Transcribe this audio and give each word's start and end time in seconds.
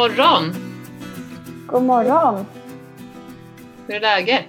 God 0.00 0.08
morgon! 0.10 0.52
God 1.66 1.82
morgon! 1.82 2.46
Hur 3.86 3.94
är 3.94 4.00
läget? 4.00 4.46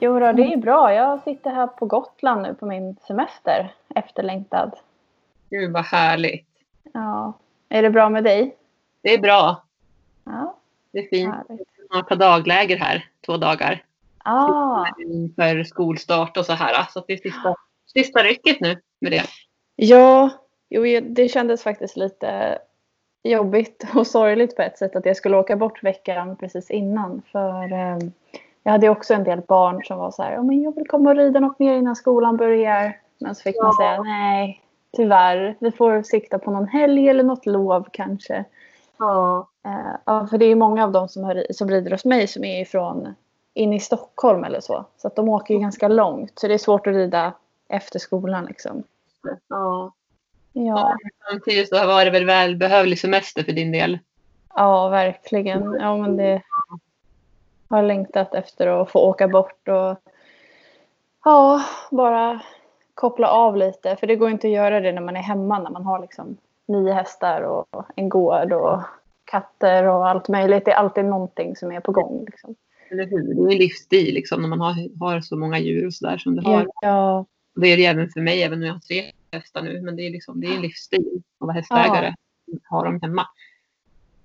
Jo 0.00 0.18
då, 0.20 0.32
det 0.32 0.42
är 0.52 0.56
bra. 0.56 0.94
Jag 0.94 1.22
sitter 1.22 1.50
här 1.50 1.66
på 1.66 1.86
Gotland 1.86 2.42
nu 2.42 2.54
på 2.54 2.66
min 2.66 2.96
semester. 3.06 3.74
Efterlängtad. 3.94 4.72
Gud 5.50 5.72
vad 5.72 5.84
härligt. 5.84 6.48
Ja. 6.92 7.32
Är 7.68 7.82
det 7.82 7.90
bra 7.90 8.08
med 8.08 8.24
dig? 8.24 8.56
Det 9.02 9.14
är 9.14 9.18
bra. 9.18 9.62
Ja, 10.24 10.56
Det 10.92 10.98
är 10.98 11.08
fint. 11.08 11.34
härligt. 11.34 11.68
Jag 11.88 11.94
har 11.96 12.02
ett 12.02 12.08
par 12.08 12.16
dagläger 12.16 12.76
här, 12.76 13.04
två 13.26 13.36
dagar. 13.36 13.84
Ah, 14.18 14.86
För 15.36 15.64
skolstart 15.64 16.36
och 16.36 16.46
så 16.46 16.52
här. 16.52 16.86
Så 16.90 17.04
det 17.06 17.12
är 17.12 17.16
sista, 17.16 17.54
sista 17.92 18.22
rycket 18.22 18.60
nu 18.60 18.80
med 19.00 19.12
det. 19.12 19.24
ja, 19.76 20.30
jo, 20.68 21.00
det 21.02 21.28
kändes 21.28 21.62
faktiskt 21.62 21.96
lite 21.96 22.58
jobbigt 23.22 23.84
och 23.94 24.06
sorgligt 24.06 24.56
på 24.56 24.62
ett 24.62 24.78
sätt 24.78 24.96
att 24.96 25.06
jag 25.06 25.16
skulle 25.16 25.36
åka 25.36 25.56
bort 25.56 25.82
veckan 25.82 26.36
precis 26.36 26.70
innan. 26.70 27.22
För 27.32 27.72
eh, 27.72 27.98
jag 28.62 28.72
hade 28.72 28.88
också 28.88 29.14
en 29.14 29.24
del 29.24 29.40
barn 29.40 29.84
som 29.84 29.98
var 29.98 30.10
så 30.10 30.22
här, 30.22 30.32
"Ja, 30.32 30.42
men 30.42 30.62
jag 30.62 30.74
vill 30.74 30.88
komma 30.88 31.10
och 31.10 31.16
rida 31.16 31.40
något 31.40 31.58
mer 31.58 31.74
innan 31.74 31.96
skolan 31.96 32.36
börjar. 32.36 32.96
Men 33.18 33.34
så 33.34 33.42
fick 33.42 33.56
man 33.62 33.66
Ja. 33.66 33.76
säga 33.82 34.02
nej, 34.02 34.62
tyvärr. 34.96 35.56
Vi 35.60 35.70
får 35.70 36.02
sikta 36.02 36.38
på 36.38 36.50
någon 36.50 36.68
helg 36.68 37.08
eller 37.08 37.22
något 37.24 37.46
lov 37.46 37.86
kanske. 37.92 38.44
Ja. 38.98 39.48
Eh, 39.66 39.96
ja, 40.04 40.26
för 40.26 40.38
det 40.38 40.44
är 40.44 40.54
många 40.54 40.84
av 40.84 40.92
dem 40.92 41.08
som, 41.08 41.24
har, 41.24 41.46
som 41.50 41.70
rider 41.70 41.90
hos 41.90 42.04
mig 42.04 42.26
som 42.26 42.44
är 42.44 42.60
ifrån 42.62 43.14
in 43.54 43.72
i 43.72 43.80
Stockholm 43.80 44.44
eller 44.44 44.60
så. 44.60 44.84
Så 44.96 45.06
att 45.08 45.16
de 45.16 45.28
åker 45.28 45.54
ju 45.54 45.60
ganska 45.60 45.88
långt. 45.88 46.32
Så 46.38 46.48
det 46.48 46.54
är 46.54 46.58
svårt 46.58 46.86
att 46.86 46.94
rida 46.94 47.32
efter 47.68 47.98
skolan 47.98 48.44
liksom. 48.44 48.82
ja. 49.48 49.92
Ja, 50.52 50.96
Samtidigt 51.30 51.68
så 51.68 51.86
var 51.86 52.04
det 52.04 52.10
väl 52.10 52.24
välbehövlig 52.26 52.98
semester 52.98 53.42
för 53.42 53.52
din 53.52 53.72
del. 53.72 53.98
ja 54.54 54.88
verkligen. 54.88 55.76
Ja, 55.80 55.96
men 55.96 56.16
det 56.16 56.42
har 57.68 57.82
längtat 57.82 58.34
efter 58.34 58.66
att 58.66 58.90
få 58.90 58.98
åka 59.00 59.28
bort 59.28 59.68
och 59.68 59.96
ja, 61.24 61.62
bara 61.90 62.40
koppla 62.94 63.28
av 63.28 63.56
lite. 63.56 63.96
För 63.96 64.06
det 64.06 64.16
går 64.16 64.30
inte 64.30 64.46
att 64.46 64.52
göra 64.52 64.80
det 64.80 64.92
när 64.92 65.02
man 65.02 65.16
är 65.16 65.20
hemma 65.20 65.58
när 65.58 65.70
man 65.70 65.84
har 65.84 66.00
liksom 66.00 66.36
nio 66.66 66.92
hästar 66.92 67.42
och 67.42 67.84
en 67.96 68.08
gård 68.08 68.52
och 68.52 68.80
katter 69.24 69.84
och 69.84 70.08
allt 70.08 70.28
möjligt. 70.28 70.64
Det 70.64 70.70
är 70.70 70.76
alltid 70.76 71.04
någonting 71.04 71.56
som 71.56 71.72
är 71.72 71.80
på 71.80 71.92
gång. 71.92 72.24
Liksom. 72.26 72.54
Eller 72.90 73.06
hur? 73.06 73.34
Det 73.34 73.40
är 73.50 73.52
en 73.52 73.58
livsstil 73.58 74.14
liksom 74.14 74.42
när 74.42 74.48
man 74.48 74.60
har, 74.60 74.98
har 75.00 75.20
så 75.20 75.36
många 75.36 75.58
djur 75.58 75.86
och 75.86 75.94
sådär 75.94 76.18
som 76.18 76.36
du 76.36 76.42
har. 76.42 76.66
Ja, 76.82 77.24
Det 77.54 77.66
är 77.68 77.76
det 77.76 77.86
även 77.86 78.08
för 78.08 78.20
mig, 78.20 78.42
även 78.42 78.58
om 78.58 78.64
jag 78.66 78.72
har 78.72 78.80
tre 78.80 79.02
hästar 79.32 79.62
nu. 79.62 79.80
Men 79.80 79.96
det 79.96 80.06
är, 80.06 80.10
liksom, 80.10 80.40
det 80.40 80.46
är 80.46 80.58
livsstil 80.58 81.22
att 81.38 81.46
vara 81.46 81.52
hästägare. 81.52 82.14
Ha 82.70 82.84
dem 82.84 83.00
hemma. 83.02 83.26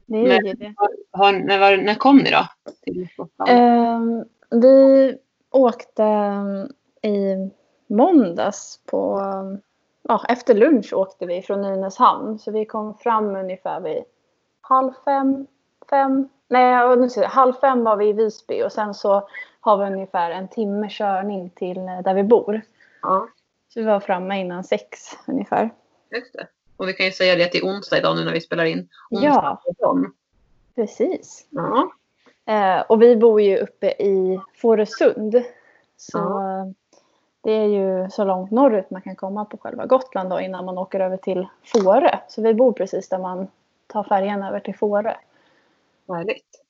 det 0.06 0.18
är 0.18 0.44
Men- 0.44 0.56
det. 0.60 0.74
Har, 1.12 1.34
när, 1.34 1.60
var, 1.60 1.78
när 1.78 1.96
kom 1.96 2.18
ni 2.18 2.32
då? 2.32 2.48
Till? 2.82 3.08
Ehm, 3.48 4.26
vi 4.50 5.18
åkte 5.52 6.04
ehm, 6.04 6.68
i 7.02 7.36
måndags 7.88 8.80
på... 8.86 9.22
Ja, 10.08 10.26
efter 10.30 10.56
lunch 10.56 10.94
åkte 10.94 11.26
vi 11.26 11.42
från 11.42 11.62
Nynäshamn. 11.62 12.40
Så 12.40 12.52
vi 12.52 12.66
kom 12.66 12.98
fram 12.98 13.36
ungefär 13.36 13.82
vid 13.82 14.04
halv 14.62 14.92
fem, 15.06 15.48
fem. 15.90 16.30
Nej, 16.48 16.96
nu 16.98 17.08
jag, 17.16 17.24
halv 17.24 17.54
fem 17.54 17.84
var 17.84 17.96
vi 17.96 18.10
i 18.10 18.14
Visby 18.14 18.64
och 18.64 18.72
sen 18.72 18.94
så 18.94 19.28
har 19.60 19.78
vi 19.78 19.86
ungefär 19.94 20.32
en 20.32 20.48
timme 20.48 20.90
körning 20.90 21.50
till 21.50 21.78
eh, 21.78 22.02
där 22.04 22.14
vi 22.14 22.24
bor. 22.24 22.62
Ja, 23.02 23.28
Så 23.76 23.80
vi 23.82 23.86
var 23.86 24.00
framme 24.00 24.40
innan 24.40 24.64
sex 24.64 25.18
ungefär. 25.28 25.70
just 26.12 26.34
det. 26.34 26.48
Och 26.78 26.88
vi 26.88 26.94
kan 26.94 27.06
ju 27.06 27.12
säga 27.12 27.36
det 27.36 27.44
att 27.46 27.52
det 27.52 27.58
är 27.58 27.66
onsdag 27.66 27.98
idag 27.98 28.16
nu 28.16 28.24
när 28.24 28.34
vi 28.34 28.42
spelar 28.42 28.66
in. 28.66 28.90
Onsdag 29.10 29.58
Ja. 29.78 29.98
Precis. 30.76 31.48
Ja. 31.50 31.92
Eh, 32.46 32.82
och 32.82 33.02
vi 33.02 33.16
bor 33.16 33.42
ju 33.42 33.58
uppe 33.58 33.88
i 33.88 34.40
Fårösund. 34.62 35.44
Så 35.98 36.18
Ja. 36.18 36.66
det 37.42 37.52
är 37.52 37.66
ju 37.68 38.10
så 38.10 38.24
långt 38.24 38.52
norrut 38.52 38.90
man 38.90 39.02
kan 39.02 39.16
komma 39.16 39.46
på 39.46 39.58
själva 39.58 39.86
Gotland 39.86 40.30
då 40.30 40.40
innan 40.40 40.66
man 40.66 40.78
åker 40.78 41.00
över 41.00 41.18
till 41.18 41.48
Fårö. 41.64 42.20
Så 42.28 42.42
vi 42.42 42.54
bor 42.54 42.72
precis 42.74 43.10
där 43.10 43.20
man 43.20 43.48
tar 43.88 44.04
färjan 44.04 44.44
över 44.44 44.60
till 44.60 44.76
Fårö. 44.76 45.14
Härligt. 46.08 46.62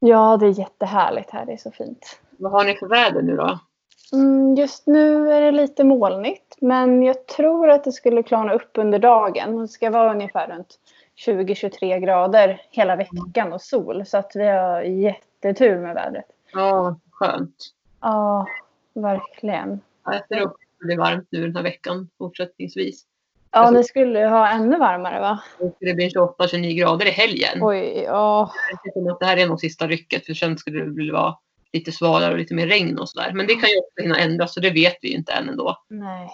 Ja, 0.00 0.36
det 0.36 0.46
är 0.46 0.58
jättehärligt 0.58 1.30
här. 1.30 1.46
Det 1.46 1.52
är 1.52 1.56
så 1.56 1.70
fint. 1.70 2.20
Vad 2.30 2.52
har 2.52 2.64
ni 2.64 2.74
för 2.76 2.86
väder 2.86 3.22
nu 3.22 3.36
då? 3.36 3.58
Mm, 4.12 4.54
just 4.54 4.86
nu 4.86 5.32
är 5.32 5.40
det 5.40 5.52
lite 5.52 5.84
molnigt, 5.84 6.56
men 6.60 7.02
jag 7.02 7.26
tror 7.26 7.70
att 7.70 7.84
det 7.84 7.92
skulle 7.92 8.22
klarna 8.22 8.52
upp 8.52 8.70
under 8.74 8.98
dagen. 8.98 9.56
Det 9.56 9.68
ska 9.68 9.90
vara 9.90 10.12
ungefär 10.12 10.48
runt 10.48 10.78
20-23 11.26 11.98
grader 11.98 12.62
hela 12.70 12.96
veckan 12.96 13.52
och 13.52 13.62
sol. 13.62 14.06
Så 14.06 14.18
att 14.18 14.32
vi 14.34 14.46
har 14.46 14.82
jättetur 14.82 15.78
med 15.78 15.94
vädret. 15.94 16.26
Ja, 16.52 16.96
skönt. 17.10 17.56
Ja, 18.00 18.46
verkligen. 18.94 19.80
Ja, 20.04 20.20
Jag 20.28 20.42
också 20.42 20.54
att 20.54 20.80
det 20.80 20.86
blir 20.86 20.96
varmt 20.96 21.28
nu 21.30 21.46
den 21.46 21.56
här 21.56 21.62
veckan 21.62 22.08
fortsättningsvis. 22.18 23.04
Ja, 23.50 23.70
ni 23.70 23.84
skulle 23.84 24.26
ha 24.26 24.48
ännu 24.48 24.78
varmare 24.78 25.20
va? 25.20 25.42
Det 25.58 25.94
blir 25.94 26.10
28-29 26.10 26.78
grader 26.78 27.06
i 27.06 27.10
helgen. 27.10 27.58
Oj, 27.60 28.02
ja. 28.06 28.50
Att 29.12 29.20
det 29.20 29.26
här 29.26 29.36
är 29.36 29.46
nog 29.46 29.60
sista 29.60 29.86
rycket 29.86 30.26
för 30.26 30.34
sen 30.34 30.58
skulle 30.58 30.84
det 30.84 30.94
väl 30.94 31.12
vara 31.12 31.36
lite 31.72 31.92
svalare 31.92 32.32
och 32.32 32.38
lite 32.38 32.54
mer 32.54 32.66
regn 32.66 32.98
och 32.98 33.08
sådär. 33.08 33.32
Men 33.34 33.46
det 33.46 33.54
kan 33.54 33.68
ju 33.68 33.78
också 33.78 34.02
hinna 34.02 34.18
ändras 34.18 34.54
så 34.54 34.60
det 34.60 34.70
vet 34.70 34.96
vi 35.02 35.08
ju 35.08 35.14
inte 35.16 35.32
än 35.32 35.48
ändå. 35.48 35.76
Nej. 35.88 36.30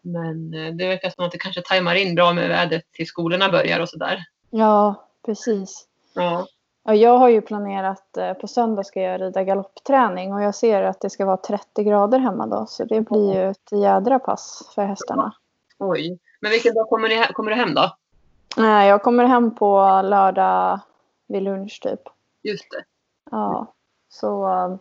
Men 0.00 0.54
eh, 0.54 0.74
det 0.74 0.88
verkar 0.88 1.10
som 1.10 1.24
att 1.24 1.32
det 1.32 1.38
kanske 1.38 1.62
tajmar 1.62 1.94
in 1.94 2.14
bra 2.14 2.32
med 2.32 2.48
vädret 2.48 2.92
till 2.92 3.06
skolorna 3.06 3.48
börjar 3.48 3.80
och 3.80 3.88
sådär. 3.88 4.24
Ja, 4.50 5.08
precis. 5.26 5.86
Ja, 6.14 6.46
Ja, 6.84 6.94
jag 6.94 7.18
har 7.18 7.28
ju 7.28 7.40
planerat, 7.40 8.16
eh, 8.16 8.32
på 8.32 8.48
söndag 8.48 8.84
ska 8.84 9.00
jag 9.00 9.20
rida 9.20 9.44
galoppträning 9.44 10.34
och 10.34 10.42
jag 10.42 10.54
ser 10.54 10.82
att 10.82 11.00
det 11.00 11.10
ska 11.10 11.26
vara 11.26 11.36
30 11.36 11.82
grader 11.84 12.18
hemma 12.18 12.46
då. 12.46 12.66
Så 12.68 12.84
det 12.84 13.00
blir 13.00 13.34
ju 13.34 13.50
ett 13.50 13.72
jädra 13.72 14.18
pass 14.18 14.70
för 14.74 14.84
hästarna. 14.84 15.32
oj. 15.78 16.18
Men 16.40 16.50
vilken 16.50 16.74
dag 16.74 16.88
kommer, 16.88 17.08
ni, 17.08 17.24
kommer 17.32 17.50
du 17.50 17.56
hem 17.56 17.74
då? 17.74 17.96
Nej, 18.56 18.88
jag 18.88 19.02
kommer 19.02 19.24
hem 19.24 19.54
på 19.54 20.00
lördag 20.04 20.80
vid 21.28 21.42
lunch 21.42 21.80
typ. 21.82 22.00
Just 22.42 22.70
det. 22.70 22.84
Ja, 23.30 23.74
så 24.12 24.46
eh, 24.48 24.74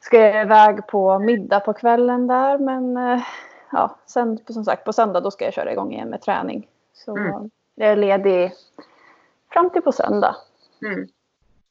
ska 0.00 0.18
jag 0.18 0.42
iväg 0.42 0.86
på 0.86 1.18
middag 1.18 1.60
på 1.60 1.72
kvällen 1.72 2.26
där. 2.26 2.58
Men 2.58 2.96
eh, 2.96 3.22
ja, 3.72 3.96
sen 4.06 4.38
som 4.48 4.64
sagt 4.64 4.84
på 4.84 4.92
söndag 4.92 5.20
då 5.20 5.30
ska 5.30 5.44
jag 5.44 5.54
köra 5.54 5.72
igång 5.72 5.92
igen 5.92 6.08
med 6.08 6.22
träning. 6.22 6.68
Så 6.92 7.16
Mm. 7.16 7.50
jag 7.74 7.88
är 7.88 7.96
ledig 7.96 8.52
fram 9.52 9.70
till 9.70 9.82
på 9.82 9.92
söndag. 9.92 10.36
Mm. 10.82 11.08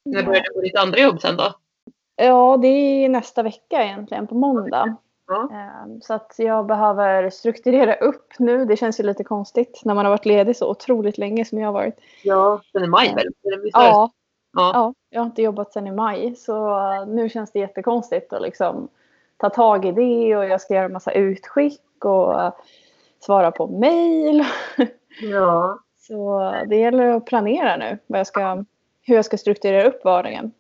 När 0.06 0.24
börjar 0.24 0.44
du 0.44 0.54
på 0.54 0.62
ditt 0.62 0.78
andra 0.78 1.00
jobb 1.00 1.22
sen 1.22 1.38
då? 1.38 1.54
Ja, 2.16 2.58
det 2.58 2.68
är 2.68 3.09
nästa 3.09 3.44
vecka 3.44 3.84
egentligen 3.84 4.28
på 4.28 4.36
måndag. 4.36 4.96
Ja. 5.28 5.50
Eh, 5.52 5.98
Så 6.02 6.14
att 6.14 6.36
jag 6.38 6.66
behöver 6.66 7.30
strukturera 7.30 7.96
upp 7.96 8.34
nu. 8.40 8.66
Det 8.66 8.78
känns 8.78 9.00
ju 9.00 9.04
lite 9.04 9.24
konstigt 9.24 9.82
när 9.86 9.94
man 9.96 10.06
har 10.06 10.12
varit 10.12 10.26
ledig 10.26 10.56
så 10.58 10.70
otroligt 10.70 11.18
länge 11.18 11.46
som 11.46 11.59
jag 11.59 11.68
har 11.68 11.74
varit. 11.74 12.00
Ja, 12.24 12.62
sen 12.72 12.84
i 12.84 12.88
maj 12.88 13.16
väl? 13.16 13.26
Det? 13.42 13.70
Ja, 13.74 14.12
ja. 14.54 14.72
Ja, 14.74 14.94
jag 15.09 15.22
har 15.22 15.25
inte 15.25 15.41
jobbat 15.41 15.73
sedan 15.73 15.88
i 15.88 15.91
maj 15.91 16.35
så 16.35 17.06
nu 17.06 17.29
känns 17.29 17.51
det 17.51 17.59
jättekonstigt 17.59 18.34
att 18.34 18.41
liksom 18.41 18.88
ta 19.38 19.50
tag 19.50 19.85
i 19.85 19.91
det 19.91 20.35
och 20.35 20.45
jag 20.45 20.62
ska 20.62 20.73
göra 20.73 20.90
massa 20.90 21.12
utskick 21.12 22.06
och 22.06 22.53
svara 23.19 23.51
på 23.51 23.67
mejl. 23.67 24.44
ja. 25.22 25.79
Så 26.00 26.51
det 26.67 26.75
gäller 26.75 27.07
att 27.07 27.25
planera 27.25 27.78
nu 27.78 27.97
vad 28.07 28.19
jag 28.19 28.28
ska, 28.28 28.63
hur 29.02 29.16
jag 29.16 29.26
ska 29.26 29.37
strukturera 29.37 29.87
upp 29.87 30.05
vardagen. 30.05 30.52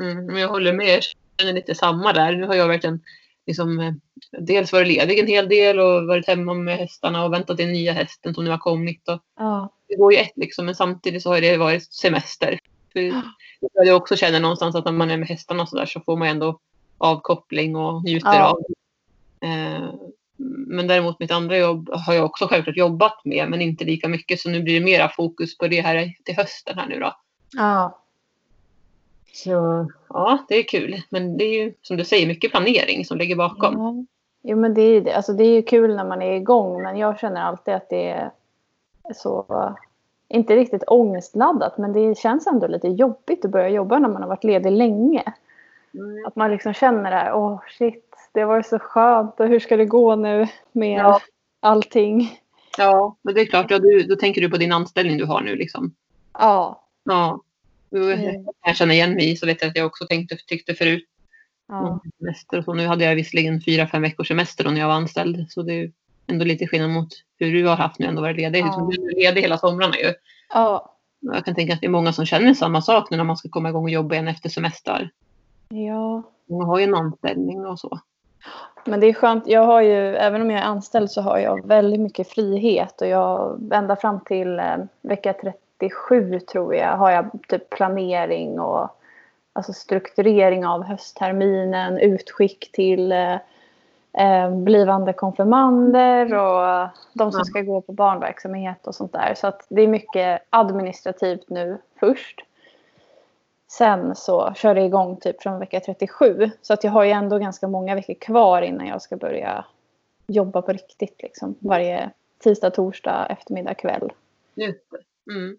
Mm, 0.00 0.26
men 0.26 0.36
jag 0.36 0.48
håller 0.48 0.72
med. 0.72 0.86
Jag 0.86 1.02
känner 1.38 1.52
lite 1.52 1.74
samma 1.74 2.12
där. 2.12 2.32
Nu 2.32 2.46
har 2.46 2.54
jag 2.54 2.68
verkligen 2.68 3.00
liksom, 3.46 4.00
dels 4.38 4.72
varit 4.72 4.88
ledig 4.88 5.18
en 5.18 5.26
hel 5.26 5.48
del 5.48 5.80
och 5.80 6.06
varit 6.06 6.26
hemma 6.26 6.54
med 6.54 6.76
hästarna 6.76 7.24
och 7.24 7.32
väntat 7.32 7.60
in 7.60 7.72
nya 7.72 7.92
hästen 7.92 8.34
som 8.34 8.44
nu 8.44 8.50
har 8.50 8.58
kommit. 8.58 9.08
Och 9.08 9.20
Ja, 9.36 9.72
det 9.88 9.96
går 9.96 10.12
ju 10.12 10.18
ett 10.18 10.32
liksom, 10.36 10.66
men 10.66 10.74
samtidigt 10.74 11.22
så 11.22 11.30
har 11.30 11.40
det 11.40 11.56
varit 11.56 11.92
semester. 11.92 12.58
För 13.72 13.84
jag 13.84 13.96
också 13.96 14.16
känner 14.16 14.40
någonstans 14.40 14.74
att 14.76 14.84
när 14.84 14.92
man 14.92 15.10
är 15.10 15.16
med 15.16 15.28
hästarna 15.28 15.66
så 15.66 15.76
där 15.76 15.86
så 15.86 16.00
får 16.00 16.16
man 16.16 16.28
ändå 16.28 16.58
avkoppling 16.98 17.76
och 17.76 18.04
njuter 18.04 18.34
Ja. 18.34 18.50
av. 18.50 18.58
Eh, 19.48 19.88
men 20.68 20.86
däremot 20.86 21.20
mitt 21.20 21.30
andra 21.30 21.58
jobb 21.58 21.90
har 21.92 22.14
jag 22.14 22.24
också 22.24 22.46
självklart 22.46 22.76
jobbat 22.76 23.24
med 23.24 23.50
men 23.50 23.60
inte 23.62 23.84
lika 23.84 24.08
mycket 24.08 24.40
så 24.40 24.50
nu 24.50 24.62
blir 24.62 24.74
det 24.80 24.84
mera 24.84 25.08
fokus 25.08 25.58
på 25.58 25.68
det 25.68 25.80
här 25.80 26.12
till 26.24 26.36
hösten 26.36 26.78
här 26.78 26.86
nu 26.86 26.98
då. 27.00 27.12
ja, 27.52 27.98
Så 29.32 29.86
ja, 30.08 30.38
det 30.48 30.54
är 30.54 30.62
kul. 30.62 31.02
Men 31.08 31.36
det 31.38 31.44
är 31.44 31.64
ju 31.64 31.74
som 31.82 31.96
du 31.96 32.04
säger 32.04 32.26
mycket 32.26 32.50
planering 32.50 33.04
som 33.04 33.18
ligger 33.18 33.36
bakom. 33.36 33.74
ja. 33.78 34.04
Jo 34.48 34.56
men 34.60 34.74
det 34.74 34.80
är 34.82 34.90
ju 34.90 35.00
det. 35.00 35.14
Alltså 35.16 35.32
det 35.32 35.44
är 35.44 35.54
ju 35.54 35.62
kul 35.62 35.96
när 35.96 36.04
man 36.04 36.22
är 36.22 36.32
igång 36.32 36.82
men 36.82 36.96
jag 36.96 37.18
känner 37.18 37.40
alltid 37.42 37.74
att 37.74 37.90
det 37.90 38.08
är 38.08 38.30
så 39.14 39.44
inte 40.28 40.56
riktigt 40.56 40.84
ångestladdat 40.86 41.78
men 41.78 41.92
det 41.92 42.18
känns 42.18 42.46
ändå 42.46 42.66
lite 42.66 42.88
jobbigt 42.88 43.44
att 43.44 43.50
börja 43.50 43.68
jobba 43.68 43.98
när 43.98 44.08
man 44.08 44.22
har 44.22 44.28
varit 44.28 44.44
ledig 44.44 44.70
länge. 44.70 45.22
Mm. 45.94 46.26
Att 46.26 46.36
man 46.36 46.50
liksom 46.50 46.72
känner 46.74 47.10
det 47.10 47.16
här, 47.16 47.34
åh 47.34 47.60
shit, 47.78 48.14
det 48.32 48.44
var 48.44 48.62
så 48.62 48.78
skönt 48.78 49.40
och 49.40 49.48
hur 49.48 49.60
ska 49.60 49.76
det 49.76 49.84
gå 49.84 50.16
nu 50.16 50.46
med 50.72 50.98
Ja. 51.00 51.20
allting? 51.60 52.40
Ja, 52.78 53.16
men 53.22 53.34
det 53.34 53.40
är 53.40 53.46
klart, 53.46 53.70
ja, 53.70 53.78
du, 53.78 54.02
då 54.02 54.16
tänker 54.16 54.40
du 54.40 54.50
på 54.50 54.56
din 54.56 54.72
anställning 54.72 55.18
du 55.18 55.24
har 55.24 55.40
nu 55.40 55.56
liksom. 55.56 55.94
Ja, 56.38 56.82
Ja. 57.04 57.40
Mm. 57.92 58.46
Jag 58.66 58.76
känner 58.76 58.94
igen 58.94 59.14
mig 59.14 59.36
så 59.36 59.46
vet 59.46 59.62
jag 59.62 59.68
att 59.68 59.76
jag 59.76 59.86
också 59.86 60.06
tänkte, 60.06 60.36
tyckte 60.36 60.74
förut. 60.74 61.04
Ja. 61.68 62.00
Semester 62.18 62.58
och 62.58 62.64
så. 62.64 62.74
Nu 62.74 62.86
hade 62.86 63.04
jag 63.04 63.14
visserligen 63.14 63.60
fyra, 63.60 63.86
fem 63.86 64.02
veckors 64.02 64.28
semester 64.28 64.64
då 64.64 64.70
när 64.70 64.80
jag 64.80 64.88
var 64.88 64.94
anställd. 64.94 65.46
Så 65.48 65.62
det 65.62 65.90
ändå 66.26 66.44
lite 66.44 66.66
skillnad 66.66 66.90
mot 66.90 67.08
hur 67.38 67.52
du 67.52 67.66
har 67.66 67.76
haft 67.76 67.98
nu 67.98 68.06
ändå 68.06 68.22
varit 68.22 68.36
ledig. 68.36 68.60
Ja. 68.60 68.88
Du 68.90 69.10
är 69.10 69.14
ledig 69.14 69.42
hela 69.42 69.58
somrarna 69.58 69.96
ju. 69.96 70.14
ja. 70.54 70.92
Jag 71.20 71.44
kan 71.44 71.54
tänka 71.54 71.72
att 71.74 71.80
det 71.80 71.86
är 71.86 71.90
många 71.90 72.12
som 72.12 72.26
känner 72.26 72.54
samma 72.54 72.82
sak 72.82 73.10
nu 73.10 73.16
när 73.16 73.24
man 73.24 73.36
ska 73.36 73.48
komma 73.48 73.68
igång 73.68 73.84
och 73.84 73.90
jobba 73.90 74.14
igen 74.14 74.28
efter 74.28 74.48
semester. 74.48 75.10
Ja. 75.68 76.22
Många 76.48 76.64
har 76.64 76.78
ju 76.78 76.84
en 76.84 76.94
anställning 76.94 77.66
och 77.66 77.78
så. 77.78 78.00
Men 78.84 79.00
det 79.00 79.06
är 79.06 79.12
skönt. 79.12 79.46
Jag 79.46 79.66
har 79.66 79.80
ju, 79.80 80.16
även 80.16 80.42
om 80.42 80.50
jag 80.50 80.60
är 80.60 80.64
anställd 80.64 81.10
så 81.10 81.20
har 81.20 81.38
jag 81.38 81.66
väldigt 81.66 82.00
mycket 82.00 82.28
frihet. 82.28 83.00
Och 83.00 83.06
jag, 83.06 83.60
ända 83.72 83.96
fram 83.96 84.20
till 84.20 84.58
eh, 84.58 84.76
vecka 85.02 85.34
37 85.78 86.40
tror 86.40 86.74
jag 86.74 86.96
har 86.96 87.10
jag 87.10 87.30
typ 87.48 87.70
planering 87.70 88.60
och 88.60 89.00
alltså 89.52 89.72
strukturering 89.72 90.66
av 90.66 90.82
höstterminen, 90.84 91.98
utskick 91.98 92.72
till 92.72 93.12
eh, 93.12 93.36
eh, 94.16 94.50
blivande 94.50 95.12
konfirmander 95.12 96.34
och 96.34 96.88
de 97.12 97.32
som 97.32 97.44
ska 97.44 97.60
gå 97.60 97.80
på 97.80 97.92
barnverksamhet 97.92 98.86
och 98.86 98.94
sånt 98.94 99.12
där. 99.12 99.34
Så 99.34 99.46
att 99.46 99.66
det 99.68 99.82
är 99.82 99.88
mycket 99.88 100.42
administrativt 100.50 101.48
nu 101.48 101.78
först. 102.00 102.44
Sen 103.68 104.14
så 104.16 104.52
kör 104.54 104.74
det 104.74 104.84
igång 104.84 105.16
typ 105.16 105.42
från 105.42 105.58
vecka 105.58 105.80
37. 105.80 106.50
Så 106.62 106.72
att 106.72 106.84
jag 106.84 106.90
har 106.90 107.04
ju 107.04 107.10
ändå 107.10 107.38
ganska 107.38 107.68
många 107.68 107.94
veckor 107.94 108.14
kvar 108.14 108.62
innan 108.62 108.86
jag 108.86 109.02
ska 109.02 109.16
börja 109.16 109.64
jobba 110.26 110.62
på 110.62 110.72
riktigt. 110.72 111.22
Liksom. 111.22 111.54
Varje 111.58 112.10
tisdag, 112.38 112.70
torsdag, 112.70 113.26
eftermiddag, 113.26 113.74
kväll. 113.74 114.12
Just. 114.54 114.80
Mm. 115.30 115.56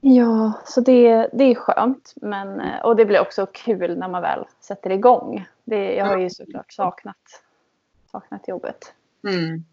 Ja, 0.00 0.52
så 0.64 0.80
det, 0.80 1.28
det 1.32 1.44
är 1.44 1.54
skönt. 1.54 2.12
Men, 2.16 2.62
och 2.84 2.96
det 2.96 3.04
blir 3.04 3.20
också 3.20 3.46
kul 3.46 3.98
när 3.98 4.08
man 4.08 4.22
väl 4.22 4.44
sätter 4.60 4.90
igång. 4.90 5.44
Det, 5.64 5.94
jag 5.94 6.06
har 6.06 6.18
ju 6.18 6.30
såklart 6.30 6.72
saknat, 6.72 7.16
saknat 8.12 8.48
jobbet. 8.48 8.94
Mm. 9.28 9.64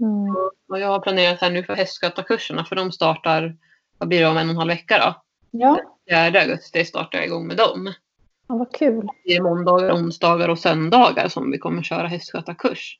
Mm. 0.00 0.34
Och 0.68 0.78
jag 0.78 0.88
har 0.88 1.00
planerat 1.00 1.40
här 1.40 1.50
nu 1.50 1.62
för 1.62 1.74
hästskötarkurserna 1.74 2.64
för 2.64 2.76
de 2.76 2.92
startar, 2.92 3.56
vad 3.98 4.08
blir 4.08 4.20
det 4.20 4.26
om 4.26 4.36
en 4.36 4.46
och 4.46 4.50
en 4.50 4.56
halv 4.56 4.68
vecka 4.68 4.98
då? 4.98 5.22
Ja, 5.58 5.78
4 6.10 6.40
augusti 6.40 6.84
startar 6.84 7.18
jag 7.18 7.26
igång 7.26 7.46
med 7.46 7.56
dem. 7.56 7.92
ja, 8.48 8.56
vad 8.56 8.72
kul. 8.74 9.08
Det 9.24 9.36
är 9.36 9.42
måndagar, 9.42 9.92
onsdagar 9.94 10.48
och 10.48 10.58
söndagar 10.58 11.28
som 11.28 11.50
vi 11.50 11.58
kommer 11.58 11.82
köra 11.82 12.06
hästskötarkurs. 12.06 12.98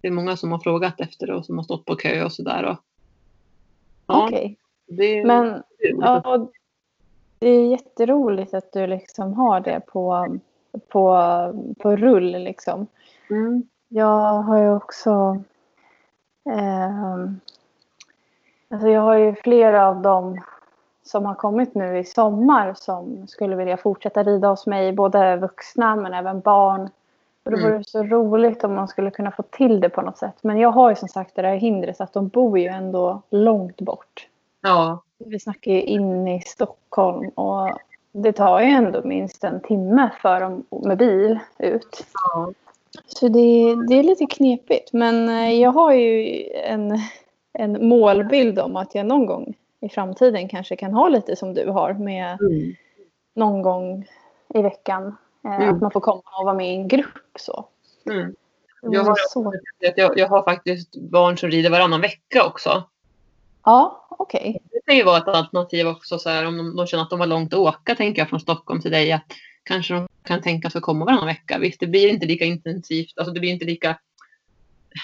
Det 0.00 0.08
är 0.08 0.12
många 0.12 0.36
som 0.36 0.52
har 0.52 0.58
frågat 0.58 1.00
efter 1.00 1.26
det 1.26 1.34
och 1.34 1.44
som 1.46 1.56
har 1.56 1.64
stått 1.64 1.84
på 1.84 1.96
kö 1.96 2.24
och 2.24 2.32
sådär. 2.32 2.62
Ja, 4.06 4.26
Okej. 4.26 4.58
det 4.86 5.04
är 5.04 5.26
Men 5.26 5.62
kul. 5.78 5.96
ja, 6.00 6.50
det 7.38 7.48
är 7.48 7.70
jätteroligt 7.70 8.54
att 8.54 8.72
du 8.72 8.86
liksom 8.86 9.32
har 9.34 9.60
det 9.60 9.80
på, 9.80 10.38
på, 10.88 11.16
på 11.78 11.96
rull. 11.96 12.30
Liksom. 12.32 12.86
Mm. 13.30 13.62
Jag 13.88 14.32
har 14.42 14.58
ju 14.58 14.74
också... 14.74 15.42
ehm, 16.50 17.40
alltså 18.70 18.88
jag 18.88 19.00
har 19.00 19.14
ju 19.14 19.34
flera 19.34 19.88
av 19.88 20.02
dem 20.02 20.40
som 21.04 21.26
har 21.26 21.34
kommit 21.34 21.74
nu 21.74 21.98
i 21.98 22.04
sommar 22.04 22.74
som 22.76 23.26
skulle 23.26 23.56
vilja 23.56 23.76
fortsätta 23.76 24.22
rida 24.22 24.48
hos 24.48 24.66
mig. 24.66 24.92
Både 24.92 25.36
vuxna 25.36 25.96
men 25.96 26.14
även 26.14 26.40
barn. 26.40 26.90
Och 27.44 27.50
det 27.50 27.56
Mm. 27.56 27.72
vore 27.72 27.84
så 27.84 28.02
roligt 28.02 28.64
om 28.64 28.74
man 28.74 28.88
skulle 28.88 29.10
kunna 29.10 29.30
få 29.30 29.42
till 29.42 29.80
det 29.80 29.88
på 29.88 30.02
något 30.02 30.18
sätt. 30.18 30.34
Men 30.42 30.58
jag 30.58 30.70
har 30.70 30.90
ju 30.90 30.96
som 30.96 31.08
sagt 31.08 31.34
det 31.36 31.42
där 31.42 31.54
hindret 31.54 32.00
att 32.00 32.12
de 32.12 32.28
bor 32.28 32.58
ju 32.58 32.66
ändå 32.66 33.22
långt 33.30 33.80
bort. 33.80 34.28
Ja, 34.60 35.02
Vi 35.18 35.40
snackar 35.40 35.72
ju 35.72 35.82
in 35.82 36.28
i 36.28 36.40
Stockholm 36.40 37.28
och 37.28 37.70
det 38.12 38.32
tar 38.32 38.60
ju 38.60 38.66
ändå 38.66 39.02
minst 39.04 39.44
en 39.44 39.60
timme 39.60 40.10
för 40.22 40.40
dem 40.40 40.64
med 40.84 40.98
bil 40.98 41.38
ut. 41.58 42.06
ja. 42.34 42.52
Så 43.06 43.28
det, 43.28 43.76
det 43.88 43.94
är 43.98 44.02
lite 44.02 44.26
knepigt. 44.26 44.92
Men 44.92 45.28
eh, 45.28 45.60
jag 45.60 45.72
har 45.72 45.92
ju 45.92 46.42
en, 46.54 46.98
en 47.52 47.88
målbild 47.88 48.58
om 48.58 48.76
att 48.76 48.94
jag 48.94 49.06
någon 49.06 49.26
gång 49.26 49.54
i 49.80 49.88
framtiden 49.88 50.48
kanske 50.48 50.76
kan 50.76 50.94
ha 50.94 51.08
lite 51.08 51.36
som 51.36 51.54
du 51.54 51.70
har 51.70 51.94
med 51.94 52.38
Mm. 52.40 52.74
någon 53.34 53.62
gång 53.62 54.08
i 54.54 54.62
veckan. 54.62 55.06
Eh, 55.44 55.56
Mm. 55.56 55.74
Att 55.74 55.80
man 55.80 55.90
får 55.90 56.00
komma 56.00 56.22
och 56.38 56.44
vara 56.44 56.54
med 56.54 56.72
i 56.72 56.74
en 56.74 56.88
grupp 56.88 57.32
så. 57.38 57.64
Mm. 58.10 58.34
Jag 58.82 59.04
har, 59.04 59.16
så. 59.28 59.52
jag, 59.96 60.18
jag 60.18 60.28
har 60.28 60.42
faktiskt 60.42 60.96
barn 60.96 61.38
som 61.38 61.50
rider 61.50 61.70
varannan 61.70 62.00
vecka 62.00 62.46
också. 62.46 62.82
Ja, 63.64 64.06
okej. 64.10 64.62
Det 64.72 64.80
kan 64.86 64.96
ju 64.96 65.04
vara 65.04 65.18
ett 65.18 65.28
alternativ 65.28 65.86
också 65.86 66.18
så 66.18 66.28
här, 66.28 66.46
om 66.46 66.56
de, 66.56 66.76
de 66.76 66.86
känner 66.86 67.02
att 67.02 67.10
de 67.10 67.20
har 67.20 67.26
långt 67.26 67.54
att 67.54 67.60
åka 67.60 67.94
tänker 67.94 68.22
jag 68.22 68.28
från 68.28 68.40
Stockholm 68.40 68.80
till 68.80 68.90
dig. 68.90 69.12
Att 69.12 69.24
kanske 69.62 69.94
de 69.94 70.08
kan 70.24 70.42
tänka 70.42 70.70
sig 70.70 70.78
att 70.78 70.84
komma 70.84 71.04
varannan 71.04 71.26
vecka. 71.26 71.58
Visst, 71.58 71.80
det 71.80 71.86
blir 71.86 72.08
inte 72.08 72.26
lika 72.26 72.44
intensivt. 72.44 73.18
Alltså 73.18 73.34
det 73.34 73.40
blir 73.40 73.50
inte 73.50 73.64
lika 73.64 73.98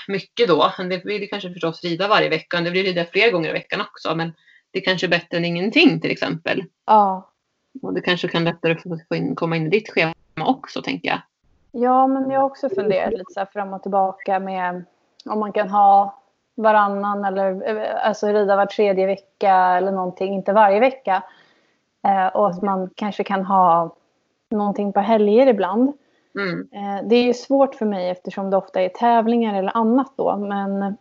mycket 0.09 0.49
då. 0.49 0.73
Det 0.79 1.05
blir 1.05 1.27
kanske 1.27 1.53
förstås 1.53 1.85
rida 1.85 2.09
varje 2.09 2.29
vecka. 2.29 2.61
Det 2.61 2.71
blir 2.71 2.85
rida 2.85 3.05
fler 3.05 3.33
gånger 3.33 3.51
i 3.51 3.53
veckan 3.53 3.81
också. 3.81 4.15
Men 4.15 4.33
det 4.71 4.81
kanske 4.81 5.07
är 5.07 5.11
bättre 5.11 5.37
än 5.37 5.45
ingenting 5.45 6.01
till 6.01 6.11
exempel. 6.11 6.65
Ja. 6.87 7.31
Och 7.83 7.95
det 7.95 8.01
kanske 8.01 8.29
kan 8.29 8.45
lättare 8.45 8.77
få 8.77 8.99
få 9.09 9.15
in, 9.15 9.35
komma 9.37 9.57
in 9.57 9.67
i 9.67 9.71
ditt 9.71 9.91
schema 9.91 10.15
också 10.37 10.83
tänker 10.83 11.09
jag. 11.09 11.21
Ja, 11.73 12.07
men 12.07 12.31
jag 12.31 12.41
har 12.41 12.47
också 12.47 12.69
funderat 12.69 13.13
lite 13.13 13.33
så 13.33 13.41
här 13.41 13.47
fram 13.47 13.73
och 13.73 13.83
tillbaka 13.83 14.41
med 14.41 14.85
om 15.25 15.41
man 15.41 15.53
kan 15.53 15.69
ha 15.69 16.23
varannan 16.59 17.25
eller 17.25 17.77
eh, 17.77 18.07
alltså 18.07 18.27
rida 18.27 18.57
var 18.57 18.67
tredje 18.67 19.07
vecka 19.07 19.55
eller 19.55 19.93
någonting, 19.93 20.35
inte 20.35 20.53
varje 20.53 20.81
vecka. 20.81 21.23
Eh, 22.05 22.27
och 22.27 22.49
att 22.49 22.63
man 22.63 22.91
kanske 22.95 23.25
kan 23.25 23.45
ha 23.45 23.97
någonting 24.51 24.93
på 24.93 25.01
helger 25.01 25.47
ibland. 25.47 25.93
Mm. 26.35 26.69
Eh, 26.73 27.09
det 27.09 27.17
är 27.17 27.23
ju 27.23 27.35
svårt 27.35 27.75
för 27.75 27.87
mig 27.87 28.11
eftersom 28.11 28.51
det 28.51 28.57
ofta 28.57 28.81
är 28.81 28.89
tävlingar 28.89 29.59
eller 29.59 29.77
annat 29.77 30.13
då. 30.17 30.37
Men 30.37 30.97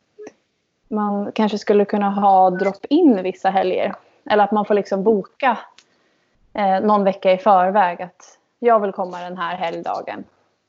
man 0.87 1.31
kanske 1.31 1.57
skulle 1.57 1.85
kunna 1.85 2.09
ha 2.09 2.49
drop-in 2.49 3.23
vissa 3.23 3.49
helger. 3.49 3.95
Eller 4.29 4.43
att 4.43 4.51
man 4.51 4.65
får 4.65 4.73
liksom 4.73 5.03
boka 5.03 5.57
eh, 6.53 6.81
någon 6.81 7.03
vecka 7.03 7.31
i 7.31 7.37
förväg 7.37 8.01
att 8.01 8.37
jag 8.59 8.79
vill 8.79 8.91
komma 8.91 9.19
den 9.19 9.37
här 9.37 9.55
helgdagen. 9.55 10.23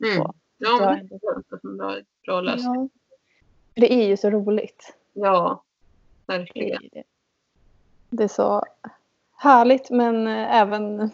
Mm. 0.05 0.17
Så. 0.17 0.35
Ja, 0.59 0.91
är 0.91 0.95
det 0.95 1.15
är 1.87 1.99
en 1.99 2.05
bra 2.27 2.41
lösning. 2.41 2.91
Ja. 2.93 2.98
Det 3.81 3.93
är 3.93 4.07
ju 4.07 4.17
så 4.17 4.31
roligt. 4.31 4.95
Ja, 5.13 5.63
Det 6.27 6.33
är, 6.35 6.39
verkligen. 6.39 6.83
det. 8.11 8.25
är 8.25 8.29
så 8.29 8.65
härligt 9.37 9.91
men 9.91 10.27
eh, 10.27 10.57
även 10.57 11.11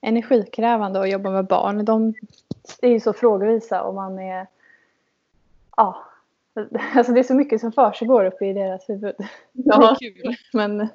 energikrävande 0.00 1.00
att 1.00 1.10
jobba 1.10 1.30
med 1.30 1.46
barn. 1.46 1.84
De 1.84 2.14
är 2.82 2.88
ju 2.88 3.00
så 3.00 3.12
frågvisa 3.12 3.82
och 3.82 3.94
man 3.94 4.18
är... 4.18 4.46
Ja. 5.76 6.02
Alltså 6.94 7.12
det 7.12 7.20
är 7.20 7.24
så 7.24 7.34
mycket 7.34 7.60
som 7.60 7.72
försiggår 7.72 8.24
uppe 8.24 8.46
i 8.46 8.52
deras 8.52 8.88
huvud. 8.88 9.14
Ja. 9.52 9.96
Det 10.00 10.06
är 10.06 10.22
kul. 10.22 10.36
Men 10.52 10.88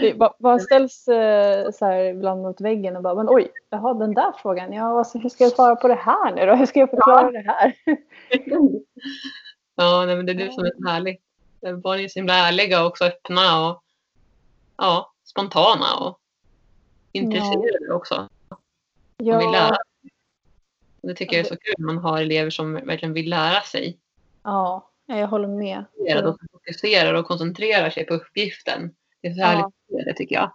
det 0.00 0.14
bara, 0.18 0.34
bara 0.38 0.58
ställs 0.58 1.08
eh, 1.08 1.70
så 1.70 1.84
här 1.84 2.04
ibland 2.04 2.42
mot 2.42 2.60
väggen 2.60 2.96
och 2.96 3.02
bara 3.02 3.14
men 3.14 3.28
oj, 3.30 3.50
jaha 3.70 3.94
den 3.94 4.14
där 4.14 4.32
frågan. 4.42 4.72
Ja, 4.72 4.98
alltså, 4.98 5.18
hur 5.18 5.28
ska 5.28 5.44
jag 5.44 5.52
svara 5.52 5.76
på 5.76 5.88
det 5.88 5.94
här 5.94 6.34
nu 6.34 6.46
då? 6.46 6.54
Hur 6.54 6.66
ska 6.66 6.80
jag 6.80 6.90
förklara 6.90 7.30
det 7.30 7.44
här? 7.46 7.74
Ja, 9.80 10.06
nej, 10.06 10.16
men 10.16 10.26
det 10.26 10.32
är 10.32 10.36
det 10.36 10.52
som 10.52 10.64
är 10.64 10.72
så 10.82 10.88
härligt. 10.88 11.20
Barn 11.82 12.00
är 12.00 12.08
så 12.08 12.18
himla 12.18 12.34
ärliga 12.34 12.80
och 12.80 12.86
också 12.86 13.04
öppna 13.04 13.68
och 13.68 13.82
ja, 14.76 15.12
spontana 15.24 15.96
och 15.96 16.18
intresserade 17.12 17.92
också. 17.94 18.28
De 19.16 19.38
vill 19.38 19.50
lära. 19.50 19.76
Det 21.02 21.14
tycker 21.14 21.36
jag 21.36 21.46
är 21.46 21.48
så 21.48 21.56
kul. 21.56 21.74
Man 21.78 21.98
har 21.98 22.20
elever 22.20 22.50
som 22.50 22.72
verkligen 22.74 23.12
vill 23.12 23.30
lära 23.30 23.60
sig. 23.60 23.98
Ja, 24.42 24.90
jag 25.06 25.28
håller 25.28 25.48
med. 25.48 25.84
Och 26.24 26.38
fokuserar 26.52 27.14
och 27.14 27.26
koncentrerar 27.26 27.90
sig 27.90 28.06
på 28.06 28.14
uppgiften. 28.14 28.94
Det 29.20 29.28
är 29.28 29.34
så 29.34 29.42
härligt 29.42 29.74
Ja. 29.86 30.04
det 30.04 30.14
tycker 30.14 30.34
jag. 30.34 30.52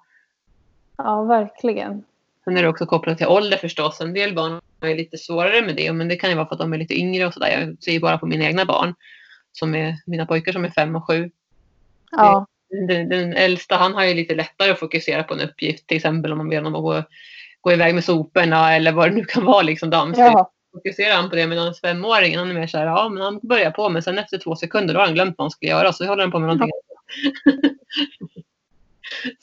Ja, 0.98 1.24
verkligen. 1.24 2.04
Sen 2.46 2.58
är 2.58 2.64
det 2.64 2.70
också 2.70 2.86
kopplat 2.86 3.18
till 3.18 3.28
ålder 3.28 3.58
förstås. 3.58 4.02
En 4.02 4.14
del 4.14 4.36
barn 4.36 4.62
ju 4.88 4.96
lite 4.96 5.18
svårare 5.18 5.62
med 5.62 5.76
det. 5.76 5.94
Men 5.94 6.08
det 6.08 6.16
kan 6.16 6.30
ju 6.30 6.36
vara 6.36 6.48
för 6.48 6.56
att 6.56 6.60
de 6.60 6.74
är 6.74 6.78
lite 6.78 7.00
yngre 7.00 7.26
och 7.26 7.34
sådär. 7.34 7.50
Jag 7.60 7.84
ser 7.84 7.92
ju 7.92 8.00
bara 8.00 8.18
på 8.18 8.26
mina 8.26 8.46
egna 8.46 8.66
barn. 8.66 8.96
Som 9.52 9.76
är 9.76 9.96
mina 10.06 10.26
pojkar 10.26 10.52
som 10.52 10.66
är 10.66 10.70
fem 10.70 10.96
och 10.96 11.08
sju. 11.08 11.32
Ja, 12.12 12.48
Den, 12.88 13.10
den 13.10 13.34
äldsta 13.34 13.76
han 13.76 13.94
har 13.94 14.06
ju 14.06 14.14
lite 14.14 14.36
lättare 14.36 14.72
att 14.72 14.80
fokusera 14.80 15.24
på 15.24 15.34
en 15.34 15.42
uppgift. 15.42 15.88
Till 15.88 15.98
exempel 15.98 16.32
om 16.32 16.38
man 16.38 16.50
ber 16.50 16.58
honom 16.58 16.76
att 16.76 16.82
gå, 16.82 17.04
gå 17.62 17.72
iväg 17.72 17.96
med 17.96 18.04
soporna 18.04 18.76
eller 18.76 18.92
vad 18.92 19.10
det 19.10 19.16
nu 19.16 19.26
kan 19.26 19.46
vara. 19.46 19.62
Liksom 19.62 19.90
dammsug. 19.90 20.26
ja, 20.26 20.52
Fokuserar 20.74 21.16
han 21.16 21.30
på 21.30 21.36
det 21.36 21.48
medan 21.48 21.74
femåringen 21.74 22.40
han 22.40 22.50
är 22.50 22.54
mer 22.54 22.68
så 22.68 22.78
här, 22.78 22.86
ja 22.86 23.10
men 23.10 23.24
han 23.24 23.40
börjar 23.44 23.72
på 23.72 23.90
men 23.90 24.04
sen 24.04 24.18
efter 24.18 24.38
två 24.38 24.56
sekunder 24.56 24.94
då 24.94 25.00
har 25.00 25.06
han 25.06 25.16
glömt 25.16 25.36
vad 25.38 25.46
han 25.46 25.52
skulle 25.52 25.72
göra 25.72 25.94
så 25.94 26.06
håller 26.06 26.24
han 26.24 26.32
på 26.32 26.40
med 26.40 26.48
någonting 26.48 26.70
annat. 26.70 27.62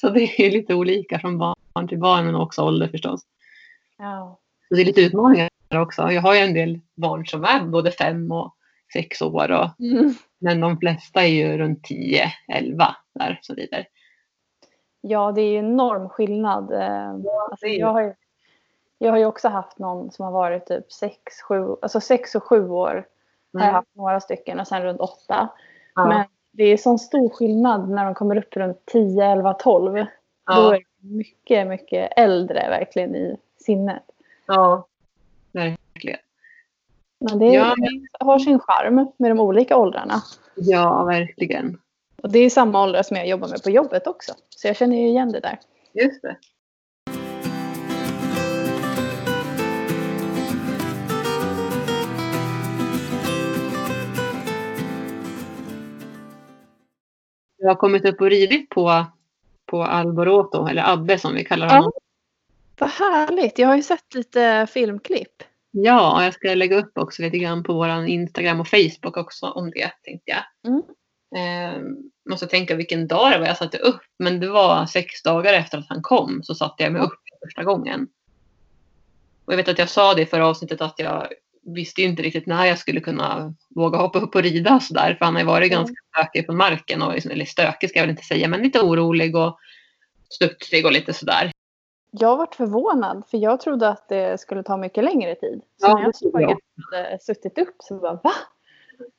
Så 0.00 0.08
det 0.08 0.40
är 0.40 0.50
lite 0.50 0.74
olika 0.74 1.18
från 1.18 1.38
barn 1.38 1.54
till 1.88 1.98
barn 1.98 2.26
men 2.26 2.34
också 2.34 2.62
ålder 2.62 2.88
förstås. 2.88 3.22
ja. 3.98 4.38
Så 4.68 4.74
det 4.74 4.82
är 4.82 4.86
lite 4.86 5.00
utmaningar 5.00 5.50
också. 5.74 6.10
Jag 6.10 6.22
har 6.22 6.34
ju 6.34 6.40
en 6.40 6.54
del 6.54 6.80
barn 6.94 7.26
som 7.26 7.44
är 7.44 7.60
både 7.60 7.90
fem 7.90 8.32
och 8.32 8.56
sex 8.92 9.22
år. 9.22 9.50
Och, 9.50 9.68
Mm. 9.80 10.14
men 10.38 10.60
de 10.60 10.78
flesta 10.78 11.22
är 11.22 11.26
ju 11.26 11.58
runt 11.58 11.84
10, 11.84 12.32
11 12.48 12.96
där 13.14 13.38
så 13.42 13.54
vidare. 13.54 13.86
Ja, 15.00 15.32
det 15.32 15.40
är 15.40 15.46
ju 15.46 15.58
enorm 15.58 16.08
skillnad. 16.08 16.72
Eh, 16.72 17.10
alltså, 17.50 17.66
jag, 17.66 17.92
har 17.92 18.00
ju, 18.00 18.14
jag 18.98 19.10
har 19.10 19.18
ju 19.18 19.24
också 19.26 19.48
haft 19.48 19.78
någon 19.78 20.10
som 20.10 20.24
har 20.24 20.32
varit 20.32 20.66
typ 20.66 20.92
6, 20.92 21.42
7, 21.48 21.76
alltså 21.82 22.00
6 22.00 22.34
och 22.34 22.42
7 22.42 22.68
år. 22.68 22.90
Mm. 22.90 23.04
Har 23.52 23.60
jag 23.60 23.68
mm. 23.68 23.74
haft 23.74 23.96
några 23.96 24.20
stycken 24.20 24.60
och 24.60 24.68
sen 24.68 24.82
runt 24.82 25.00
8. 25.00 25.48
Ja. 25.94 26.06
Men 26.08 26.24
det 26.52 26.64
är 26.64 26.76
sån 26.76 26.98
stor 26.98 27.28
skillnad 27.28 27.90
när 27.90 28.04
de 28.04 28.14
kommer 28.14 28.36
upp 28.36 28.56
runt 28.56 28.86
10, 28.86 29.24
11, 29.24 29.54
12. 29.54 29.96
Ja. 30.46 30.56
Då 30.56 30.70
är 30.70 30.72
det 30.72 30.84
mycket, 31.02 31.66
mycket 31.66 32.12
äldre 32.16 32.68
verkligen 32.68 33.16
i 33.16 33.36
sinnet. 33.56 34.02
Ja, 34.46 34.86
verkligen. 35.52 36.18
Men 37.18 37.38
det, 37.38 37.46
ja, 37.46 37.74
men... 37.78 38.06
har 38.20 38.38
sin 38.38 38.58
charm 38.58 39.12
med 39.16 39.30
de 39.30 39.40
olika 39.40 39.76
åldrarna. 39.76 40.22
Ja, 40.56 41.04
verkligen. 41.04 41.78
Och 42.22 42.32
det 42.32 42.38
är 42.38 42.50
samma 42.50 42.82
åldrar 42.82 43.02
som 43.02 43.16
jag 43.16 43.28
jobbar 43.28 43.48
med 43.48 43.62
på 43.62 43.70
jobbet 43.70 44.06
också. 44.06 44.32
Så 44.48 44.66
jag 44.66 44.76
känner 44.76 44.96
ju 44.96 45.08
igen 45.08 45.32
det 45.32 45.40
där. 45.40 45.58
Just 45.92 46.22
det. 46.22 46.36
Jag 57.56 57.68
har 57.68 57.74
kommit 57.74 58.04
upp 58.04 58.20
och 58.20 58.30
ridit 58.30 58.68
på, 58.68 59.04
på 59.72 59.84
Alboroto, 59.84 60.66
eller 60.66 60.92
Abbe 60.92 61.18
som 61.18 61.34
vi 61.34 61.44
kallar 61.44 61.68
honom. 61.68 61.92
Ja, 61.94 62.00
vad 62.78 62.90
härligt. 62.90 63.58
Jag 63.58 63.68
har 63.68 63.76
ju 63.76 63.82
sett 63.82 64.14
lite 64.14 64.66
filmklipp. 64.70 65.42
Ja, 65.70 66.24
jag 66.24 66.34
ska 66.34 66.54
lägga 66.54 66.76
upp 66.76 66.98
också 66.98 67.22
lite 67.22 67.38
grann 67.38 67.62
på 67.62 67.72
vår 67.72 68.06
Instagram 68.06 68.60
och 68.60 68.68
Facebook 68.68 69.16
också 69.16 69.46
om 69.46 69.70
det 69.70 69.90
tänkte 70.02 70.30
jag. 70.30 70.72
Mm. 70.72 70.82
Eh, 71.36 71.82
måste 72.30 72.46
tänka 72.46 72.74
vilken 72.74 73.08
dag 73.08 73.32
det 73.32 73.38
var 73.38 73.46
jag 73.46 73.56
satte 73.56 73.78
upp. 73.78 74.02
Men 74.18 74.40
det 74.40 74.48
var 74.48 74.86
sex 74.86 75.22
dagar 75.22 75.54
efter 75.54 75.78
att 75.78 75.88
han 75.88 76.02
kom 76.02 76.42
så 76.42 76.54
satte 76.54 76.82
jag 76.82 76.92
mig 76.92 77.02
upp 77.02 77.22
första 77.44 77.64
gången. 77.64 78.08
Och 79.44 79.52
jag 79.52 79.56
vet 79.56 79.68
att 79.68 79.78
jag 79.78 79.88
sa 79.88 80.14
det 80.14 80.22
i 80.22 80.26
förra 80.26 80.46
avsnittet 80.46 80.80
att 80.80 80.98
jag 80.98 81.26
visste 81.62 82.02
inte 82.02 82.22
riktigt 82.22 82.46
när 82.46 82.66
jag 82.66 82.78
skulle 82.78 83.00
kunna 83.00 83.54
våga 83.74 83.98
hoppa 83.98 84.18
upp 84.18 84.34
och 84.34 84.42
rida 84.42 84.80
sådär. 84.80 85.14
För 85.18 85.24
han 85.24 85.34
har 85.34 85.40
ju 85.40 85.46
varit 85.46 85.72
mm. 85.72 85.78
ganska 85.78 85.94
stökig 86.12 86.46
på 86.46 86.52
marken. 86.52 87.02
Och 87.02 87.12
liksom, 87.12 87.30
eller 87.30 87.44
stökig 87.44 87.90
ska 87.90 87.98
jag 87.98 88.02
väl 88.02 88.10
inte 88.10 88.24
säga, 88.24 88.48
men 88.48 88.62
lite 88.62 88.80
orolig 88.80 89.36
och 89.36 89.58
studsig 90.28 90.86
och 90.86 90.92
lite 90.92 91.12
sådär. 91.12 91.52
Jag 92.10 92.36
varit 92.36 92.54
förvånad 92.54 93.22
för 93.30 93.38
jag 93.38 93.60
trodde 93.60 93.88
att 93.88 94.08
det 94.08 94.40
skulle 94.40 94.62
ta 94.62 94.76
mycket 94.76 95.04
längre 95.04 95.34
tid. 95.34 95.60
Så 95.80 95.86
ja, 95.86 95.94
när 95.94 96.02
jag 96.02 96.16
såg 96.16 96.42
att 96.42 96.58
hade 96.92 97.18
suttit 97.20 97.58
upp 97.58 97.76
så 97.78 97.94
bara 97.94 98.14
va? 98.14 98.32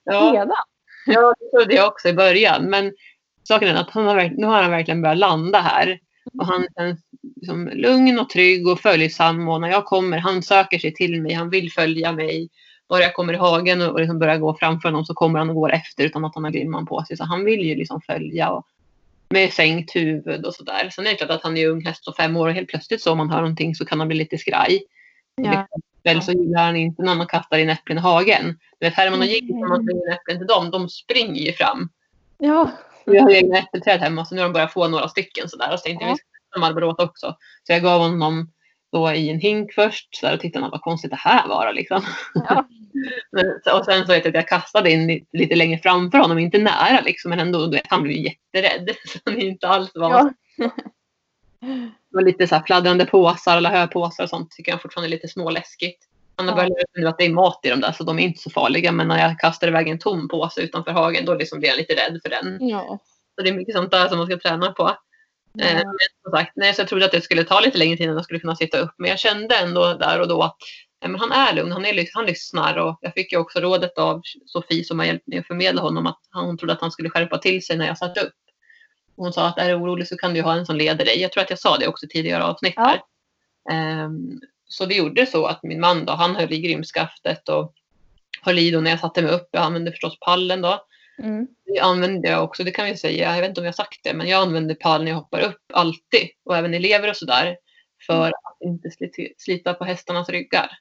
Ja. 0.04 0.32
Redan? 0.34 0.58
Ja, 1.06 1.34
det 1.40 1.58
trodde 1.58 1.76
jag 1.76 1.88
också 1.88 2.08
i 2.08 2.14
början. 2.14 2.70
Men 2.70 2.94
saken 3.44 3.68
är 3.68 3.82
att 3.82 3.90
han 3.90 4.06
har, 4.06 4.30
nu 4.38 4.48
har 4.48 4.62
han 4.62 4.72
verkligen 4.72 5.02
börjat 5.02 5.18
landa 5.18 5.60
här. 5.60 6.00
Och 6.40 6.46
han 6.46 6.68
känns 6.78 7.00
liksom 7.36 7.68
lugn 7.74 8.20
och 8.20 8.30
trygg 8.30 8.68
och 8.68 8.80
följsam. 8.80 9.48
Och 9.48 9.62
när 9.62 9.70
jag 9.70 9.86
kommer, 9.86 10.18
han 10.18 10.44
söker 10.44 10.80
sig 10.80 10.94
till 10.94 11.22
mig, 11.22 11.34
han 11.34 11.50
vill 11.50 11.72
följa 11.72 12.12
mig. 12.12 12.50
Bara 12.90 13.02
jag 13.02 13.14
kommer 13.14 13.34
i 13.34 13.38
hagen 13.38 13.82
och 13.82 14.00
liksom 14.00 14.20
börjar 14.20 14.38
gå 14.38 14.58
framför 14.60 14.90
honom 14.90 15.06
så 15.06 15.14
kommer 15.14 15.40
han 15.40 15.50
och 15.50 15.56
går 15.56 15.72
efter 15.72 16.04
utan 16.04 16.26
att 16.26 16.36
han 16.36 16.44
har 16.44 16.52
grimman 16.52 16.86
på 16.86 17.04
sig. 17.08 17.18
Så 17.18 17.24
han 17.24 17.46
vill 17.46 17.62
ju 17.62 17.76
liksom 17.76 18.02
följa. 18.02 18.50
Och 18.50 18.68
med 19.30 19.54
sänkt 19.54 19.96
huvud 19.96 20.46
och 20.46 20.56
sådär. 20.56 20.90
Sen 20.90 21.06
är 21.06 21.10
det 21.10 21.16
klart 21.16 21.30
att 21.30 21.44
han 21.44 21.58
är 21.58 21.68
ung 21.68 21.86
häst 21.86 22.08
och 22.08 22.16
fem 22.16 22.38
år 22.38 22.48
och 22.48 22.54
helt 22.54 22.70
plötsligt 22.70 23.02
så 23.02 23.12
om 23.12 23.18
man 23.18 23.30
hör 23.30 23.42
någonting 23.42 23.76
så 23.76 23.86
kan 23.86 24.00
han 24.00 24.08
bli 24.08 24.18
lite 24.18 24.38
skraj. 24.38 24.84
Ja. 25.36 25.68
Väl 26.04 26.22
så 26.22 26.32
gillar 26.32 26.64
han 26.64 26.76
inte 26.76 27.04
när 27.04 27.16
man 27.16 27.28
kastar 27.28 27.58
in 27.58 27.70
äpplen 27.70 27.98
i 27.98 28.02
hagen. 28.02 28.60
Du 28.80 28.86
vet 28.86 28.94
Herman 28.94 29.20
och 29.20 29.26
Jiggy, 29.26 29.54
när 29.54 29.68
man 29.68 29.84
slänger 29.84 30.08
in 30.08 30.14
äpplen 30.14 30.38
till 30.38 30.48
dem, 30.48 30.72
de 30.72 30.90
springer 30.90 31.42
ju 31.42 31.54
fram. 31.54 31.90
Ja. 32.38 32.72
Vi 33.06 33.20
har 33.20 33.32
egna 33.32 33.58
äppelträd 33.58 34.00
hemma 34.00 34.26
så 34.26 34.36
nu 34.36 34.42
har 34.42 34.50
de 34.50 34.54
börjat 34.54 34.74
få 34.74 34.88
några 34.88 35.08
stycken 35.08 35.50
sådär. 35.50 35.74
Och 35.74 35.80
så 35.80 35.84
tänkte 35.84 36.06
ja. 36.06 36.12
vi 36.12 36.18
ska 36.18 36.28
Marlboro 36.60 36.96
också. 36.98 37.38
Så 37.64 37.74
jag 37.74 37.82
gav 37.82 38.02
honom 38.02 38.52
då 38.92 39.12
i 39.12 39.30
en 39.30 39.40
hink 39.40 39.74
först 39.74 40.16
så 40.16 40.26
där, 40.26 40.34
och 40.34 40.40
tittade 40.40 40.70
vad 40.70 40.82
konstigt 40.82 41.12
det 41.12 41.18
här 41.18 41.48
var 41.48 41.74
liksom. 41.74 42.02
Ja. 42.34 42.68
och 43.80 43.86
sen 43.86 44.06
så 44.06 44.14
vet 44.14 44.26
jag 44.26 44.28
att 44.28 44.34
jag 44.34 44.48
kastade 44.48 44.92
in 44.92 45.26
lite 45.34 45.56
längre 45.56 45.78
framför 45.78 46.18
honom, 46.18 46.40
inte 46.40 46.58
nära 46.58 47.02
liksom, 47.02 47.30
men 47.30 47.40
ändå, 47.40 47.70
vet, 47.70 47.88
han 47.88 48.04
blev 48.04 48.18
jätterädd. 48.18 48.90
Så 49.08 49.20
han 49.26 49.38
är 49.38 49.46
inte 49.46 49.68
alls 49.68 49.92
van. 49.96 50.34
Ja. 50.58 50.70
Det 51.60 52.16
var 52.18 52.22
lite 52.22 52.48
så 52.48 52.56
här 52.56 52.64
fladdrande 52.64 53.06
påsar 53.06 53.58
eller 53.58 53.70
höpåsar 53.70 54.24
och 54.24 54.30
sånt 54.30 54.52
tycker 54.52 54.72
jag 54.72 54.82
fortfarande 54.82 55.08
är 55.08 55.12
lite 55.12 55.28
småläskigt. 55.28 56.04
Han 56.36 56.48
har 56.48 56.56
börjat 56.56 56.70
lära 56.70 57.02
nu 57.02 57.08
att 57.08 57.18
det 57.18 57.26
är 57.26 57.34
mat 57.34 57.60
i 57.64 57.70
dem 57.70 57.82
där 57.82 57.92
så 57.92 58.04
de 58.04 58.20
är 58.20 58.24
inte 58.24 58.42
så 58.42 58.50
farliga. 58.50 58.92
Men 58.92 59.08
när 59.08 59.20
jag 59.20 59.40
kastar 59.40 59.68
iväg 59.68 59.88
en 59.88 60.00
tom 60.00 60.28
påse 60.28 60.62
utanför 60.62 60.92
hagen 60.92 61.26
då 61.26 61.34
liksom 61.34 61.60
blir 61.60 61.70
jag 61.70 61.78
lite 61.78 61.94
rädd 61.94 62.20
för 62.24 62.30
den. 62.30 62.68
Ja. 62.68 63.00
Så 63.36 63.42
det 63.44 63.50
är 63.50 63.54
mycket 63.54 63.76
sånt 63.76 63.92
där 63.92 64.08
som 64.08 64.18
man 64.18 64.28
ska 64.28 64.38
träna 64.40 64.72
på. 64.72 64.98
Eh, 65.62 65.76
men 65.76 65.94
som 66.24 66.32
sagt, 66.32 66.52
nej, 66.56 66.74
så 66.74 66.82
jag 66.82 66.88
trodde 66.88 67.06
att 67.06 67.12
det 67.12 67.22
skulle 67.22 67.44
ta 67.44 67.60
lite 67.60 67.78
längre 67.78 67.98
tid 67.98 68.04
innan 68.04 68.16
jag 68.16 68.24
skulle 68.24 68.40
kunna 68.40 68.56
sitta 68.56 68.78
upp. 68.78 68.94
Men 68.98 69.10
jag 69.10 69.20
kände 69.20 69.56
ändå 69.56 69.94
där 69.94 70.22
och 70.22 70.28
då 70.28 70.42
att 70.42 70.58
nej, 71.02 71.12
men 71.12 71.20
han 71.20 71.32
är 71.32 71.54
lugn, 71.54 71.72
han, 71.72 71.86
är, 71.86 72.08
han 72.14 72.26
lyssnar. 72.26 72.78
Och 72.78 72.98
jag 73.02 73.14
fick 73.14 73.32
ju 73.32 73.38
också 73.38 73.60
rådet 73.60 73.98
av 73.98 74.22
Sofie 74.46 74.84
som 74.84 75.00
har 75.00 75.06
hjälpt 75.06 75.28
mig 75.28 75.40
att 75.40 75.48
förmedla 75.48 75.82
honom 75.82 76.08
att 76.08 76.20
hon 76.34 76.58
trodde 76.58 76.74
att 76.74 76.82
han 76.82 76.92
skulle 76.92 77.10
skärpa 77.10 77.38
till 77.38 77.66
sig 77.66 77.78
när 77.78 77.88
jag 77.88 77.98
satt 77.98 78.18
upp. 78.18 78.34
Hon 79.16 79.34
sa 79.34 79.48
att 79.48 79.58
är 79.58 79.70
du 79.70 79.76
orolig 79.76 80.08
så 80.08 80.18
kan 80.18 80.34
du 80.34 80.42
ha 80.42 80.54
en 80.54 80.66
som 80.66 80.76
leder 80.76 81.06
dig. 81.06 81.22
Jag 81.22 81.32
tror 81.32 81.44
att 81.44 81.50
jag 81.50 81.60
sa 81.60 81.78
det 81.78 81.88
också 81.88 82.08
tidigare 82.10 82.44
avsnitt 82.44 82.74
här. 82.78 83.02
Ja. 83.64 84.06
Um, 84.06 84.42
så 84.66 84.86
det 84.86 84.96
gjorde 84.96 85.26
så 85.26 85.46
att 85.46 85.64
min 85.64 85.80
man 85.80 86.06
då, 86.06 86.14
han 86.14 86.36
höll 86.36 86.54
i 86.54 86.60
grimskaftet 86.60 87.50
och 87.50 87.74
höll 88.42 88.60
i 88.60 88.72
då 88.72 88.82
när 88.82 88.92
jag 88.92 89.00
satte 89.00 89.22
mig 89.22 89.32
upp. 89.32 89.50
Jag 89.52 89.64
använde 89.64 89.92
förstås 89.92 90.20
pallen 90.20 90.62
då. 90.62 90.86
Mm. 91.18 91.48
Det 91.66 91.80
använde 91.80 92.30
jag 92.30 92.44
också, 92.44 92.64
det 92.64 92.72
kan 92.72 92.86
vi 92.86 92.98
säga, 92.98 93.36
jag 93.36 93.42
vet 93.42 93.50
inte 93.50 93.62
om 93.62 93.66
jag 93.66 93.76
sagt 93.76 94.00
det, 94.04 94.14
men 94.14 94.28
jag 94.28 94.42
använder 94.42 94.76
pall 94.76 95.04
när 95.04 95.12
jag 95.12 95.18
hoppar 95.18 95.42
upp 95.42 95.62
alltid. 95.74 96.30
Och 96.46 96.58
även 96.58 96.74
elever 96.74 97.10
och 97.10 97.18
sådär. 97.18 97.58
För 98.08 98.28
mm. 98.28 98.34
att 98.44 98.62
inte 98.62 98.90
slita 99.38 99.74
på 99.74 99.86
hästarnas 99.86 100.30
ryggar. 100.30 100.72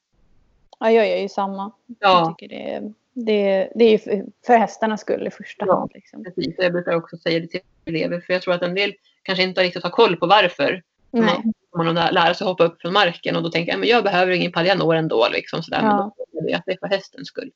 Ja, 0.78 0.90
jag 0.90 1.08
gör 1.08 1.16
ju 1.16 1.28
samma. 1.28 1.72
Ja. 1.86 2.18
Jag 2.18 2.38
tycker 2.38 2.56
det 2.56 2.70
är, 2.70 2.92
det, 3.12 3.72
det 3.74 3.84
är 3.84 3.98
för, 3.98 4.24
för 4.46 4.56
hästarnas 4.56 5.00
skull 5.00 5.26
i 5.26 5.30
första 5.30 5.66
ja, 5.66 5.78
hand. 5.78 5.90
Liksom. 5.94 6.24
Precis, 6.24 6.54
jag 6.58 6.72
brukar 6.72 6.94
också 6.94 7.16
säga 7.16 7.40
det 7.40 7.46
till 7.46 7.60
elever. 7.84 8.20
För 8.20 8.32
jag 8.32 8.42
tror 8.42 8.54
att 8.54 8.62
en 8.62 8.74
del 8.74 8.94
kanske 9.22 9.42
inte 9.42 9.62
riktigt 9.62 9.82
har 9.82 9.90
koll 9.90 10.16
på 10.16 10.26
varför. 10.26 10.82
Nej. 11.10 11.40
Man, 11.76 11.94
man 11.94 11.94
lära 11.94 12.34
sig 12.34 12.46
hoppa 12.46 12.64
upp 12.64 12.80
från 12.80 12.92
marken 12.92 13.36
och 13.36 13.42
då 13.42 13.50
tänker 13.50 13.72
jag 13.72 13.80
men 13.80 13.88
jag 13.88 14.04
behöver 14.04 14.32
ingen 14.32 14.52
pall, 14.52 14.66
jag 14.66 14.78
når 14.78 14.94
ändå. 14.94 15.28
Liksom, 15.32 15.62
sådär. 15.62 15.82
Ja. 15.82 16.14
Men 16.32 16.46
då, 16.46 16.56
att 16.56 16.62
det 16.66 16.72
är 16.72 16.78
för 16.78 16.86
hästens 16.86 17.28
skull. 17.28 17.50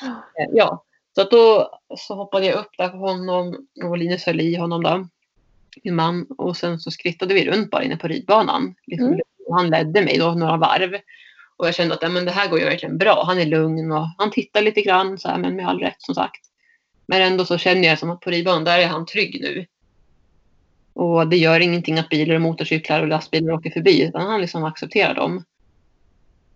Ja, 0.00 0.06
eh, 0.08 0.54
så 1.18 1.22
att 1.22 1.30
då 1.30 1.78
så 1.96 2.14
hoppade 2.14 2.46
jag 2.46 2.58
upp 2.58 2.70
där 2.78 2.88
på 2.88 2.96
honom 2.96 3.66
och 3.84 3.98
Linus 3.98 4.26
höll 4.26 4.40
i 4.40 4.56
honom 4.56 4.82
då. 4.82 5.08
Min 5.84 5.94
man. 5.94 6.26
Och 6.38 6.56
sen 6.56 6.78
så 6.78 6.90
skrittade 6.90 7.34
vi 7.34 7.50
runt 7.50 7.70
bara 7.70 7.82
inne 7.84 7.96
på 7.96 8.08
ridbanan. 8.08 8.74
Liksom, 8.86 9.08
mm. 9.08 9.20
Han 9.50 9.70
ledde 9.70 10.02
mig 10.02 10.18
då 10.18 10.30
några 10.30 10.56
varv. 10.56 10.94
Och 11.56 11.66
jag 11.66 11.74
kände 11.74 11.94
att 11.94 12.02
ja, 12.02 12.08
men 12.08 12.24
det 12.24 12.30
här 12.30 12.48
går 12.48 12.58
ju 12.58 12.64
verkligen 12.64 12.98
bra. 12.98 13.24
Han 13.26 13.38
är 13.38 13.46
lugn 13.46 13.92
och 13.92 14.06
han 14.18 14.30
tittar 14.30 14.62
lite 14.62 14.82
grann 14.82 15.18
så 15.18 15.28
här, 15.28 15.38
men 15.38 15.56
med 15.56 15.68
all 15.68 15.80
rätt 15.80 16.02
som 16.02 16.14
sagt. 16.14 16.40
Men 17.06 17.22
ändå 17.22 17.44
så 17.44 17.58
känner 17.58 17.88
jag 17.88 17.98
som 17.98 18.10
att 18.10 18.20
på 18.20 18.30
ridbanan 18.30 18.64
där 18.64 18.78
är 18.78 18.86
han 18.86 19.06
trygg 19.06 19.40
nu. 19.40 19.66
Och 20.92 21.28
det 21.28 21.36
gör 21.36 21.60
ingenting 21.60 21.98
att 21.98 22.08
bilar 22.08 22.34
och 22.34 22.40
motorcyklar 22.40 23.02
och 23.02 23.08
lastbilar 23.08 23.52
åker 23.52 23.70
förbi 23.70 24.02
utan 24.02 24.22
han 24.22 24.40
liksom 24.40 24.64
accepterar 24.64 25.14
dem. 25.14 25.44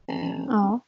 Eh, 0.09 0.45
ja. 0.49 0.81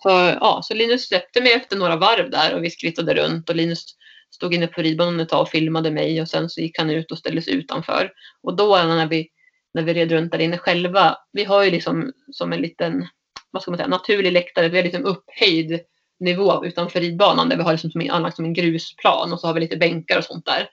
Så, 0.00 0.08
ja, 0.40 0.60
så 0.64 0.74
Linus 0.74 1.08
släppte 1.08 1.40
mig 1.40 1.52
efter 1.52 1.76
några 1.76 1.96
varv 1.96 2.30
där 2.30 2.54
och 2.54 2.64
vi 2.64 2.70
skrittade 2.70 3.14
runt 3.14 3.48
och 3.48 3.56
Linus 3.56 3.84
stod 4.30 4.54
inne 4.54 4.66
på 4.66 4.82
ridbanan 4.82 5.20
ett 5.20 5.28
tag 5.28 5.42
och 5.42 5.48
filmade 5.48 5.90
mig 5.90 6.20
och 6.20 6.28
sen 6.28 6.50
så 6.50 6.60
gick 6.60 6.78
han 6.78 6.90
ut 6.90 7.12
och 7.12 7.18
ställde 7.18 7.42
sig 7.42 7.54
utanför. 7.54 8.12
Och 8.42 8.56
då 8.56 8.76
när 8.76 9.06
vi, 9.06 9.28
när 9.74 9.82
vi 9.82 9.94
red 9.94 10.12
runt 10.12 10.32
där 10.32 10.38
inne 10.38 10.58
själva, 10.58 11.16
vi 11.32 11.44
har 11.44 11.64
ju 11.64 11.70
liksom 11.70 12.12
som 12.32 12.52
en 12.52 12.60
liten 12.60 13.08
vad 13.50 13.62
ska 13.62 13.70
man 13.70 13.78
säga, 13.78 13.88
naturlig 13.88 14.32
läktare, 14.32 14.68
vi 14.68 14.76
har 14.76 14.84
liksom 14.84 15.04
upphöjd 15.04 15.80
nivå 16.20 16.64
utanför 16.66 17.00
ridbanan 17.00 17.48
där 17.48 17.56
vi 17.56 17.62
har 17.62 17.72
liksom 17.72 17.90
som 17.90 18.10
anlagt 18.10 18.36
som 18.36 18.44
en 18.44 18.54
grusplan 18.54 19.32
och 19.32 19.40
så 19.40 19.46
har 19.46 19.54
vi 19.54 19.60
lite 19.60 19.76
bänkar 19.76 20.18
och 20.18 20.24
sånt 20.24 20.46
där. 20.46 20.68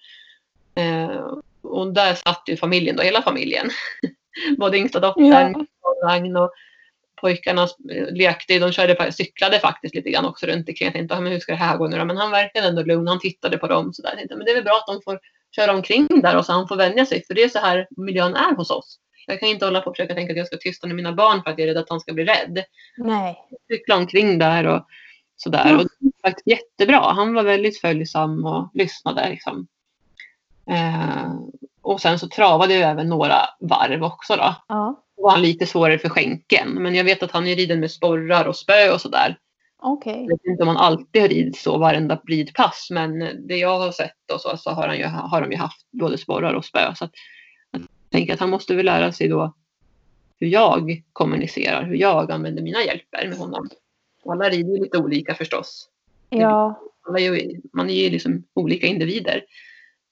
Eh, 0.75 1.37
och 1.61 1.93
där 1.93 2.13
satt 2.13 2.43
ju 2.47 2.57
familjen 2.57 2.95
då, 2.95 3.03
hela 3.03 3.21
familjen. 3.21 3.69
Både 4.57 4.77
yngsta 4.77 4.99
dottern, 4.99 5.67
ja. 6.01 6.39
och 6.39 6.51
pojkarna 7.21 7.67
lekte, 8.11 8.59
de 8.59 8.71
körde, 8.71 9.11
cyklade 9.11 9.59
faktiskt 9.59 9.95
lite 9.95 10.09
grann 10.09 10.25
också 10.25 10.45
runt 10.45 10.69
omkring. 10.69 10.85
Jag 10.85 10.93
tänkte, 10.93 11.19
men 11.19 11.31
hur 11.31 11.39
ska 11.39 11.51
det 11.51 11.57
här 11.57 11.77
gå 11.77 11.87
nu 11.87 11.97
då? 11.97 12.05
Men 12.05 12.17
han 12.17 12.31
verkade 12.31 12.67
ändå 12.67 12.83
lugn, 12.83 13.07
han 13.07 13.19
tittade 13.19 13.57
på 13.57 13.67
dem 13.67 13.93
sådär. 13.93 14.15
tänkte, 14.15 14.35
men 14.35 14.45
det 14.45 14.51
är 14.51 14.55
väl 14.55 14.63
bra 14.63 14.73
att 14.73 14.95
de 14.95 15.01
får 15.01 15.19
köra 15.55 15.73
omkring 15.73 16.07
där 16.21 16.37
och 16.37 16.45
så 16.45 16.51
han 16.51 16.67
får 16.67 16.75
vänja 16.75 17.05
sig, 17.05 17.23
för 17.27 17.33
det 17.33 17.43
är 17.43 17.49
så 17.49 17.59
här 17.59 17.87
miljön 17.97 18.35
är 18.35 18.55
hos 18.55 18.71
oss. 18.71 18.99
Jag 19.27 19.39
kan 19.39 19.49
inte 19.49 19.65
hålla 19.65 19.81
på 19.81 19.89
och 19.89 19.95
försöka 19.95 20.13
tänka 20.13 20.33
att 20.33 20.37
jag 20.37 20.47
ska 20.47 20.57
tysta 20.57 20.87
med 20.87 20.95
mina 20.95 21.13
barn 21.13 21.43
för 21.43 21.51
att 21.51 21.59
jag 21.59 21.67
är 21.67 21.73
rädd 21.73 21.81
att 21.81 21.89
han 21.89 21.99
ska 21.99 22.13
bli 22.13 22.25
rädd. 22.25 22.63
Nej. 22.97 23.37
Cykla 23.67 23.95
omkring 23.95 24.39
där 24.39 24.67
och 24.67 24.85
sådär. 25.35 25.65
Ja. 25.65 25.75
Och 25.75 25.83
det 25.83 25.89
var 25.99 26.29
faktiskt 26.29 26.47
jättebra. 26.47 27.13
Han 27.13 27.33
var 27.33 27.43
väldigt 27.43 27.81
följsam 27.81 28.45
och 28.45 28.69
lyssnade. 28.73 29.29
Liksom. 29.29 29.67
Eh, 30.71 31.33
och 31.81 32.01
sen 32.01 32.19
så 32.19 32.27
travade 32.27 32.73
jag 32.73 32.91
även 32.91 33.09
några 33.09 33.37
varv 33.59 34.03
också 34.03 34.35
då. 34.35 34.55
Ja. 34.67 35.03
Var 35.19 35.31
han 35.31 35.41
lite 35.41 35.65
svårare 35.65 35.99
för 35.99 36.09
skänken. 36.09 36.69
Men 36.69 36.95
jag 36.95 37.03
vet 37.03 37.23
att 37.23 37.31
han 37.31 37.47
är 37.47 37.55
riden 37.55 37.79
med 37.79 37.91
sporrar 37.91 38.45
och 38.45 38.55
spö 38.55 38.93
och 38.93 39.01
sådär. 39.01 39.37
Okay. 39.81 40.21
Jag 40.21 40.27
vet 40.27 40.45
inte 40.45 40.63
om 40.63 40.67
han 40.67 40.77
alltid 40.77 41.21
har 41.21 41.29
ridit 41.29 41.57
så 41.57 41.77
varenda 41.77 42.21
ridpass. 42.27 42.87
Men 42.91 43.19
det 43.47 43.57
jag 43.57 43.79
har 43.79 43.91
sett 43.91 44.31
och 44.33 44.41
så, 44.41 44.57
så 44.57 44.69
har, 44.69 44.87
han 44.87 44.97
ju, 44.97 45.05
har 45.05 45.41
de 45.41 45.51
ju 45.51 45.57
haft 45.57 45.91
både 45.91 46.17
sporrar 46.17 46.53
och 46.53 46.65
spö. 46.65 46.95
Så 46.95 47.05
att, 47.05 47.11
jag 47.71 47.81
tänker 48.09 48.33
att 48.33 48.39
han 48.39 48.49
måste 48.49 48.75
väl 48.75 48.85
lära 48.85 49.11
sig 49.11 49.27
då 49.27 49.53
hur 50.39 50.47
jag 50.47 51.03
kommunicerar, 51.13 51.83
hur 51.83 51.95
jag 51.95 52.31
använder 52.31 52.63
mina 52.63 52.83
hjälper 52.83 53.27
med 53.27 53.37
honom. 53.37 53.69
Och 54.23 54.33
alla 54.33 54.49
rider 54.49 54.73
ju 54.73 54.83
lite 54.83 54.97
olika 54.97 55.35
förstås. 55.35 55.89
Ja. 56.29 56.81
Alla 57.07 57.19
är 57.19 57.51
man 57.73 57.89
är 57.89 58.03
ju 58.03 58.09
liksom 58.09 58.43
olika 58.53 58.87
individer. 58.87 59.43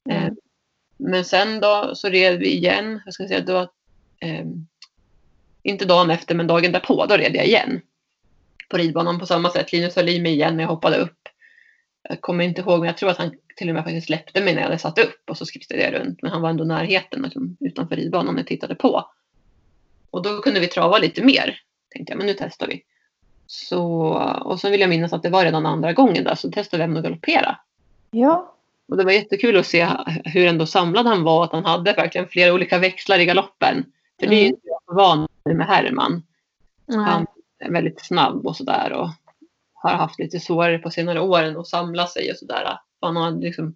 Mm. 0.10 0.24
Eh, 0.24 0.34
men 0.98 1.26
sen 1.26 1.60
då 1.60 1.92
så 1.96 2.10
red 2.10 2.40
vi 2.40 2.54
igen. 2.54 3.02
Jag 3.06 3.14
ska 3.14 3.28
säga 3.28 3.42
då, 3.42 3.60
eh, 4.20 4.46
inte 5.72 5.86
dagen 5.86 6.10
efter 6.10 6.36
men 6.36 6.48
dagen 6.48 6.72
därpå, 6.72 7.06
då 7.06 7.18
red 7.18 7.36
jag 7.36 7.46
igen. 7.46 7.82
På 8.70 8.78
ridbanan 8.78 9.20
på 9.20 9.26
samma 9.26 9.50
sätt. 9.50 9.72
Linus 9.72 9.96
höll 9.96 10.10
i 10.10 10.22
mig 10.22 10.32
igen 10.32 10.58
när 10.58 10.64
jag 10.64 10.70
hoppade 10.70 10.98
upp. 10.98 11.20
Jag 12.10 12.22
kommer 12.22 12.44
inte 12.44 12.62
ihåg, 12.62 12.80
men 12.80 12.88
jag 12.88 12.98
tror 12.98 13.10
att 13.10 13.18
han 13.18 13.32
till 13.56 13.70
och 13.70 13.76
med 13.76 13.84
faktiskt 13.84 14.08
släppte 14.08 14.42
mig 14.42 14.54
när 14.54 14.62
jag 14.62 14.68
hade 14.68 14.80
satt 14.80 15.00
upp 15.00 15.30
och 15.30 15.38
så 15.38 15.46
skrittade 15.46 15.82
jag 15.82 15.94
runt. 15.94 16.22
Men 16.22 16.32
han 16.32 16.42
var 16.42 16.50
ändå 16.50 16.64
i 16.64 16.68
närheten 16.68 17.22
liksom, 17.22 17.58
utanför 17.60 17.96
ridbanan 17.96 18.40
och 18.40 18.48
tittade 18.48 18.76
på. 18.76 19.10
Och 20.10 20.22
då 20.24 20.42
kunde 20.42 20.60
vi 20.60 20.68
trava 20.68 20.98
lite 20.98 21.24
mer. 21.24 21.60
Tänkte 21.90 22.12
jag, 22.12 22.18
men 22.18 22.28
nu 22.28 22.36
testar 22.40 22.68
vi. 22.68 22.84
Så, 23.48 23.84
och 24.46 24.60
sen 24.60 24.72
vill 24.72 24.82
jag 24.82 24.90
minnas 24.90 25.14
att 25.14 25.24
det 25.24 25.30
var 25.30 25.44
redan 25.44 25.66
andra 25.66 25.94
gången 25.94 26.24
där 26.24 26.36
så 26.36 26.52
testade 26.52 26.78
vi 26.78 26.84
även 26.84 26.98
att 26.98 27.04
galoppera. 27.04 27.58
Ja. 28.12 28.54
Och 28.90 28.98
det 28.98 29.04
var 29.04 29.12
jättekul 29.12 29.58
att 29.58 29.66
se 29.66 29.88
hur 30.26 30.48
ändå 30.48 30.66
samlad 30.66 31.06
han 31.06 31.24
var. 31.24 31.44
Att 31.44 31.52
han 31.52 31.66
hade 31.66 31.94
verkligen 31.94 32.28
flera 32.28 32.54
olika 32.54 32.78
växlar 32.78 33.20
i 33.20 33.26
galoppen. 33.26 33.86
För 34.20 34.28
det 34.28 34.36
är 34.36 34.40
ju 34.40 34.46
Mm. 34.46 34.56
inte 34.56 34.68
jag 34.68 34.96
van 34.96 35.28
med 35.54 35.68
Herman. 35.68 36.24
Nej. 36.86 37.06
Han 37.06 37.26
är 37.60 37.72
väldigt 37.72 38.06
snabb 38.06 38.48
och 38.48 38.56
sådär. 38.56 38.94
Och 38.94 39.10
har 39.74 39.90
haft 39.92 40.20
lite 40.20 40.40
svårare 40.40 40.80
på 40.80 40.90
senare 40.90 41.20
åren 41.20 41.58
att 41.58 41.68
samla 41.68 42.08
sig 42.08 42.32
och 42.32 42.38
sådär. 42.38 42.80
Han 43.02 43.16
har 43.16 43.32
liksom 43.32 43.76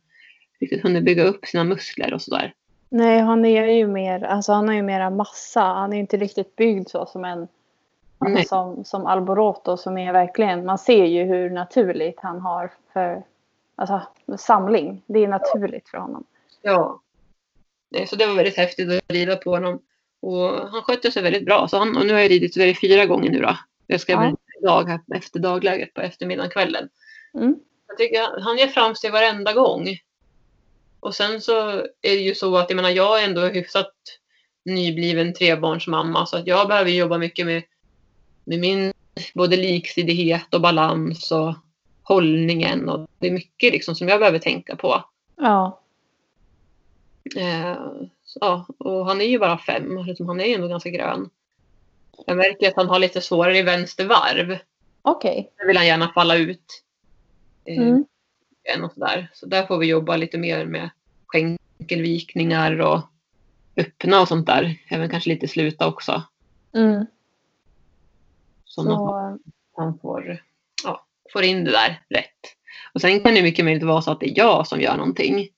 riktigt 0.59 0.83
hunnit 0.83 1.03
bygga 1.03 1.23
upp 1.23 1.45
sina 1.45 1.63
muskler 1.63 2.13
och 2.13 2.21
sådär. 2.21 2.53
Nej, 2.89 3.19
han 3.19 3.45
är 3.45 3.65
ju 3.65 3.87
mer, 3.87 4.23
alltså 4.23 4.53
han 4.53 4.67
har 4.67 4.75
ju 4.75 4.81
mera 4.81 5.09
massa. 5.09 5.61
Han 5.61 5.91
är 5.91 5.95
ju 5.95 6.01
inte 6.01 6.17
riktigt 6.17 6.55
byggd 6.55 6.89
så 6.89 7.05
som 7.05 7.25
en 7.25 7.47
alltså 8.25 8.47
som, 8.47 8.85
som 8.85 9.05
Alboroto 9.05 9.77
som 9.77 9.97
är 9.97 10.13
verkligen, 10.13 10.65
man 10.65 10.77
ser 10.77 11.05
ju 11.05 11.23
hur 11.23 11.49
naturligt 11.49 12.19
han 12.19 12.39
har 12.39 12.71
för 12.93 13.23
alltså, 13.75 14.01
samling. 14.37 15.03
Det 15.05 15.19
är 15.19 15.27
naturligt 15.27 15.89
för 15.89 15.97
honom. 15.97 16.23
Ja. 16.61 16.99
Så 18.07 18.15
det 18.15 18.25
var 18.25 18.35
väldigt 18.35 18.57
häftigt 18.57 18.91
att 18.91 19.11
rida 19.11 19.35
på 19.35 19.49
honom. 19.51 19.79
Och 20.21 20.69
han 20.69 20.81
skötte 20.81 21.11
sig 21.11 21.23
väldigt 21.23 21.45
bra. 21.45 21.67
Så 21.67 21.77
han, 21.77 21.97
och 21.97 22.05
nu 22.05 22.13
har 22.13 22.19
jag 22.19 22.31
ridit 22.31 22.53
det 22.53 22.79
fyra 22.81 23.05
gånger 23.05 23.29
nu 23.29 23.39
då. 23.39 23.57
Jag 23.87 24.01
ska 24.01 24.11
Ja. 24.11 24.35
idag 24.61 24.89
här 24.89 24.99
efter 25.15 25.39
dagläget 25.39 25.93
på 25.93 26.01
eftermiddagen 26.01 26.51
kvällen. 26.51 26.89
Mm. 27.33 27.55
Jag 27.87 27.97
tycker 27.97 28.41
han 28.41 28.57
ger 28.57 28.67
framsteg 28.67 29.11
varenda 29.11 29.53
gång. 29.53 29.87
Och 30.99 31.15
sen 31.15 31.41
så 31.41 31.69
är 32.01 32.15
det 32.15 32.15
ju 32.21 32.35
så 32.35 32.57
att 32.57 32.69
jag 32.69 32.75
menar 32.75 32.89
jag 32.89 33.21
är 33.21 33.27
ändå 33.27 33.41
hyfsat 33.41 33.93
nybliven 34.65 35.33
trebarnsmamma 35.33 36.25
så 36.25 36.37
att 36.37 36.47
jag 36.47 36.67
behöver 36.67 36.91
jobba 36.91 37.17
mycket 37.17 37.45
med, 37.45 37.63
med 38.43 38.59
min 38.59 38.93
både 39.33 39.57
liksidighet 39.57 40.53
och 40.53 40.61
balans 40.61 41.31
och 41.31 41.55
hållningen 42.03 42.89
och 42.89 43.09
det 43.19 43.27
är 43.27 43.31
mycket 43.31 43.73
liksom 43.73 43.95
som 43.95 44.07
jag 44.07 44.19
behöver 44.19 44.39
tänka 44.39 44.75
på. 44.75 45.03
Ja. 45.37 45.81
Eh, 47.35 47.77
ja, 48.39 48.65
och 48.77 49.05
han 49.05 49.21
är 49.21 49.25
ju 49.25 49.39
bara 49.39 49.57
fem, 49.57 50.03
liksom, 50.05 50.27
han 50.27 50.39
är 50.41 50.45
ju 50.45 50.53
ändå 50.53 50.67
ganska 50.67 50.89
grön. 50.89 51.29
Jag 52.25 52.38
märker 52.38 52.67
att 52.67 52.75
han 52.75 52.88
har 52.89 53.00
lite 53.00 53.21
svårare 53.21 53.57
i 53.57 53.61
vänster 53.61 54.06
varv. 54.06 54.58
Okej. 55.01 55.51
Där 55.58 55.67
vill 55.67 55.77
han 55.77 55.86
gärna 55.88 56.12
falla 56.13 56.36
ut. 56.36 56.84
Eh, 57.65 57.77
Mm. 57.77 58.06
och 58.84 58.91
sådär. 58.93 59.29
Så 59.34 59.45
där 59.45 59.65
får 59.65 59.77
vi 59.77 59.88
jobba 59.88 60.15
lite 60.17 60.38
mer 60.38 60.65
med 60.65 60.89
skänkelvikningar 61.27 62.82
och 62.82 62.99
öppna 63.77 64.21
och 64.21 64.27
sånt 64.27 64.47
där. 64.47 64.77
Även 64.88 65.10
kanske 65.10 65.29
lite 65.29 65.47
sluta 65.47 65.88
också. 65.88 66.23
Mm. 66.75 67.06
Så, 68.65 68.84
Så, 68.84 69.39
han 69.77 69.99
får, 69.99 70.43
ja, 70.84 71.06
får 71.34 71.43
in 71.43 71.63
det 71.63 71.71
där 71.71 72.01
rätt. 72.10 72.56
Och 72.93 73.01
sen 73.01 73.19
kan 73.19 73.34
det 73.36 73.43
mycket 73.43 73.65
möjligt 73.65 73.84
vara 73.84 74.01
så 74.01 74.12
att 74.12 74.19
det 74.19 74.29
är 74.29 74.38
jag 74.38 74.67
som 74.67 74.82
gör 74.82 74.97
någonting. 74.97 75.49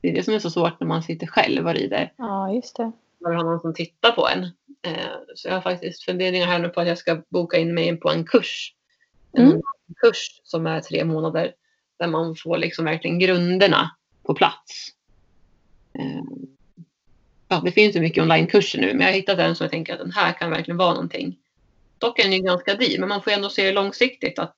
Det 0.00 0.08
är 0.08 0.14
det 0.14 0.22
som 0.22 0.34
är 0.34 0.38
så 0.38 0.50
svårt 0.50 0.80
när 0.80 0.86
man 0.86 1.02
sitter 1.02 1.26
själv 1.26 1.66
och 1.66 1.74
rider. 1.74 2.12
ja, 2.16 2.52
just 2.52 2.76
det. 2.76 2.92
Man 3.22 3.36
har 3.36 3.44
någon 3.44 3.60
som 3.60 3.74
tittar 3.74 4.12
på 4.12 4.28
en. 4.28 4.42
Eh, 4.82 5.10
så 5.34 5.48
jag 5.48 5.54
har 5.54 5.60
faktiskt 5.60 6.04
funderingar 6.04 6.46
här 6.46 6.58
nu 6.58 6.68
på 6.68 6.80
att 6.80 6.88
jag 6.88 6.98
ska 6.98 7.22
boka 7.28 7.58
in 7.58 7.74
mig 7.74 7.96
på 7.96 8.10
en 8.10 8.24
kurs. 8.24 8.74
En 9.32 9.46
Mm. 9.46 9.62
kurs 9.96 10.40
som 10.44 10.66
är 10.66 10.80
tre 10.80 11.04
månader. 11.04 11.52
Där 11.98 12.06
man 12.06 12.36
får 12.36 12.58
liksom 12.58 12.84
verkligen 12.84 13.18
grunderna 13.18 13.90
på 14.22 14.34
plats. 14.34 14.88
Eh, 15.98 16.22
ja, 17.48 17.60
det 17.64 17.72
finns 17.72 17.96
ju 17.96 18.00
mycket 18.00 18.22
onlinekurser 18.22 18.80
nu 18.80 18.86
men 18.86 19.00
jag 19.00 19.06
har 19.06 19.12
hittat 19.12 19.38
en 19.38 19.56
som 19.56 19.64
jag 19.64 19.70
tänker 19.70 19.92
att 19.92 19.98
den 19.98 20.12
här 20.12 20.32
kan 20.32 20.50
verkligen 20.50 20.78
vara 20.78 20.92
någonting. 20.94 21.38
Dock 21.98 22.18
är 22.18 22.22
den 22.22 22.32
ju 22.32 22.38
ganska 22.42 22.74
dyr 22.74 22.98
men 23.00 23.08
man 23.08 23.22
får 23.22 23.30
ändå 23.30 23.48
se 23.48 23.66
det 23.66 23.72
långsiktigt 23.72 24.38
att 24.38 24.56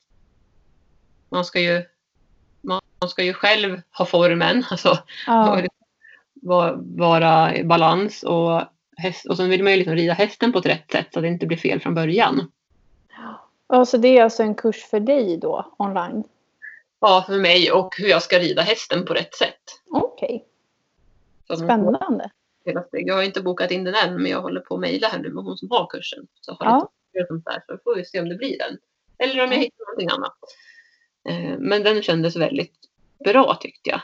man 1.29 1.45
ska 1.45 1.61
ju 1.61 1.83
man 3.03 3.09
ska 3.09 3.23
ju 3.25 3.33
själv 3.33 3.81
ha 3.99 4.05
formen, 4.07 4.65
alltså 4.71 4.99
Ja. 5.27 5.63
vara, 6.97 7.57
i 7.57 7.65
balans 7.65 8.23
och, 8.23 8.63
häst, 8.97 9.27
och 9.27 9.37
sen 9.37 9.49
vill 9.51 9.63
man 9.63 9.73
ju 9.73 9.79
liksom 9.79 9.95
rida 9.95 10.13
hästen 10.13 10.53
på 10.53 10.59
ett 10.59 10.67
rätt 10.67 10.91
sätt 10.93 11.07
så 11.13 11.19
att 11.19 11.23
det 11.23 11.29
inte 11.29 11.47
blir 11.47 11.57
fel 11.59 11.81
från 11.81 11.95
början. 11.95 12.51
ja, 13.69 13.85
så 13.85 13.97
det 13.97 14.19
är 14.19 14.25
alltså 14.25 14.43
en 14.43 14.55
kurs 14.55 14.85
för 14.91 15.01
dig 15.01 15.37
då, 15.37 15.75
online? 15.79 16.25
Ja, 17.01 17.25
för 17.27 17.39
mig 17.39 17.73
och 17.73 17.95
hur 17.99 18.09
jag 18.09 18.23
ska 18.23 18.39
rida 18.39 18.63
hästen 18.63 19.05
på 19.05 19.15
rätt 19.15 19.35
sätt. 19.35 19.63
Okej, 19.91 20.45
får 21.49 21.55
spännande. 21.57 22.31
Jag 22.93 23.15
har 23.15 23.23
inte 23.23 23.43
bokat 23.43 23.71
in 23.71 23.85
den 23.85 23.95
än 23.95 24.23
men 24.23 24.31
jag 24.31 24.41
håller 24.43 24.61
på 24.61 24.75
att 24.75 24.81
mejla 24.81 25.09
här 25.09 25.19
nu 25.19 25.31
med 25.31 25.45
hon 25.45 25.57
som 25.59 25.71
har 25.71 25.87
kursen. 25.87 26.27
Så 26.41 26.53
har 26.53 26.67
Ja. 26.67 26.89
lite 27.15 27.27
sånt 27.27 27.45
där, 27.45 27.63
så 27.67 27.79
får 27.85 27.97
vi 27.97 28.05
se 28.05 28.21
om 28.21 28.29
det 28.29 28.35
blir 28.35 28.59
den. 28.59 28.79
Eller 29.19 29.45
om 29.45 29.51
jag 29.53 29.59
Ja. 29.59 29.63
hittar 29.63 29.85
någonting 29.87 30.09
annat. 30.19 30.39
Eh, 31.29 31.59
Men 31.59 31.83
den 31.83 32.03
kändes 32.03 32.37
väldigt 32.37 32.75
bra 33.25 33.59
tyckte 33.61 33.91
jag. 33.91 34.01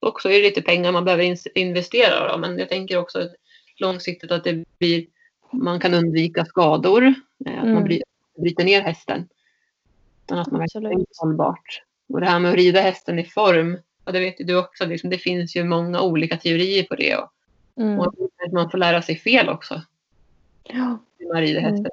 Och 0.00 0.20
så 0.20 0.28
är 0.28 0.32
det 0.32 0.42
lite 0.42 0.62
pengar 0.62 0.92
man 0.92 1.04
behöver 1.04 1.24
ins- 1.24 1.48
investera 1.54 2.32
då, 2.32 2.38
men 2.38 2.58
jag 2.58 2.68
tänker 2.68 2.98
också 2.98 3.28
långsiktigt 3.76 4.30
att 4.32 4.44
det 4.44 4.64
blir, 4.78 5.06
man 5.52 5.80
kan 5.80 5.94
undvika 5.94 6.44
skador. 6.44 7.02
eh, 7.46 7.58
Att 7.58 7.64
man 7.64 7.70
Mm. 7.70 7.84
bry- 7.84 8.02
bryter 8.38 8.64
ner 8.64 8.80
hästen. 8.80 9.28
Utan 10.24 10.38
att 10.38 10.50
man 10.50 10.60
verkligen 10.60 10.86
är 10.86 11.04
hållbart. 11.20 11.82
Och 12.08 12.20
det 12.20 12.26
här 12.26 12.38
med 12.38 12.50
att 12.50 12.56
rida 12.56 12.80
hästen 12.80 13.18
i 13.18 13.24
form, 13.24 13.78
ja, 14.04 14.12
det 14.12 14.20
vet 14.20 14.40
ju 14.40 14.44
du 14.44 14.56
också, 14.58 14.86
liksom, 14.86 15.10
det 15.10 15.18
finns 15.18 15.56
ju 15.56 15.64
många 15.64 16.00
olika 16.02 16.36
teorier 16.36 16.82
på 16.82 16.94
det. 16.94 17.16
Och, 17.16 17.30
Mm. 17.80 17.98
och 18.00 18.06
att 18.46 18.52
man 18.52 18.70
får 18.70 18.78
lära 18.78 19.02
sig 19.02 19.16
fel 19.16 19.48
också. 19.48 19.82
Ja. 20.64 20.98
När 21.18 21.32
man 21.34 21.40
rider 21.42 21.60
Mm. 21.60 21.70
hästen. 21.72 21.90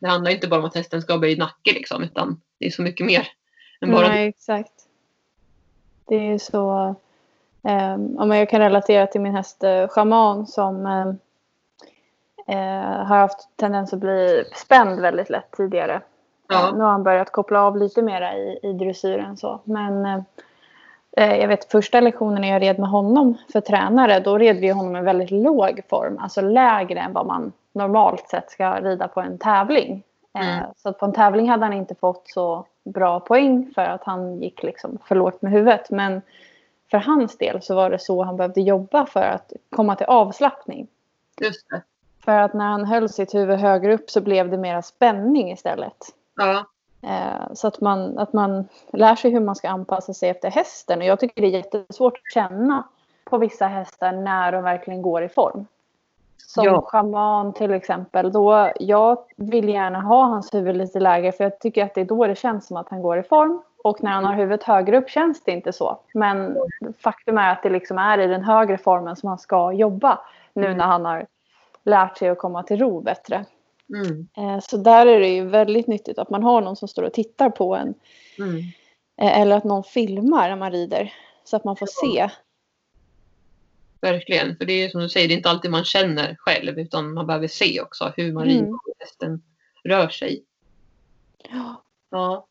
Det 0.00 0.08
handlar 0.08 0.30
inte 0.30 0.48
bara 0.48 0.60
om 0.60 0.66
att 0.66 0.74
hästen 0.74 1.02
ska 1.02 1.12
ha 1.12 1.20
böjd 1.20 1.38
nacke 1.38 1.72
liksom, 1.72 2.02
utan 2.02 2.40
det 2.58 2.66
är 2.66 2.70
så 2.70 2.82
mycket 2.82 3.06
mer. 3.06 3.28
Än 3.80 3.90
bara 3.92 4.08
Nej, 4.08 4.28
exakt. 4.28 4.72
Det 6.08 6.32
är 6.32 6.38
så... 6.38 6.94
Men 8.18 8.30
jag 8.30 8.48
kan 8.48 8.60
relatera 8.60 9.06
till 9.06 9.20
min 9.20 9.34
häst 9.34 9.64
eh, 9.64 9.88
Shaman 9.88 10.46
som 10.46 10.86
eh, 10.86 11.06
eh, 12.56 13.04
har 13.04 13.16
haft 13.16 13.48
tendens 13.56 13.92
att 13.92 13.98
bli 13.98 14.44
spänd 14.54 15.00
väldigt 15.00 15.30
lätt 15.30 15.50
tidigare. 15.50 16.00
Ja. 16.48 16.68
Eh, 16.68 16.74
nu 16.74 16.84
har 16.84 16.90
han 16.90 17.02
börjat 17.02 17.32
koppla 17.32 17.62
av 17.62 17.76
lite 17.76 18.02
mera 18.02 18.36
i, 18.36 18.58
i 18.62 18.72
dressyren. 18.72 19.36
Så. 19.36 19.60
Men 19.64 20.06
eh, 20.06 20.18
eh, 21.16 21.36
jag 21.36 21.48
vet 21.48 21.70
första 21.70 22.00
lektionen 22.00 22.40
när 22.40 22.48
jag 22.48 22.62
red 22.62 22.78
med 22.78 22.88
honom 22.88 23.34
för 23.52 23.60
tränare, 23.60 24.20
då 24.20 24.38
red 24.38 24.56
vi 24.56 24.70
honom 24.70 24.96
i 24.96 25.00
väldigt 25.00 25.30
låg 25.30 25.80
form. 25.88 26.18
Alltså 26.18 26.40
lägre 26.40 27.00
än 27.00 27.12
vad 27.12 27.26
man 27.26 27.52
normalt 27.72 28.28
sett 28.28 28.50
ska 28.50 28.80
rida 28.80 29.08
på 29.08 29.20
en 29.20 29.38
tävling. 29.38 30.02
Eh, 30.38 30.58
Mm. 30.58 30.64
Så 30.76 30.88
att 30.88 30.98
på 30.98 31.06
en 31.06 31.12
tävling 31.12 31.48
hade 31.50 31.64
han 31.64 31.72
inte 31.72 31.94
fått 31.94 32.28
så 32.28 32.64
bra 32.86 33.20
poäng 33.20 33.72
för 33.74 33.82
att 33.82 34.04
han 34.04 34.42
gick 34.42 34.62
liksom 34.62 34.98
för 35.04 35.14
lågt 35.14 35.42
med 35.42 35.52
huvudet. 35.52 35.90
Men 35.90 36.22
för 36.90 36.98
hans 36.98 37.38
del 37.38 37.62
så 37.62 37.74
var 37.74 37.90
det 37.90 37.98
så 37.98 38.22
han 38.22 38.36
behövde 38.36 38.60
jobba 38.60 39.06
för 39.06 39.20
att 39.20 39.52
komma 39.70 39.96
till 39.96 40.06
avslappning. 40.06 40.86
Just 41.40 41.70
det. 41.70 41.82
För 42.24 42.38
att 42.38 42.54
när 42.54 42.64
han 42.64 42.84
höll 42.84 43.08
sitt 43.08 43.34
huvud 43.34 43.58
högre 43.58 43.94
upp 43.94 44.10
så 44.10 44.20
blev 44.20 44.50
det 44.50 44.58
mera 44.58 44.82
spänning 44.82 45.52
istället. 45.52 45.96
Ja. 46.36 46.66
Eh, 47.02 47.52
Så 47.54 47.68
att 47.68 47.80
man, 47.80 48.18
att 48.18 48.32
man 48.32 48.68
lär 48.92 49.16
sig 49.16 49.30
hur 49.30 49.40
man 49.40 49.56
ska 49.56 49.68
anpassa 49.68 50.14
sig 50.14 50.28
efter 50.28 50.50
hästen. 50.50 50.98
Och 50.98 51.04
jag 51.04 51.20
tycker 51.20 51.42
det 51.42 51.48
är 51.48 51.50
jättesvårt 51.50 52.16
att 52.16 52.32
känna 52.34 52.84
på 53.24 53.38
vissa 53.38 53.66
hästar 53.66 54.12
när 54.12 54.52
de 54.52 54.64
verkligen 54.64 55.02
går 55.02 55.22
i 55.22 55.28
form. 55.28 55.66
Som 56.38 56.64
Ja. 56.64 56.80
schaman 56.80 57.52
till 57.52 57.70
exempel. 57.72 58.32
Då, 58.32 58.70
jag 58.80 59.18
vill 59.36 59.68
gärna 59.68 60.00
ha 60.00 60.24
hans 60.24 60.54
huvud 60.54 60.76
lite 60.76 61.00
lägre 61.00 61.32
för 61.32 61.44
jag 61.44 61.58
tycker 61.60 61.84
att 61.84 61.94
det 61.94 62.00
är 62.00 62.04
då 62.04 62.26
det 62.26 62.38
känns 62.38 62.66
som 62.66 62.76
att 62.76 62.88
han 62.88 63.02
går 63.02 63.18
i 63.18 63.22
form. 63.22 63.62
Och 63.84 64.02
när 64.02 64.10
han 64.10 64.24
har 64.24 64.34
huvudet 64.34 64.62
högre 64.62 64.98
upp 64.98 65.10
känns 65.10 65.44
det 65.44 65.52
inte 65.52 65.72
så. 65.72 65.98
Men 66.14 66.56
faktum 66.98 67.38
är 67.38 67.52
att 67.52 67.62
det 67.62 67.70
liksom 67.70 67.98
är 67.98 68.18
i 68.18 68.26
den 68.26 68.44
högre 68.44 68.78
formen 68.78 69.16
som 69.16 69.28
han 69.28 69.38
ska 69.38 69.72
jobba. 69.72 70.18
Nu 70.52 70.74
när 70.74 70.84
han 70.84 71.04
har 71.04 71.26
lärt 71.84 72.18
sig 72.18 72.28
att 72.28 72.38
komma 72.38 72.62
till 72.62 72.78
ro 72.78 73.00
bättre. 73.00 73.44
Mm. 73.94 74.28
Eh, 74.36 74.60
Så 74.62 74.76
där 74.76 75.06
är 75.06 75.20
det 75.20 75.28
ju 75.28 75.44
väldigt 75.44 75.86
nyttigt 75.86 76.18
att 76.18 76.30
man 76.30 76.42
har 76.42 76.60
någon 76.60 76.76
som 76.76 76.88
står 76.88 77.02
och 77.02 77.12
tittar 77.12 77.50
på 77.50 77.76
en. 77.76 77.94
Mm. 78.38 78.56
eh, 79.20 79.40
Eller 79.40 79.56
att 79.56 79.64
någon 79.64 79.84
filmar 79.84 80.48
när 80.48 80.56
man 80.56 80.70
rider. 80.72 81.12
Så 81.44 81.56
att 81.56 81.64
man 81.64 81.76
får 81.76 81.86
se. 81.90 82.28
Verkligen. 84.12 84.56
För 84.56 84.64
det 84.64 84.72
är 84.72 84.88
som 84.88 85.00
du 85.00 85.08
säger, 85.08 85.28
det 85.28 85.34
är 85.34 85.36
inte 85.36 85.50
alltid 85.50 85.70
man 85.70 85.84
känner 85.84 86.36
själv 86.38 86.78
utan 86.78 87.14
man 87.14 87.26
behöver 87.26 87.48
se 87.48 87.80
också 87.80 88.12
hur 88.16 88.32
man 88.32 88.48
Mm. 88.50 88.78
hästen 88.98 89.42
rör 89.84 90.08
sig. 90.08 90.44
Ja. 91.50 91.82
Ja. 92.10 92.46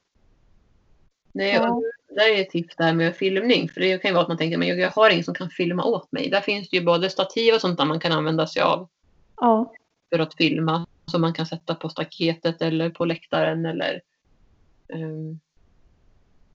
Nej, 1.31 1.59
och 1.59 1.83
där 2.09 2.35
är 2.35 2.41
ett 2.41 2.49
tips 2.49 2.75
det 2.75 2.83
här 2.83 2.93
med 2.93 3.15
filmning. 3.15 3.69
För 3.69 3.81
det 3.81 3.97
kan 3.97 4.09
ju 4.09 4.13
vara 4.13 4.21
att 4.21 4.27
man 4.27 4.37
tänker, 4.37 4.57
men 4.57 4.67
jag 4.67 4.91
har 4.91 5.09
ingen 5.09 5.23
som 5.23 5.33
kan 5.35 5.49
filma 5.49 5.83
åt 5.83 6.11
mig. 6.11 6.29
Där 6.29 6.41
finns 6.41 6.69
det 6.69 6.77
ju 6.77 6.83
både 6.85 7.09
stativ 7.09 7.53
och 7.53 7.61
sånt 7.61 7.77
där 7.77 7.85
man 7.85 7.99
kan 7.99 8.11
använda 8.11 8.47
sig 8.47 8.61
av 8.61 8.89
Ja. 9.37 9.73
för 10.09 10.19
att 10.19 10.33
filma. 10.35 10.85
Som 11.11 11.21
man 11.21 11.33
kan 11.33 11.45
sätta 11.45 11.75
på 11.75 11.89
staketet 11.89 12.61
eller 12.61 12.89
på 12.89 13.05
läktaren 13.05 13.65
eller 13.65 14.01
ehm, 14.93 15.39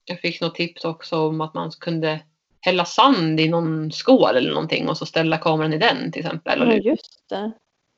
Jag 0.05 0.19
fick 0.19 0.41
något 0.41 0.55
tips 0.55 0.85
också 0.85 1.17
om 1.27 1.41
att 1.41 1.53
man 1.53 1.71
kunde 1.71 2.19
hälla 2.61 2.85
sand 2.85 3.39
i 3.39 3.49
någon 3.49 3.91
skål 3.91 4.35
eller 4.35 4.49
någonting 4.53 4.89
och 4.89 4.97
så 4.97 5.05
ställa 5.05 5.37
kameran 5.37 5.73
i 5.73 5.77
den 5.77 6.11
till 6.11 6.25
exempel. 6.25 6.59
Ja, 6.59 6.73
just 6.73 7.29
det. 7.29 7.51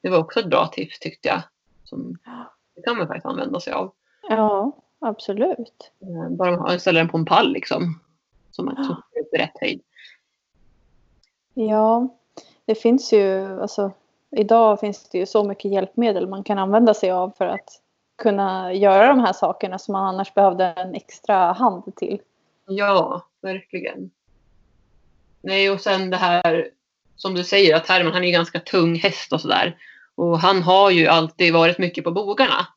det 0.03 0.09
var 0.09 0.17
också 0.17 0.39
ett 0.39 0.45
bra 0.49 0.67
tips 0.67 0.99
tyckte 0.99 1.27
jag. 1.27 1.41
Som, 1.83 2.17
det 2.75 2.81
kan 2.81 2.97
man 2.97 3.07
faktiskt 3.07 3.25
använda 3.25 3.59
sig 3.59 3.73
av. 3.73 3.93
Ja, 4.29 4.71
absolut. 4.99 5.91
Eh, 6.01 6.29
Bara 6.29 6.57
man 6.57 6.79
ställer 6.79 6.99
den 6.99 7.09
på 7.09 7.17
en 7.17 7.25
pall 7.25 7.53
liksom. 7.53 7.99
Som 8.51 8.65
man 8.65 8.75
Ja. 8.77 9.21
upp 9.21 9.33
i 9.33 9.37
rätt 9.37 9.57
höjd. 9.61 9.81
Ja, 11.53 12.07
det 12.65 12.75
finns 12.75 13.13
ju, 13.13 13.61
alltså 13.61 13.91
idag 14.31 14.79
finns 14.79 15.09
det 15.09 15.17
ju 15.17 15.25
så 15.25 15.43
mycket 15.43 15.71
hjälpmedel 15.71 16.27
man 16.27 16.43
kan 16.43 16.57
använda 16.57 16.93
sig 16.93 17.11
av 17.11 17.31
för 17.37 17.45
att 17.45 17.69
kunna 18.17 18.73
göra 18.73 19.07
de 19.07 19.19
här 19.19 19.33
sakerna 19.33 19.79
som 19.79 19.91
man 19.91 20.05
annars 20.05 20.33
behövde 20.33 20.65
en 20.65 20.95
extra 20.95 21.35
hand 21.51 21.95
till. 21.95 22.21
Ja, 22.67 23.21
verkligen. 23.41 24.11
Nej, 25.43 25.69
och 25.69 25.81
sen 25.81 26.09
det 26.09 26.17
här 26.17 26.67
som 27.15 27.33
du 27.33 27.43
säger 27.43 27.75
att 27.75 27.87
Herman 27.87 28.13
han 28.13 28.23
är 28.23 28.31
ganska 28.31 28.59
tung 28.59 28.95
häst 28.95 29.33
och 29.33 29.41
sådär. 29.41 29.77
Och 30.15 30.39
han 30.39 30.61
har 30.63 30.91
ju 30.91 31.07
alltid 31.07 31.53
varit 31.53 31.77
mycket 31.77 32.03
på 32.03 32.11
bogarna. 32.11 32.67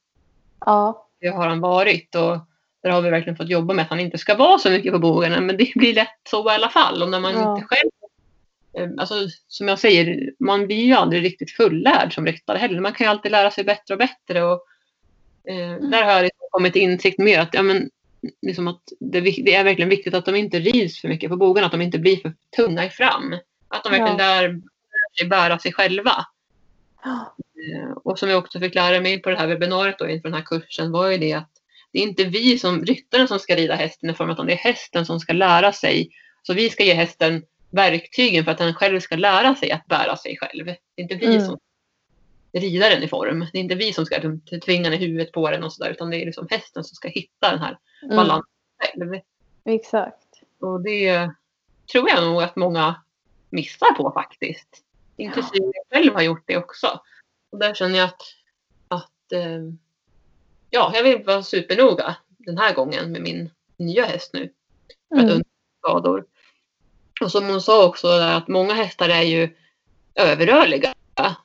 Ja, 0.66 1.08
Det 1.20 1.28
har 1.28 1.46
han 1.46 1.60
varit 1.60 2.14
och 2.14 2.38
där 2.82 2.90
har 2.90 3.02
vi 3.02 3.10
verkligen 3.10 3.36
fått 3.36 3.48
jobba 3.48 3.74
med 3.74 3.82
att 3.82 3.90
han 3.90 4.00
inte 4.00 4.18
ska 4.18 4.34
vara 4.34 4.58
så 4.58 4.70
mycket 4.70 4.92
på 4.92 4.98
bogarna. 4.98 5.40
Men 5.40 5.56
det 5.56 5.72
blir 5.74 5.94
lätt 5.94 6.20
så 6.30 6.50
i 6.50 6.54
alla 6.54 6.68
fall. 6.68 7.02
Och 7.02 7.08
när 7.08 7.20
man 7.20 7.32
Ja. 7.34 7.54
inte 7.56 7.66
själv 7.66 7.90
eh, 8.78 8.90
Alltså, 8.98 9.14
som 9.48 9.68
jag 9.68 9.78
säger, 9.78 10.32
man 10.38 10.66
blir 10.66 10.84
ju 10.84 10.92
aldrig 10.92 11.24
riktigt 11.24 11.50
fullärd 11.50 12.14
som 12.14 12.26
ryttare 12.26 12.58
heller. 12.58 12.80
Man 12.80 12.92
kan 12.92 13.04
ju 13.04 13.10
alltid 13.10 13.32
lära 13.32 13.50
sig 13.50 13.64
bättre 13.64 13.94
och 13.94 13.98
bättre. 13.98 14.42
Och, 14.42 14.60
eh, 15.48 15.80
där 15.90 16.04
har 16.04 16.12
jag 16.12 16.22
liksom 16.22 16.46
kommit 16.50 16.76
insikt 16.76 17.18
mer 17.18 17.40
att, 17.40 17.54
ja, 17.54 17.62
men, 17.62 17.90
liksom 18.42 18.68
att 18.68 18.82
det, 19.00 19.20
det 19.20 19.54
är 19.54 19.64
verkligen 19.64 19.88
viktigt 19.88 20.14
att 20.14 20.24
de 20.24 20.36
inte 20.36 20.58
rids 20.58 21.00
för 21.00 21.08
mycket 21.08 21.30
på 21.30 21.36
bogarna. 21.36 21.66
Att 21.66 21.72
de 21.72 21.82
inte 21.82 21.98
blir 21.98 22.16
för 22.16 22.32
tunga 22.56 22.84
i 22.84 22.90
fram. 22.90 23.34
Att 23.68 23.84
de 23.84 23.90
verkligen 23.92 24.18
Ja. 24.18 24.40
lär 24.40 24.60
sig 25.18 25.28
bära 25.28 25.58
sig 25.58 25.72
själva. 25.72 26.26
Eh, 27.04 27.90
Och 28.04 28.18
som 28.18 28.28
jag 28.30 28.38
också 28.38 28.60
fick 28.60 28.74
lära 28.74 29.00
mig 29.00 29.22
på 29.22 29.30
det 29.30 29.36
här 29.36 29.46
webbinariet 29.46 29.98
då 29.98 30.08
inför 30.08 30.28
den 30.28 30.34
här 30.38 30.44
kursen 30.44 30.92
var 30.92 31.10
ju 31.10 31.18
det 31.18 31.32
att 31.32 31.50
det 31.92 31.98
är 31.98 32.02
inte 32.02 32.24
vi 32.24 32.58
som 32.58 32.84
ryttaren 32.84 33.28
som 33.28 33.38
ska 33.38 33.56
rida 33.56 33.74
hästen 33.74 34.10
i 34.10 34.14
form 34.14 34.30
utan 34.30 34.46
det 34.46 34.52
är 34.52 34.56
hästen 34.56 35.06
som 35.06 35.20
ska 35.20 35.32
lära 35.32 35.72
sig. 35.72 36.10
Så 36.42 36.54
vi 36.54 36.70
ska 36.70 36.84
ge 36.84 36.94
hästen 36.94 37.42
verktygen 37.70 38.44
för 38.44 38.52
att 38.52 38.58
den 38.58 38.74
själv 38.74 39.00
ska 39.00 39.16
lära 39.16 39.54
sig 39.54 39.70
att 39.72 39.86
bära 39.86 40.16
sig 40.16 40.36
själv. 40.40 40.64
Det 40.66 40.72
är 40.96 41.02
inte 41.02 41.14
vi 41.14 41.26
Mm. 41.26 41.46
som 41.46 41.58
rider 42.60 42.90
den 42.90 43.02
i 43.02 43.08
form. 43.08 43.46
Det 43.52 43.58
är 43.58 43.62
inte 43.62 43.74
vi 43.74 43.92
som 43.92 44.06
ska 44.06 44.14
liksom 44.14 44.60
tvinga 44.60 44.90
den 44.90 45.00
i 45.00 45.06
huvudet 45.06 45.32
på 45.32 45.50
den 45.50 45.64
och 45.64 45.72
sådär 45.72 45.90
utan 45.90 46.10
det 46.10 46.22
är 46.22 46.26
liksom 46.26 46.46
hästen 46.50 46.84
som 46.84 46.94
ska 46.94 47.08
hitta 47.08 47.50
den 47.50 47.58
här 47.58 47.78
mm, 48.02 48.16
balansen 48.16 48.52
själv. 48.78 49.20
exakt. 49.64 50.42
Och 50.60 50.80
det 50.80 51.30
tror 51.92 52.08
jag 52.08 52.24
nog 52.24 52.42
att 52.42 52.56
många 52.56 53.02
missar 53.50 53.94
på 53.96 54.10
faktiskt. 54.10 54.82
Inklusive 55.16 55.64
jag 55.74 55.98
själv 55.98 56.14
har 56.14 56.22
gjort 56.22 56.42
det 56.46 56.56
också. 56.56 57.00
Och 57.50 57.58
där 57.58 57.74
känner 57.74 57.98
jag 57.98 58.06
att, 58.08 58.22
att 58.88 59.32
eh, 59.32 59.60
ja, 60.70 60.92
jag 60.94 61.02
vill 61.02 61.24
vara 61.24 61.42
supernoga 61.42 62.16
den 62.38 62.58
här 62.58 62.74
gången 62.74 63.12
med 63.12 63.22
min 63.22 63.50
nya 63.76 64.04
häst 64.04 64.30
nu. 64.32 64.52
För 65.08 65.16
att 65.16 65.22
Mm. 65.22 65.32
undvika 65.32 65.50
skador. 65.80 66.24
Och 67.20 67.32
som 67.32 67.44
hon 67.48 67.60
sa 67.62 67.86
också 67.86 68.08
att 68.08 68.48
många 68.48 68.74
hästar 68.74 69.08
är 69.08 69.22
ju 69.22 69.56
överrörliga. 70.14 70.94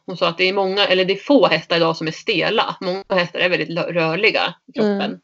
Hon 0.06 0.18
sa 0.18 0.28
att 0.30 0.38
det 0.38 0.50
är 0.50 0.54
många, 0.54 0.86
eller 0.86 1.06
det 1.06 1.14
är 1.14 1.18
få 1.18 1.48
hästar 1.48 1.76
idag 1.76 1.96
som 1.98 2.08
är 2.08 2.12
stela. 2.12 2.76
Många 2.82 3.04
hästar 3.10 3.40
är 3.40 3.50
väldigt 3.50 3.78
rörliga 3.80 4.56
i 4.66 4.72
kroppen. 4.72 5.02
Mm. 5.02 5.20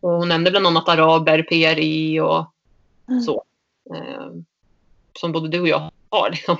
Och 0.00 0.10
hon 0.10 0.28
nämnde 0.28 0.50
bland 0.50 0.66
annat 0.66 0.88
araber, 0.88 1.42
PRI 1.42 2.20
och 2.20 2.46
Mm. 3.08 3.20
så. 3.22 3.42
Eh, 3.94 4.26
som 5.18 5.32
både 5.32 5.48
du 5.48 5.60
och 5.60 5.68
jag 5.68 5.90
har. 6.10 6.30
Liksom. 6.30 6.56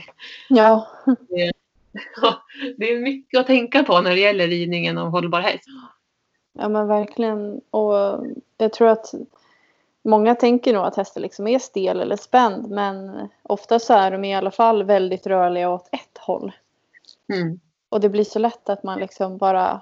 Ja, 0.49 0.89
Ja, 2.23 2.43
det 2.77 2.93
är 2.93 3.01
mycket 3.01 3.41
att 3.41 3.47
tänka 3.47 3.83
på 3.83 4.01
när 4.01 4.11
det 4.11 4.21
gäller 4.21 4.49
ridningen 4.49 4.99
av 4.99 5.09
hållbar 5.11 5.41
häst. 5.41 5.65
ja 6.53 6.69
men 6.69 6.87
verkligen. 6.89 7.61
Och 7.71 8.27
jag 8.59 8.73
tror 8.73 8.89
att 8.89 9.15
många 10.03 10.35
tänker 10.35 10.73
nog 10.75 10.85
att 10.85 10.97
hästen 10.97 11.23
liksom 11.23 11.47
är 11.47 11.59
stel 11.59 12.01
eller 12.01 12.17
spänd 12.17 12.71
men 12.71 13.29
ofta 13.43 13.79
så 13.79 13.95
är 13.95 14.11
de 14.11 14.25
i 14.25 14.35
alla 14.35 14.51
fall 14.51 14.83
väldigt 14.85 15.27
rörliga 15.27 15.71
åt 15.71 15.89
ett 15.93 16.19
håll. 16.19 16.53
Mm. 17.33 17.61
Och 17.89 18.01
det 18.01 18.09
blir 18.09 18.25
så 18.25 18.39
lätt 18.39 18.69
att 18.69 18.83
man 18.83 18.99
liksom 18.99 19.39
bara, 19.39 19.81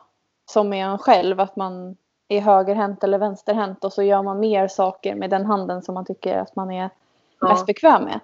som 0.51 0.73
är 0.73 0.85
en 0.85 0.99
själv, 0.99 1.41
att 1.41 1.57
man 1.57 1.97
är 2.29 2.41
högerhänt 2.41 3.05
eller 3.05 3.19
vänsterhänt 3.19 3.85
och 3.85 3.93
så 3.93 4.03
gör 4.03 4.23
man 4.23 4.41
mer 4.41 4.69
saker 4.69 5.15
med 5.15 5.31
den 5.31 5.47
handen 5.47 5.83
som 5.83 5.95
man 5.95 6.05
tycker 6.05 6.39
att 6.39 6.57
man 6.57 6.71
är 6.71 6.91
Ja, 7.41 7.49
mest 7.49 7.67
bekväm 7.67 8.05
med. 8.05 8.21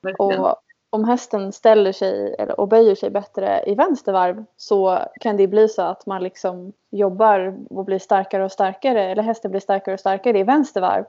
verkligen. 0.00 0.40
Och 0.40 0.56
om 0.90 1.04
hästen 1.04 1.52
ställer 1.52 1.92
sig 1.92 2.34
eller, 2.38 2.60
och 2.60 2.68
böjer 2.68 2.94
sig 2.94 3.10
bättre 3.10 3.64
i 3.66 3.74
vänstervarv 3.74 4.44
så 4.56 4.98
kan 5.20 5.36
det 5.36 5.46
bli 5.46 5.68
så 5.68 5.82
att 5.82 6.06
man 6.06 6.22
liksom 6.22 6.72
jobbar 6.90 7.56
och 7.70 7.84
blir 7.84 7.98
starkare 7.98 8.44
och 8.44 8.52
starkare 8.52 9.04
eller 9.04 9.22
hästen 9.22 9.50
blir 9.50 9.60
starkare 9.60 9.92
och 9.94 10.00
starkare 10.00 10.38
i 10.38 10.42
vänstervarv. 10.42 11.04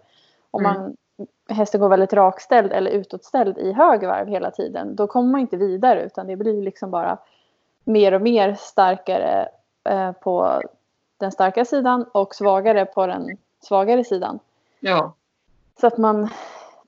Om 0.52 0.66
Mm. 0.66 0.74
man, 0.82 0.96
hästen 1.58 1.82
går 1.82 1.90
väldigt 1.90 2.14
rakställd 2.14 2.72
eller 2.74 2.92
utåtställd 2.92 3.58
i 3.58 3.72
högervarv 3.74 4.28
hela 4.28 4.52
tiden 4.52 4.96
då 4.96 5.08
kommer 5.08 5.32
man 5.32 5.42
inte 5.42 5.58
vidare 5.58 6.02
utan 6.04 6.28
det 6.28 6.36
blir 6.36 6.62
liksom 6.62 6.92
bara 6.92 7.18
mer 7.88 8.14
och 8.14 8.22
mer 8.22 8.56
starkare 8.56 9.50
eh, 9.90 10.12
på 10.12 10.62
den 11.18 11.32
starka 11.32 11.66
sidan 11.66 12.06
och 12.12 12.36
svagare 12.36 12.86
på 12.86 13.08
den 13.08 13.38
svagare 13.64 14.04
sidan. 14.04 14.40
Ja, 14.80 15.14
Så 15.80 15.88
att 15.88 15.98
man 15.98 16.30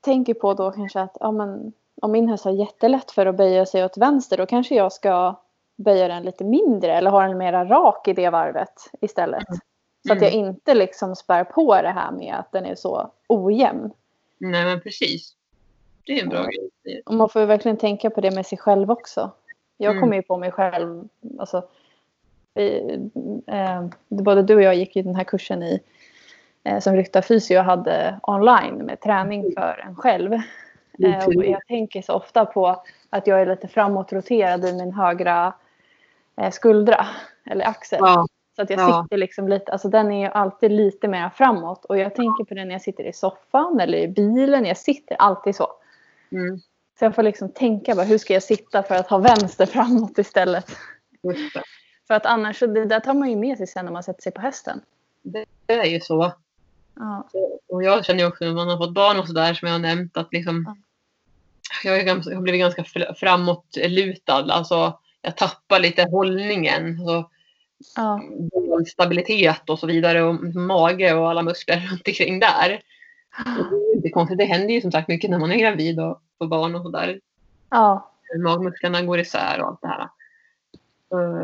tänker 0.00 0.34
på 0.34 0.54
då 0.54 0.70
kanske 0.70 1.00
att 1.00 1.16
ja, 1.20 1.30
men, 1.30 1.72
om 2.02 2.12
min 2.12 2.28
häst 2.28 2.44
har 2.44 2.52
jättelätt 2.52 3.10
för 3.10 3.26
att 3.26 3.36
böja 3.36 3.66
sig 3.66 3.84
åt 3.84 3.96
vänster 3.98 4.36
då 4.36 4.46
kanske 4.46 4.74
jag 4.74 4.92
ska 4.92 5.34
böja 5.76 6.08
den 6.08 6.22
lite 6.22 6.44
mindre 6.44 6.94
eller 6.94 7.10
ha 7.10 7.22
den 7.22 7.38
mera 7.38 7.64
rak 7.64 8.08
i 8.08 8.12
det 8.12 8.30
varvet 8.30 8.90
istället. 9.00 9.46
Så 10.06 10.12
att 10.12 10.22
jag 10.22 10.32
inte 10.32 10.74
liksom 10.74 11.16
spär 11.16 11.44
på 11.44 11.82
det 11.82 11.90
här 11.90 12.12
med 12.12 12.34
att 12.34 12.52
den 12.52 12.66
är 12.66 12.74
så 12.74 13.10
ojämn. 13.28 13.92
nej 14.38 14.64
men 14.64 14.80
precis. 14.80 15.34
Det 16.06 16.18
är 16.18 16.22
en 16.22 16.28
bra 16.28 16.42
grej. 16.42 17.02
Och 17.06 17.14
man 17.14 17.28
får 17.28 17.40
ju 17.40 17.46
verkligen 17.46 17.76
tänka 17.76 18.10
på 18.10 18.20
det 18.20 18.30
med 18.30 18.46
sig 18.46 18.58
själv 18.58 18.90
också. 18.90 19.30
Jag 19.80 19.90
Mm. 19.90 20.00
kommer 20.00 20.16
ju 20.16 20.22
på 20.22 20.36
mig 20.36 20.50
själv. 20.52 21.08
Alltså, 21.38 21.64
vi, 22.54 22.98
eh, 23.46 23.84
både 24.08 24.42
du 24.42 24.54
och 24.56 24.62
jag 24.62 24.74
gick 24.74 24.96
ju 24.96 25.02
den 25.02 25.14
här 25.14 25.24
kursen 25.24 25.62
i 25.62 25.80
eh, 26.64 26.78
som 26.78 26.96
Rykta 26.96 27.22
Fysio 27.22 27.60
hade 27.60 28.20
online 28.22 28.74
med 28.76 29.00
träning 29.00 29.52
för 29.58 29.84
en 29.86 29.96
själv. 29.96 30.32
Eh, 30.32 31.26
och 31.26 31.44
jag 31.44 31.66
tänker 31.66 32.02
så 32.02 32.12
ofta 32.14 32.44
på 32.44 32.82
att 33.10 33.26
jag 33.26 33.40
är 33.40 33.46
lite 33.46 33.68
framåtroterad 33.68 34.64
i 34.64 34.72
min 34.72 34.92
högra 34.92 35.52
eh, 36.36 36.50
skuldra 36.50 37.06
eller 37.46 37.64
axel. 37.68 37.98
Ja, 38.02 38.26
Så 38.56 38.62
att 38.62 38.70
jag 38.70 38.80
Ja. 38.80 39.02
sitter 39.04 39.16
liksom 39.16 39.48
lite, 39.48 39.72
alltså 39.72 39.88
den 39.88 40.12
är 40.12 40.20
ju 40.20 40.26
alltid 40.32 40.70
lite 40.72 41.08
mer 41.08 41.28
framåt. 41.34 41.84
Och 41.84 41.98
jag 41.98 42.14
tänker 42.14 42.44
på 42.44 42.54
det 42.54 42.64
när 42.64 42.72
jag 42.72 42.82
sitter 42.82 43.04
i 43.04 43.12
soffan 43.12 43.80
eller 43.80 43.98
i 43.98 44.08
bilen. 44.08 44.64
Jag 44.64 44.76
sitter 44.76 45.16
alltid 45.18 45.56
så. 45.56 45.66
mm, 46.32 46.58
Så 47.00 47.04
jag 47.04 47.14
får 47.14 47.22
liksom 47.22 47.52
tänka 47.52 47.94
bara 47.94 48.04
hur 48.04 48.18
ska 48.18 48.32
jag 48.32 48.42
sitta 48.42 48.82
för 48.82 48.94
att 48.94 49.10
ha 49.10 49.18
vänster 49.18 49.66
framåt 49.66 50.18
istället. 50.18 50.70
För 52.06 52.14
att 52.14 52.26
annars, 52.26 52.58
så 52.58 52.66
det 52.66 52.84
där 52.84 53.00
tar 53.00 53.14
man 53.14 53.30
ju 53.30 53.36
med 53.36 53.56
sig 53.58 53.66
sen 53.66 53.84
när 53.84 53.92
man 53.92 54.02
sätter 54.02 54.22
sig 54.22 54.32
på 54.32 54.40
hästen. 54.40 54.80
det 55.22 55.44
är 55.66 55.84
ju 55.84 56.00
så. 56.00 56.32
Ja. 56.96 57.28
Och 57.68 57.84
jag 57.84 58.04
känner 58.04 58.20
ju 58.20 58.26
också 58.26 58.44
när 58.44 58.52
man 58.52 58.68
har 58.68 58.76
fått 58.76 58.94
barn 58.94 59.18
och 59.20 59.26
sådär 59.26 59.54
som 59.54 59.68
jag 59.68 59.74
har 59.74 59.78
nämnt 59.78 60.16
att 60.16 60.32
liksom 60.32 60.64
Ja. 61.84 61.90
jag, 61.90 61.98
är 61.98 62.04
ganska, 62.04 62.30
jag 62.30 62.36
har 62.36 62.42
blivit 62.42 62.60
ganska 62.60 62.84
framåtlutad. 63.14 64.52
Alltså 64.52 64.98
jag 65.22 65.36
tappar 65.36 65.80
lite 65.80 66.02
hållningen. 66.10 66.98
Så 66.98 67.30
Ja. 67.96 68.20
stabilitet 68.92 69.70
och 69.70 69.78
så 69.78 69.86
vidare 69.86 70.22
och 70.22 70.34
mage 70.54 71.14
och 71.14 71.30
alla 71.30 71.42
muskler 71.42 71.76
runt 71.90 72.08
omkring 72.08 72.40
där. 72.40 72.82
Och 73.38 73.70
det 73.70 73.76
är 73.76 73.96
inte 73.96 74.08
konstigt. 74.10 74.38
Det 74.38 74.44
händer 74.44 74.74
ju 74.74 74.80
som 74.80 74.92
sagt 74.92 75.08
mycket 75.08 75.30
när 75.30 75.38
man 75.38 75.52
är 75.52 75.56
gravid 75.56 76.00
och 76.00 76.20
får 76.38 76.46
barn 76.46 76.74
och 76.74 76.82
sådär. 76.82 77.20
Ja. 77.70 78.10
Magmusklerna 78.44 79.02
går 79.02 79.20
isär 79.20 79.60
och 79.60 79.66
allt 79.68 79.80
det 79.82 79.88
här. 79.88 80.08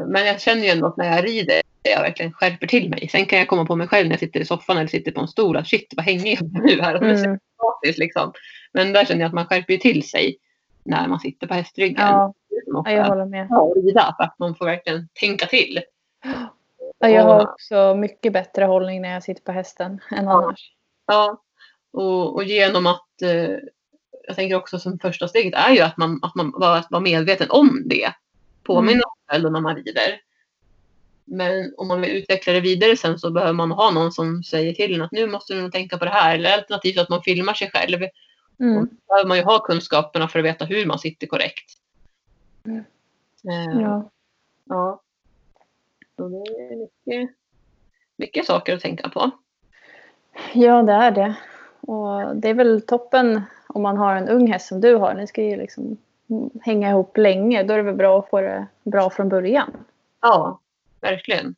Men 0.07 0.27
jag 0.27 0.41
känner 0.41 0.63
ju 0.63 0.69
ändå 0.69 0.87
att 0.87 0.97
när 0.97 1.17
jag 1.17 1.25
rider 1.25 1.63
jag 1.83 2.01
verkligen 2.03 2.33
skärper 2.33 2.67
till 2.67 2.91
mig. 2.91 3.09
Sen 3.09 3.27
kan 3.27 3.39
jag 3.39 3.49
komma 3.49 3.65
på 3.67 3.77
mig 3.77 3.89
själv 3.89 4.07
när 4.07 4.13
jag 4.13 4.21
sitter 4.21 4.41
i 4.41 4.45
soffan 4.45 4.77
eller 4.79 4.89
sitter 4.89 5.13
på 5.13 5.21
en 5.21 5.29
stol 5.29 5.57
att 5.57 5.67
shit 5.69 5.93
vad 5.97 6.05
hänger 6.07 6.27
jag 6.35 6.53
nu 6.65 6.81
här? 6.83 6.95
Och 6.95 7.01
det 7.01 7.25
Mm. 7.25 7.39
statiskt, 7.55 7.99
liksom. 7.99 8.33
Men 8.73 8.93
där 8.93 9.05
känner 9.05 9.21
jag 9.21 9.29
att 9.29 9.35
man 9.35 9.47
skärper 9.47 9.77
till 9.77 10.09
sig. 10.09 10.37
när 10.89 11.09
man 11.09 11.21
sitter 11.21 11.47
på 11.47 11.55
hästryggen. 11.55 11.97
Ja, 12.07 12.35
Som 12.65 12.77
ofta 12.77 12.91
ja, 12.93 12.97
jag 12.99 13.05
håller 13.05 13.25
med. 13.27 13.47
ja, 13.51 13.73
rida 13.77 14.15
för 14.19 14.25
att 14.25 14.39
man 14.39 14.55
får 14.55 14.65
verkligen 14.67 15.09
tänka 15.21 15.47
till. 15.47 15.81
Ja, 16.99 17.09
jag 17.09 17.23
har 17.25 17.43
också 17.43 17.95
mycket 17.95 18.33
bättre 18.33 18.65
hållning 18.65 19.03
när 19.03 19.13
jag 19.13 19.23
sitter 19.23 19.43
på 19.43 19.53
hästen 19.53 20.01
än 20.11 20.25
Ja. 20.25 20.33
annars. 20.33 20.73
Ja, 21.07 21.43
och, 21.93 22.35
och 22.35 22.45
genom 22.45 22.87
att 22.87 23.23
eh, 23.23 23.51
jag 24.27 24.37
tänker 24.37 24.57
också 24.57 24.79
som 24.79 24.99
första 24.99 25.29
steget 25.29 25.55
är 25.55 25.71
ju 25.71 25.81
att 25.81 25.97
man, 25.97 26.21
att 26.23 26.35
man 26.35 26.51
var, 26.51 26.77
att 26.77 26.91
vara 26.91 27.01
medveten 27.03 27.51
om 27.51 27.83
det. 27.87 28.13
Påminna 28.63 28.91
Mm. 28.93 29.01
sig 29.01 29.27
själv 29.29 29.53
när 29.53 29.61
man 29.61 29.77
rider. 29.77 30.21
Men 31.25 31.75
om 31.77 31.89
man 31.89 32.01
vill 32.01 32.11
utveckla 32.17 32.53
det 32.53 32.61
vidare 32.61 32.97
sen 32.97 33.19
så 33.19 33.31
behöver 33.31 33.53
man 33.53 33.71
ha 33.71 33.91
någon 33.91 34.13
som 34.13 34.43
säger 34.43 34.73
till 34.73 34.95
en 34.95 35.03
att 35.03 35.13
nu 35.13 35.27
måste 35.27 35.55
du 35.55 35.63
nog 35.63 35.73
tänka 35.73 35.99
på 35.99 36.05
det 36.05 36.11
här. 36.11 36.35
Eller 36.35 36.53
alternativt 36.53 36.99
att 36.99 37.09
man 37.09 37.23
filmar 37.23 37.55
sig 37.55 37.71
själv. 37.71 37.99
Mm. 38.61 38.77
Och 38.79 38.87
då 38.87 38.95
behöver 39.09 39.29
man 39.29 39.37
ju 39.39 39.45
ha 39.45 39.59
kunskaperna 39.59 40.29
för 40.29 40.39
att 40.39 40.45
veta 40.45 40.65
hur 40.65 40.87
man 40.87 40.99
sitter 40.99 41.27
korrekt. 41.27 41.73
Mm. 42.65 42.85
Eh, 43.49 43.81
Ja. 43.83 44.11
ja. 44.65 45.03
Så 46.17 46.29
det 46.29 46.37
är 46.37 46.77
mycket, 46.77 47.37
mycket 48.17 48.47
saker 48.47 48.75
att 48.75 48.81
tänka 48.83 49.09
på. 49.09 49.31
ja, 50.53 50.83
det 50.83 50.93
är 50.93 51.11
det. 51.11 51.35
Och 51.87 52.37
det 52.37 52.49
är 52.49 52.55
väl 52.55 52.83
toppen 52.83 53.43
om 53.67 53.83
man 53.83 53.97
har 53.97 54.17
en 54.17 54.29
ung 54.29 54.53
häst 54.53 54.69
som 54.69 54.81
du 54.81 54.95
har. 54.95 55.15
Ni 55.15 55.27
ska 55.27 55.43
ju 55.43 55.57
liksom 55.57 55.97
hänga 56.63 56.91
ihop 56.91 57.17
länge. 57.17 57.63
Då 57.63 57.75
är 57.75 57.77
det 57.77 57.83
väl 57.83 57.95
bra 57.95 58.19
att 58.19 58.31
få 58.31 58.41
det 58.41 58.67
bra 58.85 59.11
från 59.11 59.29
början. 59.29 59.71
Ja, 60.23 60.61
verkligen. 61.01 61.55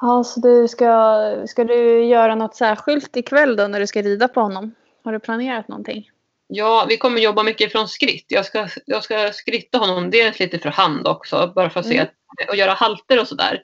Ja, 0.00 0.24
så 0.24 0.40
du 0.40 0.68
ska, 0.68 1.34
ska 1.46 1.64
du 1.64 2.04
göra 2.04 2.34
något 2.34 2.56
särskilt 2.56 3.16
ikväll 3.16 3.56
då 3.56 3.66
när 3.66 3.80
du 3.80 3.86
ska 3.86 4.02
rida 4.02 4.28
på 4.28 4.40
honom? 4.40 4.74
Har 5.04 5.12
du 5.12 5.18
planerat 5.18 5.68
någonting? 5.68 6.10
Ja, 6.46 6.86
vi 6.88 6.96
kommer 6.96 7.20
jobba 7.20 7.42
mycket 7.42 7.72
från 7.72 7.88
skritt. 7.88 8.26
Jag 8.28 8.46
ska, 8.46 8.68
jag 8.86 9.04
ska 9.04 9.30
skritta 9.32 9.78
honom 9.78 10.10
dels 10.10 10.40
lite 10.40 10.58
för 10.58 10.70
hand 10.70 11.06
också, 11.06 11.52
bara 11.54 11.70
för 11.70 11.80
att 11.80 11.86
se 11.86 11.94
Mm. 11.94 12.06
att, 12.06 12.48
och 12.48 12.56
göra 12.56 12.72
halter 12.72 13.20
och 13.20 13.28
sådär. 13.28 13.62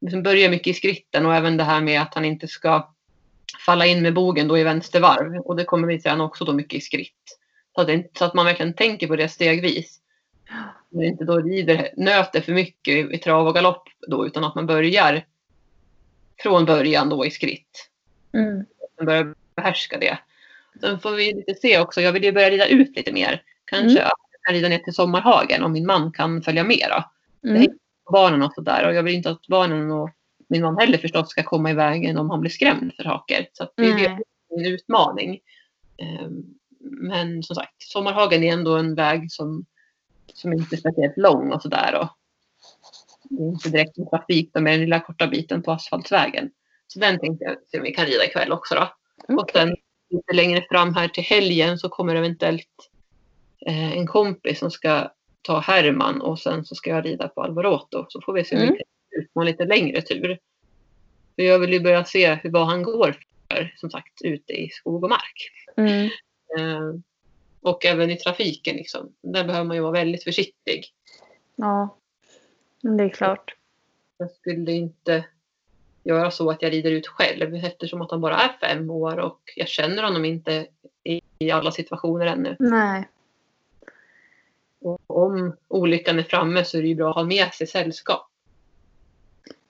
Liksom 0.00 0.22
börja 0.22 0.50
mycket 0.50 0.66
i 0.66 0.74
skritten 0.74 1.26
och 1.26 1.34
även 1.34 1.56
det 1.56 1.64
här 1.64 1.80
med 1.80 2.02
att 2.02 2.14
han 2.14 2.24
inte 2.24 2.48
ska 2.48 2.91
falla 3.66 3.86
in 3.86 4.02
med 4.02 4.14
bogen 4.14 4.48
då 4.48 4.58
i 4.58 4.64
vänstervarv. 4.64 5.36
Och 5.36 5.56
det 5.56 5.64
kommer 5.64 5.88
vi 5.88 6.00
träna 6.00 6.24
också 6.24 6.44
då 6.44 6.52
mycket 6.52 6.78
i 6.78 6.80
skritt. 6.80 7.38
Så 7.74 7.80
att, 7.80 7.86
det, 7.86 8.18
så 8.18 8.24
att 8.24 8.34
man 8.34 8.46
verkligen 8.46 8.74
tänker 8.74 9.06
på 9.06 9.16
det 9.16 9.28
stegvis. 9.28 9.98
Man 10.88 11.04
inte 11.04 11.24
då 11.24 11.38
rider, 11.38 11.90
nöter 11.96 12.40
för 12.40 12.52
mycket 12.52 12.94
i, 12.94 13.14
i 13.14 13.18
trav 13.18 13.48
och 13.48 13.54
galopp 13.54 13.88
då, 14.08 14.26
utan 14.26 14.44
att 14.44 14.54
man 14.54 14.66
börjar 14.66 15.24
från 16.42 16.64
början 16.64 17.08
då 17.08 17.26
i 17.26 17.30
skritt 17.30 17.88
Mm. 18.34 18.64
man 18.98 19.06
börjar 19.06 19.34
behärska 19.56 19.98
det. 19.98 20.18
Sen 20.80 21.00
får 21.00 21.10
vi 21.10 21.32
lite 21.32 21.54
se 21.54 21.80
också. 21.80 22.00
Jag 22.00 22.12
vill 22.12 22.24
ju 22.24 22.32
börja 22.32 22.50
rida 22.50 22.66
ut 22.66 22.96
lite 22.96 23.12
mer. 23.12 23.42
Kanske 23.64 23.90
Mm. 23.90 24.02
jag 24.02 24.12
kan 24.42 24.54
rida 24.54 24.68
ner 24.68 24.78
till 24.78 24.94
Sommarhagen 24.94 25.62
om 25.62 25.72
min 25.72 25.86
man 25.86 26.12
kan 26.12 26.42
följa 26.42 26.64
med. 26.64 26.86
Då. 26.90 27.04
Mm. 27.48 27.66
Barnen 28.12 28.42
och 28.42 28.52
sådär. 28.54 28.88
Och 28.88 28.94
jag 28.94 29.02
vill 29.02 29.14
inte 29.14 29.30
att 29.30 29.46
barnen 29.46 29.90
och 29.90 30.10
min 30.52 30.62
man 30.62 30.78
heller 30.78 30.98
förstås 30.98 31.30
ska 31.30 31.42
komma 31.42 31.70
i 31.70 31.74
vägen 31.74 32.18
om 32.18 32.30
han 32.30 32.40
blir 32.40 32.50
skrämd 32.50 32.92
för 32.96 33.02
saker. 33.02 33.46
Så 33.52 33.68
det 33.76 33.82
är 33.90 34.18
en 34.58 34.66
utmaning. 34.66 35.40
Ehm, 35.98 36.44
Men 36.80 37.42
som 37.42 37.56
sagt, 37.56 37.82
Sommarhagen 37.82 38.42
är 38.42 38.52
ändå 38.52 38.76
en 38.76 38.94
väg 38.94 39.32
som, 39.32 39.64
som 40.34 40.52
inte 40.52 40.74
är 40.74 40.78
speciellt 40.78 41.16
lång 41.16 41.52
och 41.52 41.62
sådär. 41.62 41.94
och 42.00 42.08
Det 43.22 43.42
är 43.42 43.48
inte 43.48 43.68
direkt 43.68 43.98
en 43.98 44.08
trafik, 44.08 44.50
de 44.54 44.66
är 44.66 44.70
den 44.70 44.80
lilla 44.80 45.00
korta 45.00 45.26
biten 45.26 45.62
på 45.62 45.72
asfaltsvägen. 45.72 46.50
Så 46.86 46.98
den 46.98 47.18
tänkte 47.20 47.44
jag 47.44 47.56
se 47.70 47.78
om 47.78 47.84
vi 47.84 47.92
kan 47.94 48.06
rida 48.06 48.24
ikväll 48.24 48.52
också 48.52 48.74
då. 48.74 48.88
Och 49.34 49.42
Okej. 49.42 49.52
sen 49.62 49.76
lite 50.10 50.32
längre 50.32 50.64
fram 50.70 50.94
här 50.94 51.08
till 51.08 51.24
helgen 51.24 51.78
så 51.78 51.88
kommer 51.88 52.14
eventuellt 52.16 52.68
eh, 53.66 53.92
en 53.98 54.06
kompis 54.06 54.58
som 54.58 54.70
ska 54.70 55.10
ta 55.42 55.58
Herman 55.60 56.20
och 56.20 56.38
sen 56.38 56.64
så 56.64 56.74
ska 56.74 56.90
jag 56.90 57.04
rida 57.04 57.28
på 57.28 57.42
Alvoroto. 57.42 58.06
Så 58.08 58.20
får 58.20 58.32
vi 58.32 58.44
se 58.44 58.56
om 58.56 58.62
Mm. 58.62 58.72
vi 58.72 58.78
kan 58.78 58.86
ut 59.18 59.34
på 59.34 59.40
en 59.40 59.46
lite 59.46 59.64
längre 59.64 60.02
tur. 60.02 60.38
För 61.36 61.42
jag 61.42 61.58
vill 61.58 61.72
ju 61.72 61.80
börja 61.80 62.04
se 62.04 62.34
hur, 62.34 62.50
vad 62.50 62.66
han 62.66 62.82
går 62.82 63.16
för, 63.48 63.74
som 63.76 63.90
sagt, 63.90 64.22
ute 64.22 64.52
i 64.52 64.68
skog 64.68 65.04
och 65.04 65.10
mark. 65.10 65.50
Mm. 65.76 66.10
Eh, 66.58 66.94
och 67.60 67.84
även 67.84 68.10
i 68.10 68.16
trafiken 68.16 68.76
liksom. 68.76 69.12
Där 69.22 69.44
behöver 69.44 69.66
man 69.66 69.76
ju 69.76 69.82
vara 69.82 69.92
väldigt 69.92 70.24
försiktig. 70.24 70.84
Ja, 71.56 71.96
det 72.80 73.04
är 73.04 73.08
klart. 73.08 73.54
Jag 74.18 74.30
skulle 74.30 74.72
inte 74.72 75.24
göra 76.04 76.30
så 76.30 76.50
att 76.50 76.62
jag 76.62 76.72
rider 76.72 76.90
ut 76.90 77.06
själv 77.06 77.54
eftersom 77.54 78.02
att 78.02 78.10
han 78.10 78.20
bara 78.20 78.36
är 78.36 78.56
fem 78.60 78.90
år 78.90 79.18
och 79.18 79.40
jag 79.56 79.68
känner 79.68 80.02
honom 80.02 80.24
inte 80.24 80.66
i, 81.04 81.20
i 81.38 81.50
alla 81.50 81.70
situationer 81.70 82.26
ännu. 82.26 82.56
Nej. 82.58 83.08
Och 84.80 85.00
om 85.06 85.56
olyckan 85.68 86.18
är 86.18 86.22
framme 86.22 86.64
så 86.64 86.78
är 86.78 86.82
det 86.82 86.88
ju 86.88 86.94
bra 86.94 87.10
att 87.10 87.16
ha 87.16 87.24
med 87.24 87.54
sig 87.54 87.66
sällskap. 87.66 88.31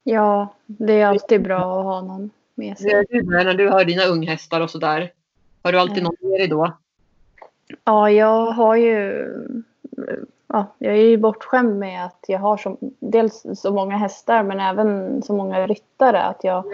Ja, 0.04 0.48
det 0.66 1.00
är 1.00 1.06
alltid 1.06 1.42
bra 1.42 1.56
att 1.56 1.84
ha 1.84 2.00
någon 2.00 2.30
med 2.54 2.78
sig. 2.78 3.06
du 3.10 3.20
där 3.22 3.44
när 3.44 3.54
du 3.54 3.68
har 3.68 3.84
dina 3.84 4.04
unghästar 4.04 4.60
och 4.60 4.70
sådär? 4.70 5.12
Har 5.62 5.72
du 5.72 5.78
alltid 5.78 6.02
någon 6.02 6.16
med 6.20 6.40
dig 6.40 6.48
då? 6.48 6.72
Ja, 7.84 8.10
jag 8.10 8.46
har 8.46 8.76
ju... 8.76 9.28
Ja, 10.46 10.66
jag 10.78 10.92
är 10.92 11.06
ju 11.06 11.16
bortskämd 11.16 11.78
med 11.78 12.04
att 12.04 12.24
jag 12.28 12.38
har 12.38 12.56
så, 12.56 12.76
dels 13.00 13.46
så 13.54 13.72
många 13.72 13.96
hästar 13.96 14.42
men 14.42 14.60
även 14.60 15.22
så 15.22 15.32
många 15.32 15.66
ryttare 15.66 16.22
att 16.22 16.44
jag, 16.44 16.64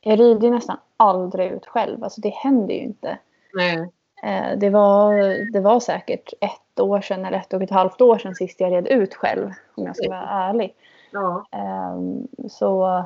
jag 0.00 0.20
rider 0.20 0.50
nästan 0.50 0.76
aldrig 0.96 1.52
ut 1.52 1.66
själv. 1.66 2.04
Alltså 2.04 2.20
det 2.20 2.28
händer 2.34 2.74
ju 2.74 2.80
inte. 2.80 3.18
Nej. 3.54 3.90
Eh, 4.22 4.58
Det 4.58 4.70
var, 4.70 5.12
det 5.52 5.60
var 5.60 5.80
säkert 5.80 6.32
ett 6.40 6.80
år 6.80 7.00
sedan 7.00 7.24
eller 7.24 7.38
ett 7.38 7.52
och 7.52 7.62
ett 7.62 7.70
halvt 7.70 8.00
år 8.00 8.18
sedan 8.18 8.34
sist 8.34 8.60
jag 8.60 8.72
red 8.72 8.86
ut 8.86 9.14
själv 9.14 9.50
om 9.74 9.86
jag 9.86 9.96
ska 9.96 10.08
vara 10.08 10.28
ärlig. 10.28 10.74
Ja. 11.10 11.46
Ehm, 11.52 12.28
Så 12.48 13.04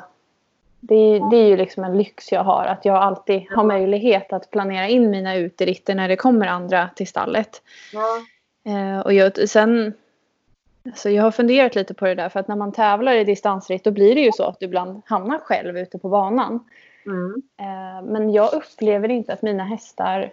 det, 0.81 1.19
det 1.31 1.37
är 1.37 1.47
ju 1.49 1.57
liksom 1.57 1.85
en 1.85 1.99
lyx 1.99 2.33
jag 2.33 2.45
har. 2.45 2.65
Att 2.65 2.85
jag 2.85 2.97
alltid 2.97 3.47
har 3.51 3.65
möjlighet 3.65 4.33
att 4.33 4.51
planera 4.51 4.89
in 4.89 5.11
mina 5.11 5.35
uteritter 5.37 5.95
när 5.95 6.09
det 6.09 6.17
kommer 6.17 6.47
andra 6.47 6.89
till 6.97 7.07
stallet. 7.09 7.63
ja. 7.93 8.19
Eh, 8.73 9.01
Och 9.01 9.13
jag, 9.13 9.49
sen, 9.49 9.93
så 10.95 11.11
jag 11.11 11.23
har 11.23 11.31
funderat 11.31 11.75
lite 11.75 11.95
på 11.95 12.05
det 12.05 12.15
där. 12.15 12.29
För 12.29 12.41
att 12.41 12.49
när 12.49 12.57
man 12.57 12.73
tävlar 12.73 13.13
i 13.13 13.25
distansritt 13.25 13.85
då 13.85 13.91
blir 13.91 14.15
det 14.15 14.21
ju 14.21 14.33
så 14.33 14.45
att 14.45 14.61
du 14.61 14.67
ibland 14.67 15.03
hamnar 15.07 15.39
själv 15.39 15.79
ute 15.79 15.99
på 15.99 16.09
banan. 16.09 16.65
Mm. 17.07 17.43
Eh, 17.57 18.03
Men 18.03 18.31
jag 18.33 18.55
upplever 18.55 19.09
inte 19.11 19.33
att 19.33 19.43
mina 19.43 19.65
hästar 19.65 20.33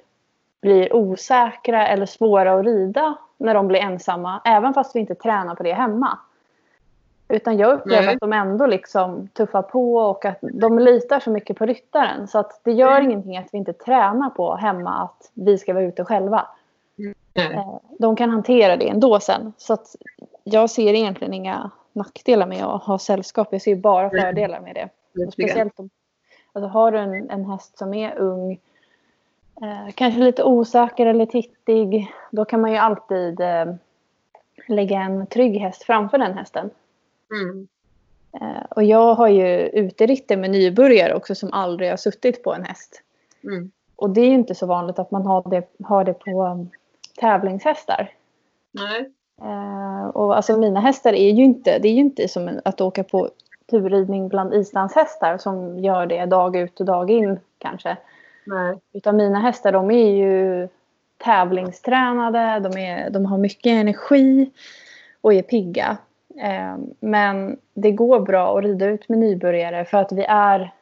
blir 0.62 0.94
osäkra 0.96 1.88
eller 1.88 2.06
svåra 2.06 2.54
att 2.60 2.66
rida 2.66 3.16
när 3.38 3.54
de 3.54 3.68
blir 3.68 3.80
ensamma. 3.80 4.42
Även 4.46 4.74
fast 4.74 4.96
vi 4.96 5.00
inte 5.00 5.16
tränar 5.16 5.56
på 5.56 5.64
det 5.64 5.74
hemma. 5.74 6.20
Utan 7.30 7.58
jag 7.58 7.74
upplever 7.74 8.06
Nej. 8.06 8.14
att 8.16 8.20
de 8.20 8.34
ändå 8.34 8.66
liksom 8.66 9.28
tuffar 9.28 9.62
på 9.62 9.96
och 9.96 10.26
att 10.26 10.38
de 10.42 10.80
litar 10.80 11.20
så 11.20 11.30
mycket 11.32 11.58
på 11.58 11.66
ryttaren. 11.66 12.28
Så 12.28 12.40
att 12.40 12.60
det 12.64 12.72
gör 12.72 12.92
Mm. 12.98 13.04
ingenting 13.12 13.38
att 13.38 13.48
vi 13.54 13.58
inte 13.58 13.74
tränar 13.74 14.30
på 14.30 14.56
hemma 14.56 15.04
att 15.04 15.32
vi 15.34 15.58
ska 15.58 15.74
vara 15.74 15.84
ute 15.84 16.06
själva. 16.06 16.48
Nej. 16.96 17.54
Eh, 17.54 17.76
De 18.00 18.16
kan 18.16 18.30
hantera 18.30 18.78
det 18.78 18.90
ändå 18.90 19.20
sen. 19.20 19.54
Så 19.58 19.74
att 19.74 19.96
jag 20.44 20.70
ser 20.70 20.94
egentligen 20.94 21.34
inga 21.34 21.72
nackdelar 21.94 22.48
med 22.48 22.64
att 22.64 22.84
ha 22.84 23.00
sällskap. 23.00 23.48
Jag 23.52 23.62
ser 23.62 23.76
bara 23.76 24.10
Mm. 24.10 24.22
fördelar 24.22 24.60
med 24.60 24.76
det. 24.76 24.90
Och 25.26 25.34
speciellt 25.34 25.80
om 25.80 25.90
alltså 26.54 26.68
har 26.70 26.92
du 26.92 26.98
en, 26.98 27.30
en 27.30 27.46
häst 27.46 27.78
som 27.78 27.94
är 27.94 28.16
ung, 28.18 28.52
eh, 29.62 29.94
kanske 29.96 30.20
lite 30.20 30.44
osäker 30.44 31.06
eller 31.06 31.26
tittig, 31.26 32.12
då 32.32 32.46
kan 32.46 32.62
man 32.62 32.72
ju 32.72 32.78
alltid 32.78 33.40
eh, 33.40 33.66
lägga 34.68 35.00
en 35.02 35.28
trygg 35.28 35.58
häst 35.58 35.84
framför 35.84 36.18
den 36.18 36.34
hästen. 36.38 36.70
Mm. 37.32 37.68
Eh, 38.42 38.64
och 38.70 38.84
jag 38.84 39.16
har 39.16 39.28
ju 39.28 39.70
uteritter 39.74 40.38
med 40.38 40.50
nybörjare 40.50 41.14
också 41.14 41.36
som 41.36 41.54
aldrig 41.54 41.90
har 41.90 41.98
suttit 41.98 42.44
på 42.44 42.54
en 42.54 42.64
häst. 42.64 43.02
Mm. 43.44 43.72
Och 43.96 44.10
det 44.10 44.22
är 44.22 44.26
ju 44.26 44.34
inte 44.34 44.56
så 44.56 44.66
vanligt 44.66 45.00
att 45.00 45.12
man 45.12 45.26
har 45.26 45.50
det, 45.50 45.68
har 45.84 46.04
det 46.04 46.14
på 46.14 46.44
um, 46.44 46.70
tävlingshästar. 47.20 48.12
Nej. 48.72 49.12
Eh, 49.42 50.08
och 50.08 50.36
alltså 50.36 50.58
mina 50.58 50.80
hästar 50.80 51.14
är 51.14 51.32
ju 51.32 51.44
inte, 51.44 51.80
det 51.80 51.88
är 51.88 51.94
ju 51.94 52.00
inte 52.00 52.28
som 52.28 52.48
en, 52.48 52.62
att 52.66 52.82
åka 52.82 53.04
på 53.04 53.30
turridning 53.70 54.28
bland 54.28 54.54
islandshästar 54.54 55.38
som 55.38 55.80
gör 55.80 56.06
det 56.06 56.26
dag 56.26 56.56
ut 56.56 56.80
och 56.80 56.86
dag 56.86 57.10
in 57.12 57.40
kanske. 57.58 57.98
Nej. 58.46 58.80
Utan 58.94 59.16
mina 59.16 59.40
hästar 59.40 59.72
de 59.72 59.92
är 59.92 60.10
ju 60.10 60.68
tävlingstränade, 61.18 62.70
de, 62.70 62.78
är, 62.78 63.10
de 63.10 63.26
har 63.26 63.38
mycket 63.38 63.72
energi 63.72 64.52
och 65.22 65.34
är 65.34 65.42
pigga. 65.42 65.98
Eh, 66.40 66.78
men 67.00 67.58
det 67.74 67.92
går 67.92 68.20
bra 68.20 68.58
att 68.58 68.64
rida 68.64 68.86
ut 68.86 69.10
med 69.10 69.20
nybörjare 69.20 69.86
för 69.86 69.98
att 69.98 70.12
vi 70.12 70.24
är 70.24 70.74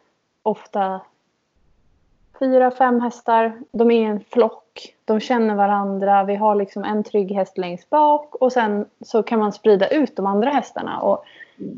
ofta 0.43 1.01
fyra, 2.39 2.71
fem 2.71 3.01
hästar. 3.01 3.61
De 3.71 3.91
är 3.91 4.09
en 4.09 4.19
flock. 4.19 4.95
De 5.05 5.19
känner 5.19 5.55
varandra. 5.55 6.23
Vi 6.23 6.35
har 6.35 6.55
liksom 6.55 6.83
en 6.83 7.03
trygg 7.03 7.31
häst 7.31 7.57
längst 7.57 7.89
bak 7.89 8.35
och 8.35 8.53
sen 8.53 8.85
så 9.01 9.23
kan 9.23 9.39
man 9.39 9.53
sprida 9.53 9.87
ut 9.87 10.15
de 10.15 10.25
andra 10.25 10.49
hästarna. 10.49 11.01
Och, 11.01 11.23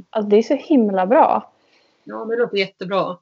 alltså, 0.10 0.30
det 0.30 0.38
är 0.38 0.42
så 0.42 0.54
himla 0.54 1.06
bra. 1.06 1.52
Ja, 2.04 2.26
det 2.26 2.36
låter 2.36 2.58
jättebra. 2.58 3.18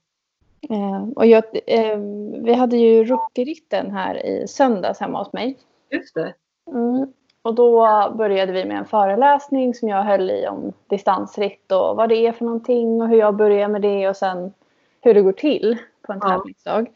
Eh, 0.70 1.10
och 1.15 1.26
jag, 1.26 1.44
eh, 1.65 1.98
vi 2.44 2.54
hade 2.54 2.78
ju 2.78 3.04
rookie-ritten 3.04 3.91
här 3.91 4.26
i 4.26 4.48
söndags 4.48 5.00
hemma 5.00 5.20
hos 5.20 5.34
mig. 5.34 5.58
Just 5.89 6.15
det. 6.15 6.34
Mm. 6.72 7.13
Och 7.46 7.56
då 7.56 7.88
började 8.16 8.52
vi 8.52 8.66
med 8.66 8.78
en 8.78 8.86
föreläsning 8.86 9.74
som 9.74 9.90
jag 9.90 10.04
höll 10.04 10.32
i 10.32 10.48
om 10.48 10.74
distansritt 10.88 11.72
och 11.72 11.96
vad 11.96 12.10
det 12.10 12.16
är 12.16 12.32
för 12.32 12.46
någonting 12.46 13.02
och 13.02 13.08
hur 13.08 13.18
jag 13.18 13.36
börjar 13.36 13.68
med 13.68 13.82
det 13.82 14.10
och 14.10 14.18
sen 14.18 14.54
hur 15.02 15.14
det 15.14 15.22
går 15.22 15.32
till 15.32 15.78
på 16.02 16.14
en 16.14 16.20
Ja. 16.24 16.30
tävlingsdag. 16.30 16.88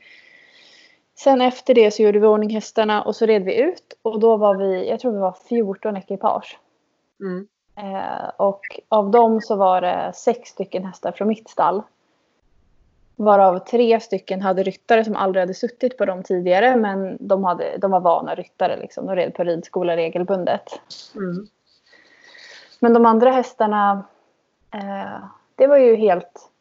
Sen 1.20 1.42
efter 1.42 1.74
det 1.74 1.92
så 1.92 2.04
gjorde 2.04 2.20
vi 2.20 2.28
ordning 2.28 2.50
hästarna 2.50 3.02
och 3.02 3.16
så 3.16 3.26
red 3.26 3.44
vi 3.44 3.62
ut 3.62 3.94
och 4.02 4.20
då 4.20 4.38
var 4.38 4.56
vi, 4.56 4.90
jag 4.90 5.00
tror 5.00 5.12
vi 5.12 5.20
var 5.20 5.36
14 5.50 5.98
ekipage. 5.98 6.60
Mm. 7.20 7.48
Eh, 7.76 8.30
och 8.38 8.62
av 8.90 9.12
dem 9.12 9.42
så 9.42 9.56
var 9.56 9.82
det 9.82 10.12
sex 10.16 10.50
stycken 10.50 10.86
hästar 10.86 11.12
från 11.12 11.28
mitt 11.28 11.50
stall. 11.50 11.84
Varav 13.20 13.60
tre 13.60 14.00
stycken 14.00 14.42
hade 14.42 14.64
ryttare 14.64 15.06
som 15.06 15.16
aldrig 15.16 15.42
hade 15.42 15.54
suttit 15.54 15.98
på 15.98 16.06
dem 16.06 16.24
tidigare 16.24 16.76
men 16.76 17.18
de, 17.20 17.44
hade, 17.44 17.78
de 17.78 17.92
var 17.92 18.00
vana 18.00 18.36
ryttare. 18.36 18.78
Liksom. 18.78 19.06
De 19.06 19.16
red 19.16 19.34
på 19.34 19.44
ridskola 19.44 19.96
regelbundet. 19.96 20.80
Mm. 21.16 21.48
Men 22.80 22.94
de 22.94 23.06
andra 23.06 23.32
hästarna, 23.32 24.04
eh, 24.74 25.24
det 25.56 25.68
var 25.68 25.78
ju 25.78 25.96
helt 25.96 26.52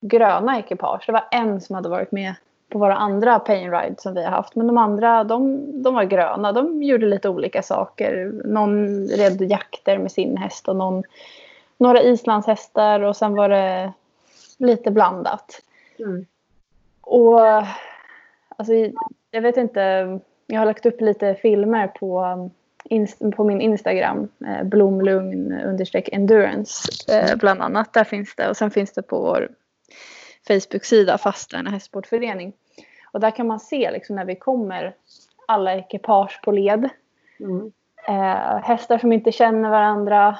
gröna 0.00 0.58
ekipage. 0.58 1.02
Det 1.06 1.12
var 1.12 1.28
en 1.30 1.60
som 1.60 1.74
hade 1.74 1.88
varit 1.88 2.12
med 2.12 2.34
på 2.68 2.78
våra 2.78 2.96
andra 2.96 3.38
pain 3.38 3.70
ride 3.70 3.94
som 3.98 4.14
vi 4.14 4.24
har 4.24 4.30
haft. 4.30 4.54
Men 4.54 4.66
de 4.66 4.78
andra, 4.78 5.24
de, 5.24 5.66
de 5.82 5.94
var 5.94 6.04
gröna. 6.04 6.52
De 6.52 6.82
gjorde 6.82 7.06
lite 7.06 7.28
olika 7.28 7.62
saker. 7.62 8.32
Någon 8.44 9.08
red 9.08 9.42
jakter 9.42 9.98
med 9.98 10.12
sin 10.12 10.36
häst 10.36 10.68
och 10.68 10.76
någon, 10.76 11.02
några 11.78 12.02
islandshästar 12.02 13.00
och 13.00 13.16
sen 13.16 13.34
var 13.34 13.48
det 13.48 13.92
lite 14.58 14.90
blandat. 14.90 15.62
Mm. 15.98 16.26
Och 17.00 17.40
alltså, 18.56 18.72
jag 19.30 19.42
vet 19.42 19.56
inte, 19.56 19.80
jag 20.46 20.58
har 20.58 20.66
lagt 20.66 20.86
upp 20.86 21.00
lite 21.00 21.34
filmer 21.34 21.86
på, 21.86 22.50
inst- 22.84 23.32
på 23.36 23.44
min 23.44 23.60
Instagram, 23.60 24.28
eh, 24.46 24.64
blomlugn 24.64 25.52
endurance 26.12 26.88
eh, 27.12 27.36
bland 27.36 27.62
annat. 27.62 27.92
Där 27.92 28.04
finns 28.04 28.34
det 28.36 28.48
och 28.48 28.56
sen 28.56 28.70
finns 28.70 28.92
det 28.92 29.02
på 29.02 29.20
vår 29.20 29.48
Facebook-sida 30.48 31.18
Fastärna 31.18 31.70
hästsportförening. 31.70 32.52
Och 33.12 33.20
där 33.20 33.30
kan 33.30 33.46
man 33.46 33.60
se 33.60 33.90
liksom 33.90 34.16
när 34.16 34.24
vi 34.24 34.36
kommer 34.36 34.94
alla 35.46 35.74
ekipage 35.74 36.40
på 36.44 36.52
led. 36.52 36.88
Mm. 37.40 37.72
Eh, 38.08 38.58
hästar 38.62 38.98
som 38.98 39.12
inte 39.12 39.32
känner 39.32 39.70
varandra, 39.70 40.38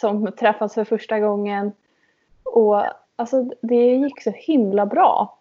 som 0.00 0.32
träffas 0.32 0.74
för 0.74 0.84
första 0.84 1.20
gången. 1.20 1.72
Och 2.42 2.84
alltså 3.16 3.50
det 3.60 3.96
gick 3.96 4.22
så 4.22 4.30
himla 4.30 4.86
bra. 4.86 5.38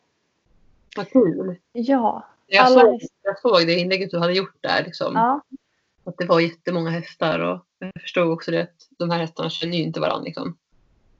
Vad 0.96 1.10
kul. 1.10 1.56
Ja. 1.72 2.24
Jag, 2.48 2.66
Alla 2.66 2.82
såg, 2.82 3.02
jag 3.22 3.40
såg 3.40 3.68
det 3.68 3.74
inlägget 3.74 4.12
du 4.12 4.20
hade 4.20 4.34
gjort 4.34 4.58
där. 4.62 4.84
Liksom. 4.86 5.14
Ja. 5.16 5.42
Att 6.04 6.18
det 6.18 6.26
var 6.26 6.40
jättemånga 6.40 6.90
hästar. 6.90 7.40
Och 7.40 7.60
jag 7.80 8.02
förstod 8.02 8.32
också 8.32 8.52
det 8.52 8.62
att 8.62 8.88
de 8.90 9.10
här 9.10 9.20
hästarna 9.20 9.50
känner 9.50 9.78
ju 9.78 9.84
inte 9.84 10.00
varandra. 10.00 10.24
Liksom. 10.24 10.58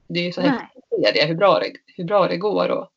Det 0.06 0.20
är 0.20 0.24
ju 0.24 0.32
så 0.32 0.40
Nej. 0.40 0.50
häftigt 0.50 0.84
att 0.92 1.04
se 1.04 1.20
det, 1.20 1.26
hur 1.26 1.34
bra 1.34 1.58
det, 1.58 1.72
hur 1.96 2.04
bra 2.04 2.28
det 2.28 2.36
går. 2.36 2.68
Och, 2.68 2.90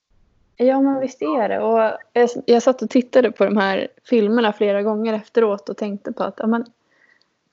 Ja, 0.60 0.82
men 0.82 1.00
visst 1.00 1.22
är 1.22 1.50
det. 1.50 1.60
Och 1.60 1.98
jag, 2.14 2.30
jag 2.46 2.64
satt 2.64 2.82
och 2.82 2.90
tittade 2.90 3.32
på 3.32 3.46
de 3.46 3.58
här 3.58 3.88
filmerna 4.04 4.54
flera 4.54 4.84
gånger 4.84 5.14
efteråt 5.14 5.70
och 5.70 5.78
tänkte 5.78 6.14
på 6.14 6.24
att 6.24 6.36
ja, 6.38 6.48
men, 6.48 6.66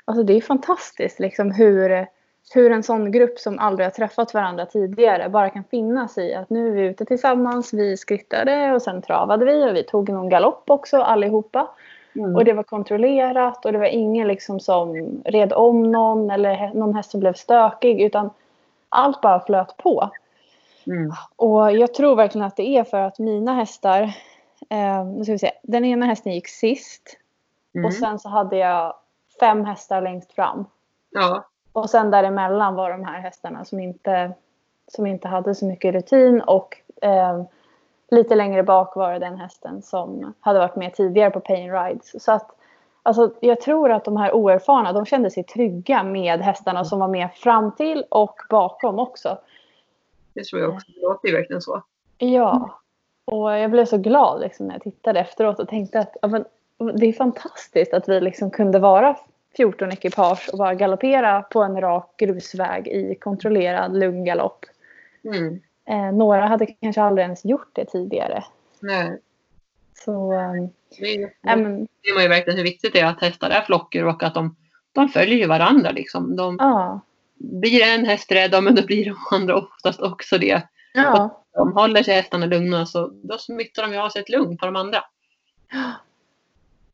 alltså 0.05 0.23
det 0.23 0.33
är 0.33 0.41
fantastiskt 0.41 1.21
liksom 1.21 1.51
hur, 1.51 2.07
hur 2.53 2.73
en 2.73 2.83
sån 2.83 3.13
grupp 3.13 3.39
som 3.39 3.59
aldrig 3.59 3.87
har 3.87 3.91
träffat 3.91 4.35
varandra 4.35 4.67
tidigare 4.67 5.29
bara 5.29 5.51
kan 5.51 5.65
finnas 5.65 6.19
i 6.19 6.35
att 6.35 6.51
nu 6.51 6.69
är 6.69 6.73
vi 6.73 6.83
ute 6.83 7.05
tillsammans, 7.05 7.73
vi 7.73 7.97
skrittade 7.97 8.73
och 8.73 8.83
sen 8.83 9.03
travade 9.03 9.45
vi 9.45 9.71
och 9.71 9.77
vi 9.77 9.83
tog 9.83 10.09
någon 10.09 10.29
galopp 10.29 10.71
också 10.71 10.97
allihopa. 11.03 11.69
mm. 12.17 12.37
Och 12.37 12.45
det 12.45 12.53
var 12.53 12.63
kontrollerat 12.63 13.65
och 13.65 13.73
det 13.73 13.79
var 13.79 13.87
ingen 13.87 14.29
liksom 14.29 14.61
som 14.61 14.97
red 15.25 15.53
om 15.53 15.93
någon 15.93 16.31
eller 16.31 16.75
någon 16.75 16.95
häst 16.95 17.11
som 17.11 17.21
blev 17.21 17.33
stökig 17.33 18.01
utan 18.01 18.31
allt 18.89 19.21
bara 19.21 19.41
flöt 19.41 19.77
på. 19.77 20.11
Mm. 20.87 21.13
Och 21.37 21.73
jag 21.73 21.95
tror 21.95 22.17
verkligen 22.17 22.47
att 22.47 22.57
det 22.57 22.69
är 22.69 22.85
för 22.85 23.01
att 23.01 23.19
mina 23.19 23.55
hästar, 23.55 24.03
eh, 24.71 25.05
nu 25.05 25.25
ska 25.25 25.33
vi 25.33 25.39
se, 25.39 25.51
den 25.63 25.85
ena 25.85 26.07
hästen 26.07 26.33
gick 26.33 26.49
sist 26.49 27.19
Mm. 27.75 27.85
och 27.85 27.95
sen 27.95 28.19
så 28.19 28.29
hade 28.29 28.57
jag 28.57 28.95
fem 29.41 29.65
hästar 29.65 30.03
längst 30.03 30.33
fram. 30.33 30.65
Ja. 31.11 31.45
Och 31.75 31.91
sen 31.91 32.11
däremellan 32.11 32.75
var 32.75 32.91
de 32.91 33.05
här 33.05 33.21
hästarna 33.21 33.65
som 33.65 33.81
inte, 33.81 34.33
som 34.89 35.07
inte 35.07 35.29
hade 35.29 35.55
så 35.55 35.67
mycket 35.67 35.95
rutin 35.95 36.41
och 36.41 36.77
eh, 37.03 37.43
lite 38.11 38.35
längre 38.35 38.63
bak 38.63 38.97
var 38.97 39.13
det 39.13 39.19
den 39.19 39.37
hästen 39.37 39.83
som 39.83 40.35
hade 40.41 40.59
varit 40.59 40.77
med 40.77 40.95
tidigare 40.95 41.31
på 41.31 41.41
Pain 41.41 41.73
Rides. 41.73 42.25
Så 42.25 42.33
att 42.33 42.51
alltså, 43.03 43.33
jag 43.41 43.61
tror 43.61 43.93
att 43.93 44.05
de 44.05 44.17
här 44.17 44.33
oerfarna, 44.33 44.93
de 44.93 45.07
kände 45.07 45.31
sig 45.31 45.45
trygga 45.45 46.03
med 46.03 46.41
hästarna 46.41 46.85
som 46.85 47.01
var 47.01 47.09
med 47.09 47.29
fram 47.35 47.73
till 47.73 48.05
och 48.09 48.37
bakom 48.51 48.99
också. 48.99 49.39
Det 50.35 50.45
tror 50.45 50.63
jag 50.63 50.71
också. 50.75 50.93
Det 50.93 51.01
låter 51.01 51.29
ju 51.29 51.35
verkligen 51.35 51.63
så. 51.63 51.83
Ja, 52.19 52.81
och 53.25 53.59
jag 53.59 53.71
blev 53.71 53.85
så 53.85 53.99
glad 53.99 54.41
liksom, 54.41 54.67
när 54.67 54.75
jag 54.75 54.83
tittade 54.83 55.21
efteråt 55.21 55.59
och 55.59 55.69
tänkte 55.69 56.01
att 56.01 56.17
ja, 56.23 56.29
men, 56.29 56.45
det 56.95 57.07
är 57.07 57.13
fantastiskt 57.13 57.95
att 57.95 58.09
vi 58.09 58.21
liksom 58.21 58.51
kunde 58.51 58.79
vara 58.79 59.17
14 59.57 59.93
ekipage 59.93 60.49
och 60.53 60.59
bara 60.59 60.75
galoppera 60.75 61.43
på 61.43 61.63
en 61.63 61.81
rak 61.81 62.15
grusväg 62.17 62.89
i 62.89 63.15
kontrollerad 63.15 63.99
lugn 63.99 64.25
galopp. 64.25 64.65
Mm. 65.25 65.61
Eh, 65.89 66.13
några 66.13 66.47
hade 66.47 66.67
kanske 66.67 67.03
aldrig 67.03 67.25
ens 67.25 67.45
gjort 67.45 67.71
det 67.73 67.85
tidigare. 67.85 68.45
Nej. 68.81 69.21
Så, 69.95 70.33
eh, 70.33 70.53
Det 70.99 71.15
är, 71.15 71.57
men, 71.57 71.89
ser 72.05 72.15
man 72.15 72.23
ju 72.23 72.29
verkligen 72.29 72.57
hur 72.57 72.65
viktigt 72.65 72.93
det 72.93 73.01
är 73.01 73.07
att 73.07 73.21
hästar 73.21 73.51
är 73.51 73.63
flocker 73.63 74.07
och 74.07 74.23
att 74.23 74.35
de, 74.35 74.57
de 74.93 75.09
följer 75.09 75.39
ju 75.39 75.47
varandra. 75.47 75.91
Liksom. 75.91 76.37
De, 76.37 76.57
ja. 76.61 77.01
blir 77.37 77.83
en 77.83 78.07
häst 78.07 78.33
rädd, 78.33 78.63
men 78.63 78.75
då 78.75 78.87
blir 78.87 79.05
de 79.05 79.17
andra 79.31 79.57
oftast 79.57 80.01
också 80.01 80.39
det. 80.39 80.63
Ja, 80.95 81.43
De 81.53 81.73
håller 81.73 82.03
sig 82.03 82.15
hästarna 82.15 82.47
lugna 82.47 82.87
så 82.87 83.11
då 83.23 83.39
smittar 83.39 83.83
de 83.83 83.93
ju 83.93 83.99
av 83.99 84.09
sig 84.09 84.23
ett 84.23 84.29
lugn 84.29 84.57
på 84.57 84.67
de 84.67 84.77
andra. 84.77 85.05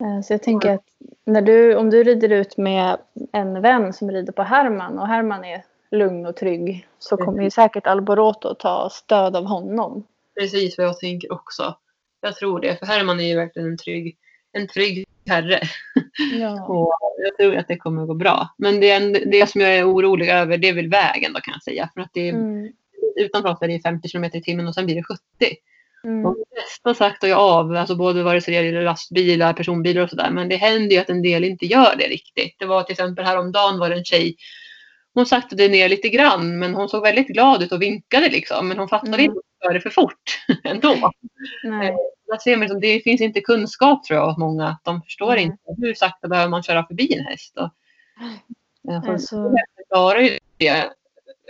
Eh, 0.00 0.20
så 0.20 0.32
jag 0.32 0.42
tänker 0.42 0.74
att 0.74 0.84
när 1.24 1.42
du, 1.42 1.76
om 1.76 1.90
du 1.90 2.02
rider 2.04 2.28
ut 2.32 2.56
med 2.56 2.96
en 3.32 3.62
vän 3.62 3.92
som 3.92 4.10
rider 4.10 4.32
på 4.32 4.42
Herman 4.42 4.98
och 4.98 5.06
Herman 5.06 5.44
är 5.44 5.62
lugn 5.90 6.26
och 6.26 6.36
trygg 6.36 6.86
så 6.98 7.16
kommer 7.16 7.42
ju 7.42 7.50
säkert 7.50 7.86
Alboroto 7.86 8.54
ta 8.54 8.88
stöd 8.92 9.36
av 9.36 9.44
honom. 9.44 10.04
Precis 10.40 10.78
vad 10.78 10.86
jag 10.86 10.98
tänker 10.98 11.32
också. 11.32 11.74
Jag 12.20 12.36
tror 12.36 12.60
det, 12.60 12.76
för 12.78 12.86
Herman 12.86 13.20
är 13.20 13.24
ju 13.24 13.36
verkligen 13.36 13.68
en 13.68 13.76
trygg, 13.76 14.16
en 14.52 14.66
trygg 14.68 15.06
herre. 15.26 15.60
Ja. 16.40 16.64
Och 16.68 16.94
jag 17.18 17.36
tror 17.36 17.56
att 17.56 17.68
det 17.68 17.76
kommer 17.76 18.02
att 18.02 18.08
gå 18.08 18.14
bra. 18.14 18.48
Men 18.58 18.80
det, 18.80 18.90
en- 18.90 19.12
det 19.30 19.48
som 19.50 19.60
jag 19.60 19.76
är 19.76 19.92
orolig 19.92 20.28
över 20.28 20.58
det 20.58 20.68
är 20.68 20.74
väl 20.74 20.88
vägen 20.88 21.32
då 21.32 21.40
kan 21.40 21.52
jag 21.52 21.62
säga. 21.62 21.90
För 21.94 22.00
att 22.00 22.10
det 22.12 22.28
är, 22.28 22.32
Mm. 22.32 22.72
utanför 23.16 23.48
oss 23.48 23.62
är 23.62 23.68
det 23.68 23.80
50 23.80 24.08
km 24.08 24.24
i 24.24 24.42
timmen 24.42 24.68
och 24.68 24.74
sen 24.74 24.86
blir 24.86 24.96
det 24.96 25.02
70. 25.02 25.20
Mm. 26.04 26.22
De 26.22 26.36
flesta 26.54 26.94
saktar 27.04 27.28
ju 27.28 27.34
av, 27.34 27.76
alltså 27.76 27.96
både 27.96 28.40
sig 28.40 28.54
det 28.54 28.62
gäller 28.66 28.82
lastbilar, 28.82 29.52
personbilar 29.52 30.02
och 30.02 30.10
sådär. 30.10 30.30
Men 30.30 30.48
det 30.48 30.56
händer 30.56 30.96
ju 30.96 30.98
att 31.02 31.10
en 31.10 31.22
del 31.22 31.44
inte 31.44 31.66
gör 31.66 31.96
det 31.96 32.08
riktigt. 32.08 32.56
Det 32.58 32.66
var 32.66 32.82
till 32.82 32.92
exempel 32.92 33.24
häromdagen 33.24 33.78
var 33.78 33.90
det 33.90 33.96
en 33.96 34.04
tjej. 34.04 34.36
Hon 35.14 35.26
saktade 35.26 35.68
ner 35.68 35.88
lite 35.88 36.08
grann 36.08 36.58
men 36.58 36.74
hon 36.74 36.88
såg 36.88 37.02
väldigt 37.02 37.28
glad 37.28 37.62
ut 37.62 37.72
och 37.72 37.82
vinkade 37.82 38.28
liksom. 38.28 38.68
Men 38.68 38.78
hon 38.78 38.88
fattade 38.88 39.12
Mm. 39.14 39.24
inte 39.24 39.38
att 39.38 39.44
hon 39.60 39.68
körde 39.68 39.80
för 39.80 39.90
fort 39.90 40.22
ändå. 40.64 41.12
Nej. 41.64 41.96
Där 42.26 42.38
ser 42.38 42.56
man 42.56 42.80
det 42.80 43.00
finns 43.00 43.20
inte 43.20 43.40
kunskap 43.40 44.04
tror 44.04 44.18
jag 44.18 44.26
hos 44.26 44.38
många. 44.38 44.78
De 44.84 45.02
förstår 45.02 45.34
Nej. 45.34 45.44
inte 45.44 45.74
hur 45.78 45.94
sakta 45.94 46.28
behöver 46.28 46.50
man 46.50 46.62
köra 46.62 46.86
förbi 46.86 47.14
en 47.14 47.24
häst. 47.26 47.56
Och, 47.58 47.70
för 49.04 49.12
Alltså, 49.12 49.52
klarar 49.90 50.20
ju 50.20 50.38
det. 50.56 50.90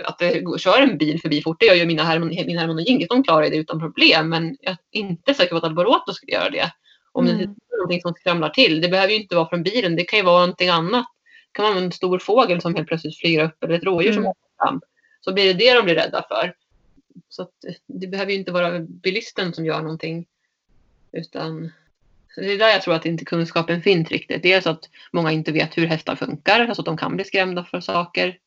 Att 0.05 0.19
det 0.19 0.41
går- 0.41 0.59
kör 0.59 0.83
en 0.83 0.99
bil 0.99 1.21
förbi 1.21 1.43
fort, 1.43 1.61
det 1.61 1.67
gör 1.67 1.75
ju 1.75 1.87
mina 1.87 2.03
Herman, 2.05 2.29
min 2.29 2.59
Herman 2.59 2.77
och 2.77 2.83
Gingis. 2.83 3.09
De 3.09 3.25
klarar 3.25 3.51
det 3.51 3.57
utan 3.57 3.81
problem. 3.81 4.29
Men 4.29 4.57
jag 4.61 4.73
är 4.73 4.79
inte 4.91 5.35
säker 5.35 5.51
på 5.51 5.57
att 5.57 5.65
Alboroto 5.65 6.13
skulle 6.13 6.33
göra 6.33 6.51
det. 6.51 6.73
Om 7.13 7.27
det 7.27 7.33
Mm. 7.33 7.43
är 7.43 7.77
någonting 7.77 8.01
som 8.01 8.15
skramlar 8.15 8.49
till. 8.51 8.81
Det 8.81 8.89
behöver 8.89 9.13
ju 9.13 9.19
inte 9.23 9.37
vara 9.37 9.49
från 9.49 9.63
bilen. 9.63 9.97
Det 9.97 10.05
kan 10.05 10.19
ju 10.19 10.25
vara 10.25 10.41
någonting 10.41 10.69
annat. 10.69 11.07
Det 11.53 11.57
kan 11.57 11.65
vara 11.75 11.85
en 11.85 11.93
stor 11.93 12.19
fågel 12.19 12.61
som 12.61 12.75
helt 12.75 12.89
plötsligt 12.89 13.19
flyger 13.19 13.45
upp 13.45 13.65
eller 13.65 13.75
ett 13.75 13.85
rådjur 13.85 14.13
som 14.13 14.23
Mm. 14.23 14.31
åker 14.31 14.41
fram. 14.67 14.81
Så 15.21 15.33
blir 15.33 15.45
det 15.45 15.53
det 15.65 15.75
de 15.75 15.85
blir 15.85 15.95
rädda 15.95 16.25
för. 16.29 16.55
Så 17.29 17.43
att 17.43 17.51
det 17.87 18.07
behöver 18.07 18.33
ju 18.33 18.39
inte 18.39 18.53
vara 18.53 18.79
bilisten 18.81 19.53
som 19.55 19.65
gör 19.65 19.81
någonting. 19.83 20.27
Utan 21.13 21.73
det 22.37 22.53
är 22.53 22.59
där 22.59 22.69
jag 22.69 22.83
tror 22.83 22.95
att 22.95 23.07
inte 23.07 23.25
kunskapen 23.25 23.83
finns 23.83 24.09
riktigt. 24.09 24.43
Dels 24.43 24.67
att 24.67 24.89
många 25.13 25.33
inte 25.33 25.53
vet 25.53 25.79
hur 25.79 25.87
hästar 25.87 26.17
funkar, 26.17 26.61
alltså 26.61 26.83
att 26.83 26.87
de 26.87 26.97
kan 26.97 27.17
bli 27.17 27.25
skrämda 27.25 27.65
för 27.65 27.81
saker 27.81 28.39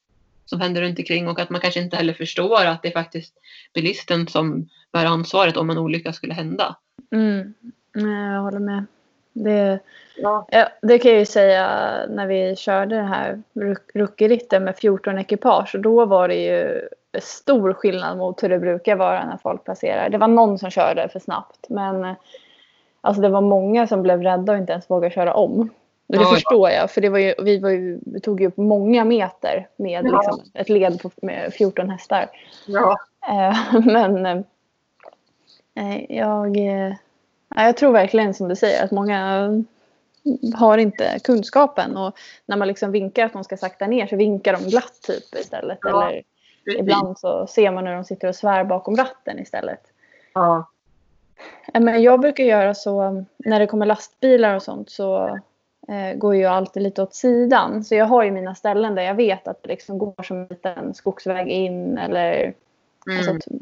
som 0.46 0.62
händer 0.62 0.82
runt 0.82 1.00
omkring 1.00 1.28
och 1.28 1.40
att 1.40 1.50
man 1.50 1.62
kanske 1.62 1.80
inte 1.80 1.98
heller 1.98 2.14
förstår 2.14 2.66
att 2.66 2.82
det 2.82 2.88
är 2.88 2.92
faktiskt 2.92 3.34
bilisten 3.74 4.28
som 4.28 4.70
bär 4.94 5.06
ansvaret 5.06 5.58
om 5.58 5.70
en 5.70 5.78
olycka 5.78 6.14
skulle 6.14 6.34
hända. 6.34 6.76
mm. 7.12 7.54
Jag 8.34 8.42
håller 8.42 8.60
med. 8.60 8.86
Det, 9.34 9.80
Ja. 10.18 10.48
ja, 10.52 10.70
det 10.82 11.00
kan 11.00 11.12
jag 11.12 11.20
ju 11.20 11.26
säga 11.26 11.68
när 12.10 12.28
vi 12.28 12.56
körde 12.56 12.96
det 12.96 13.02
här 13.02 13.42
ruck- 13.54 13.92
rookie-ritten 13.94 14.64
med 14.64 14.76
14 14.78 15.18
ekipage. 15.20 15.76
Då 15.80 16.06
var 16.06 16.28
det 16.28 16.36
ju 16.36 16.82
stor 17.22 17.74
skillnad 17.74 18.18
mot 18.18 18.44
hur 18.44 18.50
det 18.50 18.60
brukar 18.60 18.96
vara 18.96 19.26
när 19.26 19.38
folk 19.38 19.64
passerar. 19.64 20.10
Det 20.10 20.18
var 20.18 20.28
någon 20.28 20.60
som 20.60 20.70
körde 20.70 21.10
för 21.10 21.20
snabbt. 21.20 21.70
Men 21.70 22.04
eh, 22.04 22.14
alltså 23.02 23.22
det 23.22 23.30
var 23.30 23.42
många 23.42 23.88
som 23.88 24.02
blev 24.02 24.22
rädda 24.24 24.52
och 24.54 24.58
inte 24.58 24.72
ens 24.72 24.90
vågade 24.90 25.14
köra 25.14 25.34
om. 25.34 25.70
Och 26.08 26.16
det 26.16 26.24
Ja, 26.24 26.34
förstår 26.34 26.70
jag, 26.70 26.92
för 26.92 27.02
det 27.02 27.10
var 27.10 27.20
ju, 27.20 27.34
vi, 27.44 27.60
var 27.60 27.70
ju, 27.70 28.00
vi 28.06 28.20
tog 28.20 28.42
ju 28.42 28.48
upp 28.48 28.58
många 28.58 29.06
meter 29.06 29.68
med 29.76 30.06
Ja. 30.06 30.12
liksom, 30.18 30.42
ett 30.54 30.70
led 30.70 31.02
på, 31.02 31.12
med 31.22 31.54
14 31.54 31.90
hästar. 31.90 32.30
Ja. 32.66 32.98
Eh, 33.30 33.80
men 33.86 34.26
eh, 35.76 36.16
jag, 36.18 36.58
eh, 36.58 36.94
ja, 37.56 37.66
jag 37.66 37.78
tror 37.78 37.92
verkligen 37.92 38.34
som 38.34 38.48
du 38.48 38.56
säger 38.56 38.84
att 38.84 38.92
många 38.92 39.50
har 40.56 40.78
inte 40.78 41.20
kunskapen. 41.24 41.98
Och 41.98 42.18
när 42.46 42.58
man 42.58 42.68
liksom 42.68 42.92
vinkar 42.92 43.26
att 43.26 43.34
de 43.34 43.44
ska 43.44 43.58
sakta 43.58 43.88
ner 43.88 44.08
så 44.08 44.16
vinkar 44.16 44.54
de 44.54 44.70
glatt 44.70 45.02
typ 45.02 45.36
istället. 45.36 45.78
Ja, 45.82 46.10
Eller 46.10 46.24
ibland 46.80 47.20
så 47.20 47.48
ser 47.48 47.72
man 47.72 47.84
när 47.84 47.96
de 47.96 48.04
sitter 48.04 48.28
och 48.28 48.36
svär 48.36 48.64
bakom 48.64 48.96
ratten 48.96 49.40
istället. 49.40 49.82
Ja. 50.34 50.66
Eh, 51.74 51.82
Men 51.82 52.02
jag 52.02 52.20
brukar 52.20 52.44
göra 52.44 52.74
så 52.74 53.26
när 53.38 53.60
det 53.60 53.68
kommer 53.68 53.86
lastbilar 53.86 54.56
och 54.56 54.64
sånt 54.64 54.90
så 54.90 55.40
eh, 55.88 56.18
går 56.18 56.36
jag 56.36 56.54
alltid 56.54 56.84
lite 56.84 57.04
åt 57.04 57.14
sidan. 57.16 57.84
Så 57.84 57.96
jag 57.96 58.06
har 58.06 58.24
ju 58.24 58.32
mina 58.32 58.56
ställen 58.56 58.96
där 58.96 59.04
jag 59.04 59.16
vet 59.16 59.48
att 59.48 59.64
det 59.64 59.70
liksom 59.70 59.98
går 59.98 60.24
som 60.24 60.38
en 60.38 60.48
liten 60.50 60.94
skogsväg 60.94 61.48
in 61.48 61.98
eller 61.98 62.54
Mm. 63.08 63.18
alltså, 63.18 63.32
att- 63.32 63.62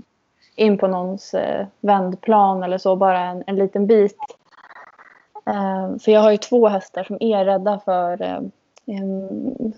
in 0.55 0.77
på 0.77 0.87
någons 0.87 1.33
eh, 1.33 1.65
vändplan 1.79 2.63
eller 2.63 2.77
så, 2.77 2.95
bara 2.95 3.19
en, 3.19 3.43
en 3.47 3.55
liten 3.55 3.87
bit. 3.87 4.17
Eh, 5.45 5.97
för 5.99 6.11
jag 6.11 6.21
har 6.21 6.31
ju 6.31 6.37
två 6.37 6.67
hästar 6.67 7.03
som 7.03 7.17
är 7.19 7.45
rädda 7.45 7.79
för 7.85 8.21
eh, 8.21 8.39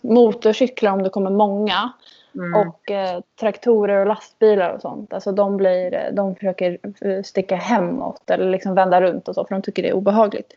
motorcyklar 0.02 0.92
om 0.92 1.04
det 1.04 1.10
kommer 1.10 1.30
många. 1.32 1.92
Mm. 2.36 2.54
Och 2.68 2.92
eh, 2.92 3.20
traktorer 3.40 4.00
och 4.00 4.08
lastbilar 4.08 4.70
och 4.70 4.82
sånt. 4.82 5.14
Alltså 5.14 5.32
de, 5.32 5.58
blir, 5.58 5.94
eh, 5.94 6.14
de 6.14 6.36
försöker 6.36 6.78
eh, 7.02 7.22
sticka 7.24 7.56
hemåt 7.56 8.30
eller 8.30 8.50
liksom 8.50 8.76
vända 8.76 9.02
runt 9.02 9.28
och 9.28 9.36
så 9.36 9.46
för 9.46 9.56
de 9.56 9.62
tycker 9.62 9.84
det 9.84 9.90
är 9.90 9.94
obehagligt. 9.94 10.54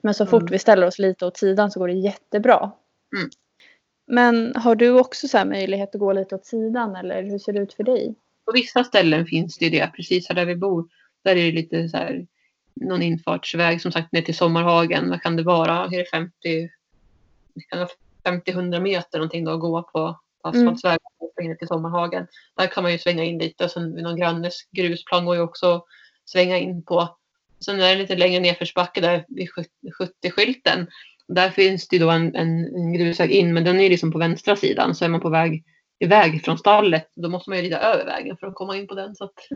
Men 0.00 0.14
så 0.14 0.26
fort 0.26 0.42
Mm. 0.42 0.52
vi 0.52 0.58
ställer 0.58 0.86
oss 0.86 0.98
lite 0.98 1.26
åt 1.26 1.36
sidan 1.36 1.70
så 1.70 1.80
går 1.80 1.88
det 1.88 1.94
jättebra. 1.94 2.72
Mm. 3.16 3.30
Men 4.06 4.56
har 4.56 4.74
du 4.74 4.90
också 4.90 5.28
så 5.28 5.38
här 5.38 5.44
möjlighet 5.44 5.94
att 5.94 6.00
gå 6.00 6.12
lite 6.12 6.34
åt 6.34 6.46
sidan 6.46 6.96
eller 6.96 7.22
hur 7.22 7.38
ser 7.38 7.52
det 7.52 7.60
ut 7.60 7.72
för 7.72 7.84
dig? 7.84 8.14
På 8.44 8.52
vissa 8.52 8.84
ställen 8.84 9.26
finns 9.26 9.58
det 9.58 9.70
det. 9.70 9.92
Precis 9.96 10.28
här 10.28 10.34
där 10.34 10.44
vi 10.44 10.56
bor. 10.56 10.88
Där 11.24 11.36
är 11.36 11.46
det 11.46 11.52
lite 11.52 11.88
så 11.88 11.96
här. 11.96 12.26
Någon 12.74 13.02
infartsväg 13.02 13.82
som 13.82 13.92
sagt 13.92 14.12
ner 14.12 14.22
till 14.22 14.36
Sommarhagen. 14.36 15.10
Vad 15.10 15.22
kan 15.22 15.36
det 15.36 15.42
vara? 15.42 15.84
Är 15.84 15.98
det 15.98 16.10
50? 16.10 16.32
Det 17.54 17.60
kan 17.68 17.78
vara 17.78 17.88
50-100 18.24 18.80
meter 18.80 19.18
någonting 19.18 19.44
då 19.44 19.50
att 19.50 19.60
gå 19.60 19.82
på 19.82 20.20
asfaltsväg. 20.42 20.98
Mm. 21.40 21.50
Ner 21.50 21.54
till 21.54 21.68
Sommarhagen. 21.68 22.26
Där 22.56 22.66
kan 22.66 22.82
man 22.82 22.92
ju 22.92 22.98
svänga 22.98 23.24
in 23.24 23.38
lite. 23.38 23.64
Och 23.64 23.70
sen 23.70 23.94
vid 23.94 24.04
någon 24.04 24.16
grannes 24.16 24.54
grusplan 24.70 25.24
går 25.24 25.36
ju 25.36 25.42
också 25.42 25.74
att 25.74 25.84
svänga 26.24 26.58
in 26.58 26.82
på. 26.82 27.16
Sen 27.66 27.80
är 27.80 27.88
det 27.88 28.02
lite 28.02 28.16
längre 28.16 28.40
nedförsbacke 28.40 29.00
där 29.00 29.24
vid 29.28 29.48
70-skylten. 29.98 30.86
Där 31.28 31.50
finns 31.50 31.88
det 31.88 31.96
ju 31.96 32.00
då 32.00 32.10
en, 32.10 32.34
en, 32.36 32.92
grusväg 32.92 33.30
in 33.30 33.54
men 33.54 33.64
den 33.64 33.78
är 33.78 33.82
ju 33.82 33.88
liksom 33.88 34.12
på 34.12 34.18
vänstra 34.18 34.56
sidan. 34.56 34.94
Så 34.94 35.04
är 35.04 35.08
man 35.08 35.20
på 35.20 35.28
väg 35.28 35.64
iväg 35.98 36.44
från 36.44 36.58
stallet 36.58 37.10
då 37.14 37.28
måste 37.28 37.50
man 37.50 37.58
ju 37.58 37.64
rida 37.64 37.80
över 37.80 38.04
vägen 38.04 38.36
för 38.36 38.46
att 38.46 38.54
komma 38.54 38.76
in 38.76 38.86
på 38.86 38.94
den. 38.94 39.16
Så 39.16 39.24
att, 39.24 39.48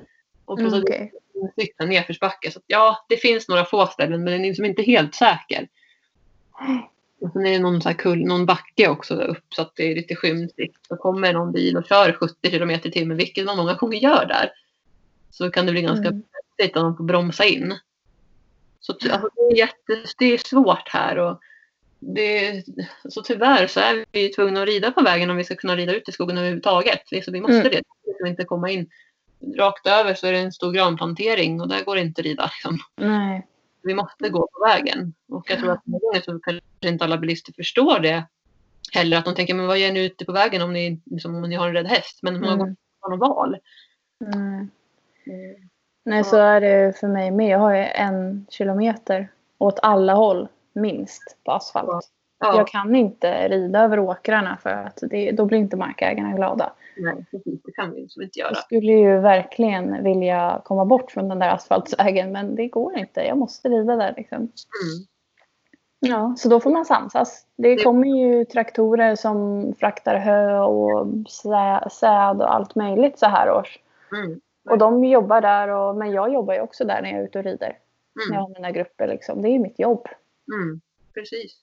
och 0.45 0.59
plus 0.59 0.73
Mm, 0.73 0.83
att 0.83 0.89
okej. 0.89 1.13
cykla. 1.61 2.51
Så 2.51 2.59
att, 2.59 2.65
ja, 2.67 3.07
det 3.09 3.17
finns 3.17 3.49
några 3.49 3.65
få 3.65 3.87
ställen 3.87 4.25
men 4.25 4.33
den 4.33 4.45
är 4.45 4.49
liksom 4.49 4.65
inte 4.65 4.83
helt 4.83 5.15
säker. 5.15 5.69
Och 7.21 7.33
sen 7.33 7.47
är 7.47 7.51
det 7.51 7.59
någon, 7.59 7.83
så 7.83 7.89
här 7.89 7.97
kull, 7.97 8.25
någon 8.25 8.47
backe 8.47 8.89
också 8.89 9.17
där 9.17 9.27
upp 9.27 9.45
så 9.55 9.63
att 9.63 9.73
det 9.77 9.91
är 9.91 9.95
lite 9.95 10.17
skymd 10.17 10.51
sikt. 10.51 10.87
Så 10.89 10.97
kommer 10.97 11.33
någon 11.33 11.53
bil 11.53 11.77
och 11.77 11.87
kör 11.87 12.13
70 12.13 12.51
kilometer 12.51 12.89
i 12.89 12.93
timmen, 12.93 13.17
vilket 13.17 13.45
man 13.45 13.57
många 13.57 13.75
gånger 13.75 13.99
gör 13.99 14.27
där. 14.27 14.53
Så 15.31 15.51
kan 15.51 15.67
det 15.67 15.73
bli 15.73 15.83
ganska 15.83 16.09
Mm. 16.09 16.23
om 16.75 16.83
man 16.83 16.97
får 16.97 17.05
bromsa 17.05 17.45
in. 17.45 17.75
Så 18.81 18.93
alltså, 18.93 19.29
det, 19.35 19.41
är 19.55 19.57
jätte, 19.57 20.05
det 20.19 20.25
är 20.35 20.39
svårt 20.39 20.89
här. 20.89 21.17
Och 21.19 21.41
det, 21.99 22.63
så 23.09 23.23
tyvärr 23.23 23.67
så 23.67 23.81
är 23.81 24.05
vi 24.13 24.29
tvungna 24.29 24.63
att 24.63 24.69
rida 24.69 24.91
på 24.93 25.03
vägen 25.03 25.31
om 25.31 25.37
vi 25.37 25.45
ska 25.45 25.57
kunna 25.57 25.77
rida 25.77 25.95
ut 25.95 26.09
i 26.09 26.13
skogen 26.13 26.39
överhuvudtaget. 26.39 27.03
Så 27.25 27.31
vi 27.33 27.41
måste 27.41 27.57
Mm. 27.61 27.71
det. 27.73 27.83
Vi 28.07 28.13
kan 28.19 28.27
inte 28.27 28.45
komma 28.45 28.71
in. 28.71 28.91
Rakt 29.57 29.87
över 29.87 30.15
så 30.15 30.27
är 30.27 30.33
det 30.33 30.39
en 30.39 30.53
stor 30.53 30.73
granplantering 30.73 31.61
och 31.61 31.69
där 31.69 31.85
går 31.85 31.95
det 31.97 32.01
inte 32.03 32.21
att 32.21 32.25
rida. 32.27 32.51
Liksom. 32.55 32.79
Nej. 32.97 33.47
Vi 33.83 33.95
måste 33.95 34.29
gå 34.29 34.49
på 34.53 34.65
vägen. 34.67 35.15
Och 35.29 35.51
jag 35.51 35.59
tror 35.59 35.71
att 35.73 35.87
många 35.87 36.01
gånger 36.01 36.21
så 36.21 36.39
kanske 36.39 36.63
inte 36.89 37.05
alla 37.05 37.19
bilister 37.19 37.53
förstår 37.53 37.99
det. 38.01 38.25
Heller 38.93 39.17
att 39.19 39.25
de 39.25 39.35
tänker, 39.35 39.55
men 39.55 39.67
vad 39.67 39.79
gör 39.79 39.93
ni 39.93 40.05
ute 40.05 40.25
på 40.25 40.33
vägen 40.33 40.63
om 40.63 40.73
ni, 40.73 41.01
liksom, 41.05 41.35
om 41.35 41.43
ni 41.51 41.57
har 41.57 41.69
en 41.69 41.75
rädd 41.75 41.87
häst? 41.87 42.19
Men 42.23 42.35
många 42.41 42.51
gånger 42.57 42.65
Mm. 42.65 42.77
har 43.01 43.11
de 43.11 43.19
val. 43.19 43.57
Nej. 44.21 44.69
Nej, 46.05 46.25
så 46.25 46.37
är 46.37 46.61
det 46.61 46.97
för 46.99 47.09
mig 47.09 47.31
med. 47.31 47.49
Jag 47.49 47.59
har 47.59 47.75
ju 47.75 47.83
en 47.85 48.47
kilometer 48.49 49.29
åt 49.59 49.79
alla 49.83 50.15
håll 50.15 50.49
minst 50.73 51.37
på 51.45 51.53
asfalt. 51.53 52.09
Ja, 52.41 52.57
Jag 52.57 52.69
kan 52.69 52.95
inte 52.97 53.49
rida 53.49 53.81
över 53.81 53.99
åkrarna 53.99 54.57
för 54.63 54.71
att 54.71 54.99
det, 55.11 55.31
då 55.33 55.45
blir 55.45 55.59
inte 55.59 55.77
markägarna 55.77 56.33
glada. 56.33 56.73
nej. 56.97 57.25
Det 57.65 57.73
kan 57.73 57.91
vi 57.95 58.01
liksom 58.01 58.23
inte 58.23 58.39
göra. 58.39 58.51
Jag 58.51 58.57
skulle 58.59 58.93
ju 58.93 59.19
verkligen 59.19 60.05
vilja 60.05 60.61
komma 60.65 60.85
bort 60.85 61.11
från 61.11 61.29
den 61.29 61.39
där 61.39 61.49
asfaltsvägen 61.55 62.33
men 62.33 62.55
det 62.55 62.69
går 62.69 62.99
inte. 62.99 63.21
Jag 63.21 63.39
måste 63.39 63.69
rida 63.69 63.97
där 63.97 64.15
liksom. 64.17 64.37
Mm. 64.39 64.51
Ja, 66.01 66.35
så 66.39 66.49
då 66.49 66.61
får 66.61 66.71
man 66.71 66.85
samsas. 66.85 67.47
Det 67.57 67.75
Det- 67.77 67.83
kommer 67.85 68.09
ju 68.09 68.45
traktorer 68.45 69.15
som 69.17 69.73
fraktar 69.81 70.17
hö 70.17 70.59
och 70.59 71.07
sä, 71.29 71.89
säd 71.91 72.43
och 72.43 72.55
allt 72.55 72.75
möjligt 72.75 73.19
så 73.19 73.27
här 73.27 73.51
års. 73.51 73.79
Mm. 74.13 74.41
Och 74.65 74.79
de 74.79 75.05
jobbar 75.05 75.41
där, 75.41 75.69
och, 75.69 75.97
men 75.97 76.11
jag 76.11 76.33
jobbar 76.33 76.55
ju 76.55 76.61
också 76.61 76.85
där 76.85 77.03
när 77.03 77.11
jag 77.11 77.21
är 77.21 77.25
ute 77.25 77.39
och 77.39 77.45
rider. 77.45 77.79
När 78.15 78.23
jag 78.25 78.29
Mm. 78.33 78.41
har 78.43 78.49
mina 78.49 78.71
grupper 78.71 79.09
liksom. 79.09 79.43
Det 79.43 79.49
är 79.49 79.53
ju 79.53 79.59
mitt 79.59 79.79
jobb. 79.79 80.09
Mm. 80.53 80.81
Precis. 81.15 81.57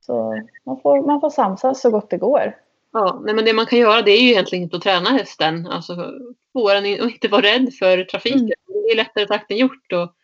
Så 0.00 0.42
man 0.64 0.80
får, 0.80 1.06
man 1.06 1.20
får 1.20 1.30
samsas 1.30 1.80
så 1.80 1.90
gott 1.90 2.10
det 2.10 2.16
går. 2.18 2.56
Ja, 2.92 3.20
nej, 3.24 3.34
men 3.34 3.44
det 3.44 3.52
man 3.52 3.66
kan 3.66 3.78
göra 3.78 4.02
det 4.02 4.10
är 4.10 4.20
ju 4.22 4.30
egentligen 4.30 4.70
att 4.72 4.82
träna 4.82 5.10
hästen. 5.10 5.66
Alltså 5.66 6.12
få 6.52 6.68
den 6.74 6.86
in- 6.86 7.00
och 7.00 7.10
inte 7.10 7.28
vara 7.28 7.42
rädd 7.42 7.74
för 7.78 8.04
trafiken. 8.04 8.40
Mm. 8.40 8.52
Det 8.66 8.90
är 8.90 8.96
lättare 8.96 9.26
sagt 9.26 9.50
än 9.50 9.56
gjort. 9.56 9.92
Och 9.92 10.14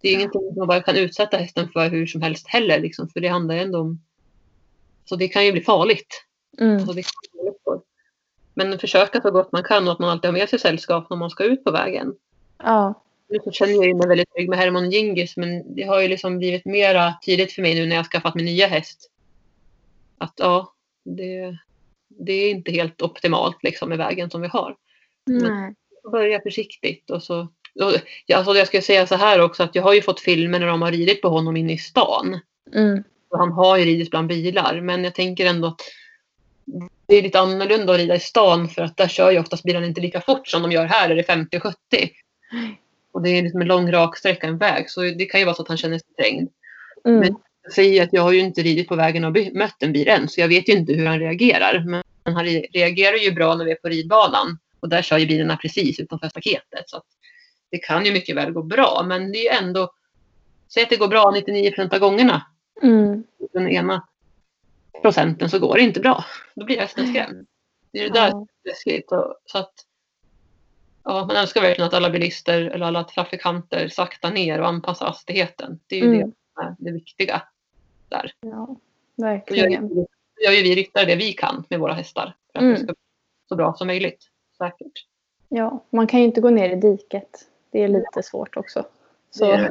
det 0.00 0.08
är 0.08 0.14
ingenting 0.14 0.40
som 0.48 0.58
man 0.58 0.68
bara 0.68 0.82
kan 0.82 0.96
utsätta 0.96 1.36
hästen 1.36 1.68
för 1.68 1.88
hur 1.88 2.06
som 2.06 2.22
helst 2.22 2.48
heller. 2.48 2.78
Liksom, 2.80 3.08
för 3.08 3.20
det 3.20 3.28
handlar 3.28 3.54
ju 3.54 3.60
ändå 3.60 3.80
om... 3.80 4.00
Så 5.04 5.16
det 5.16 5.28
kan 5.28 5.46
ju 5.46 5.52
bli 5.52 5.60
farligt. 5.60 6.24
Mm. 6.60 6.76
Alltså, 6.76 6.92
det 6.92 7.02
kan. 7.02 7.53
Men 8.54 8.78
försöka 8.78 9.20
så 9.20 9.30
gott 9.30 9.52
man 9.52 9.62
kan 9.62 9.86
och 9.86 9.92
att 9.92 9.98
man 9.98 10.10
alltid 10.10 10.28
har 10.28 10.38
med 10.38 10.48
sig 10.48 10.58
sällskap 10.58 11.10
när 11.10 11.16
man 11.16 11.30
ska 11.30 11.44
ut 11.44 11.64
på 11.64 11.70
vägen. 11.70 12.14
Ja. 12.58 13.04
Nu 13.28 13.38
så 13.44 13.50
känner 13.50 13.72
jag 13.72 13.96
mig 13.96 14.08
väldigt 14.08 14.32
trygg 14.32 14.48
med 14.48 14.58
Herman 14.58 14.90
Gingis 14.90 15.36
men 15.36 15.74
det 15.74 15.82
har 15.82 16.00
ju 16.00 16.08
liksom 16.08 16.38
blivit 16.38 16.64
mera 16.64 17.14
tydligt 17.26 17.52
för 17.52 17.62
mig 17.62 17.74
nu 17.74 17.86
när 17.86 17.96
jag 17.96 18.06
skaffat 18.06 18.34
min 18.34 18.44
nya 18.44 18.66
häst. 18.66 19.10
Att 20.18 20.34
ja, 20.36 20.74
det, 21.04 21.58
det 22.08 22.32
är 22.32 22.50
inte 22.50 22.72
helt 22.72 23.02
optimalt 23.02 23.62
liksom 23.62 23.88
med 23.88 23.98
vägen 23.98 24.30
som 24.30 24.40
vi 24.40 24.48
har. 24.48 24.76
Nej. 25.26 25.74
Börja 26.12 26.40
försiktigt 26.40 27.10
och 27.10 27.22
så. 27.22 27.48
Och, 27.80 27.92
alltså 28.34 28.54
jag 28.54 28.66
ska 28.66 28.82
säga 28.82 29.06
så 29.06 29.14
här 29.14 29.40
också 29.40 29.62
att 29.62 29.74
jag 29.74 29.82
har 29.82 29.94
ju 29.94 30.02
fått 30.02 30.20
filmer 30.20 30.60
när 30.60 30.66
de 30.66 30.82
har 30.82 30.92
ridit 30.92 31.22
på 31.22 31.28
honom 31.28 31.56
inne 31.56 31.72
i 31.72 31.78
stan. 31.78 32.40
Mm. 32.74 33.04
Han 33.30 33.52
har 33.52 33.76
ju 33.76 33.84
ridit 33.84 34.10
bland 34.10 34.28
bilar 34.28 34.80
men 34.80 35.04
jag 35.04 35.14
tänker 35.14 35.46
ändå 35.46 35.68
att 35.68 35.80
det 37.06 37.14
är 37.16 37.22
lite 37.22 37.40
annorlunda 37.40 37.92
att 37.92 37.98
rida 37.98 38.14
i 38.14 38.20
stan 38.20 38.68
för 38.68 38.82
att 38.82 38.96
där 38.96 39.08
kör 39.08 39.30
ju 39.30 39.38
oftast 39.38 39.62
bilarna 39.62 39.86
inte 39.86 40.00
lika 40.00 40.20
fort 40.20 40.48
som 40.48 40.62
de 40.62 40.72
gör 40.72 40.84
här 40.84 41.08
där 41.08 41.14
det 41.14 41.20
är 41.20 41.26
50 41.26 41.56
och 41.56 41.62
70. 41.62 41.76
Och 43.12 43.22
det 43.22 43.30
är 43.30 43.42
liksom 43.42 43.60
en 43.60 43.66
lång 43.66 43.92
rak 43.92 44.16
sträcka 44.16 44.46
en 44.46 44.58
väg 44.58 44.90
så 44.90 45.00
det 45.00 45.24
kan 45.24 45.40
ju 45.40 45.46
vara 45.46 45.54
så 45.56 45.62
att 45.62 45.68
han 45.68 45.76
känner 45.76 45.98
sig 45.98 46.08
trängd. 46.18 46.48
Mm. 47.04 47.20
Men- 47.20 47.36
Jag 47.66 47.72
säger 47.72 48.02
att 48.02 48.12
jag 48.12 48.22
har 48.22 48.32
ju 48.32 48.40
inte 48.40 48.62
ridit 48.62 48.88
på 48.88 48.96
vägen 48.96 49.24
och 49.24 49.36
mött 49.52 49.82
en 49.82 49.92
bil 49.92 50.08
än 50.08 50.28
så 50.28 50.40
jag 50.40 50.48
vet 50.48 50.68
ju 50.68 50.72
inte 50.72 50.92
hur 50.92 51.06
han 51.06 51.18
reagerar. 51.18 51.84
Men 51.86 52.02
han 52.24 52.46
re- 52.46 52.66
reagerar 52.72 53.16
ju 53.16 53.32
bra 53.32 53.54
när 53.54 53.64
vi 53.64 53.70
är 53.70 53.74
på 53.76 53.88
ridbanan 53.88 54.58
och 54.80 54.88
där 54.88 55.02
kör 55.02 55.18
ju 55.18 55.26
bilarna 55.26 55.56
precis 55.56 56.00
utanför 56.00 56.28
staketet. 56.28 56.84
Så 56.86 57.02
det 57.70 57.78
kan 57.78 58.04
ju 58.04 58.12
mycket 58.12 58.36
väl 58.36 58.52
gå 58.52 58.62
bra 58.62 59.04
men 59.08 59.32
det 59.32 59.38
är 59.38 59.42
ju 59.52 59.66
ändå 59.66 59.92
Säg 60.68 60.82
att 60.82 60.90
det 60.90 60.96
går 60.96 61.08
bra 61.08 61.30
99 61.30 61.72
av 61.92 61.98
gångerna 61.98 62.46
Mm. 62.82 63.24
den 63.52 63.68
ena 63.68 64.06
procenten 65.04 65.50
så 65.50 65.58
går 65.58 65.74
det 65.74 65.82
inte 65.82 66.00
bra. 66.00 66.24
Då 66.54 66.64
blir 66.64 66.78
hästen 66.78 67.06
skrämd. 67.06 67.46
Det 67.92 67.98
är 67.98 68.08
det 68.10 68.20
där 68.20 68.30
som 68.30 68.40
är 68.40 68.68
läskigt. 68.68 69.12
Och, 69.12 69.34
så 69.46 69.58
att, 69.58 69.72
ja, 71.04 71.24
man 71.26 71.36
önskar 71.36 71.60
verkligen 71.60 71.86
att 71.88 71.94
alla 71.94 72.10
bilister 72.10 72.60
eller 72.62 72.86
alla 72.86 73.04
trafikanter 73.04 73.88
saktar 73.88 74.30
ner 74.30 74.60
och 74.60 74.68
anpassar 74.68 75.06
hastigheten. 75.06 75.80
Det 75.86 75.96
är 75.96 76.00
ju 76.00 76.06
Mm. 76.14 76.18
det 76.18 76.34
som 76.54 76.62
är 76.62 76.76
det 76.78 76.92
viktiga. 76.92 77.42
Där. 78.08 78.32
ja. 78.40 78.76
Verkligen. 79.16 79.94
då 79.94 80.06
gör 80.44 80.52
ju 80.52 80.62
vi 80.62 80.74
ryttare 80.74 81.04
det 81.04 81.16
vi 81.16 81.32
kan 81.32 81.64
med 81.70 81.80
våra 81.80 81.92
hästar. 81.92 82.36
För 82.52 82.58
att 82.58 82.62
Mm. 82.62 82.72
det 82.74 82.78
ska 82.78 82.86
bli 82.86 82.94
så 83.48 83.56
bra 83.56 83.74
som 83.74 83.86
möjligt. 83.86 84.24
Säkert. 84.58 85.06
Ja, 85.48 85.84
man 85.90 86.06
kan 86.06 86.20
ju 86.20 86.26
inte 86.26 86.40
gå 86.40 86.50
ner 86.50 86.70
i 86.70 86.76
diket. 86.76 87.48
Det 87.70 87.82
är 87.82 87.88
lite 87.88 88.22
svårt 88.22 88.56
också. 88.56 88.84
Så 89.30 89.68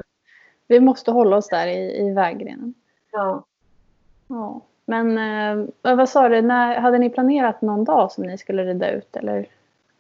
vi 0.68 0.80
måste 0.80 1.12
hålla 1.12 1.38
oss 1.38 1.48
där 1.50 1.68
i, 1.68 2.08
i 2.08 2.14
vägrenen. 2.14 2.74
Ja. 3.12 3.46
Ja. 4.28 4.62
Men 4.86 5.18
eh, 5.18 5.66
vad 5.96 6.10
sa 6.10 6.30
du, 6.30 6.42
när, 6.42 6.80
hade 6.80 6.98
ni 6.98 7.10
planerat 7.10 7.62
någon 7.62 7.84
dag 7.84 8.12
som 8.12 8.24
ni 8.24 8.38
skulle 8.38 8.66
rida 8.66 8.92
ut? 8.92 9.16
Eller? 9.16 9.48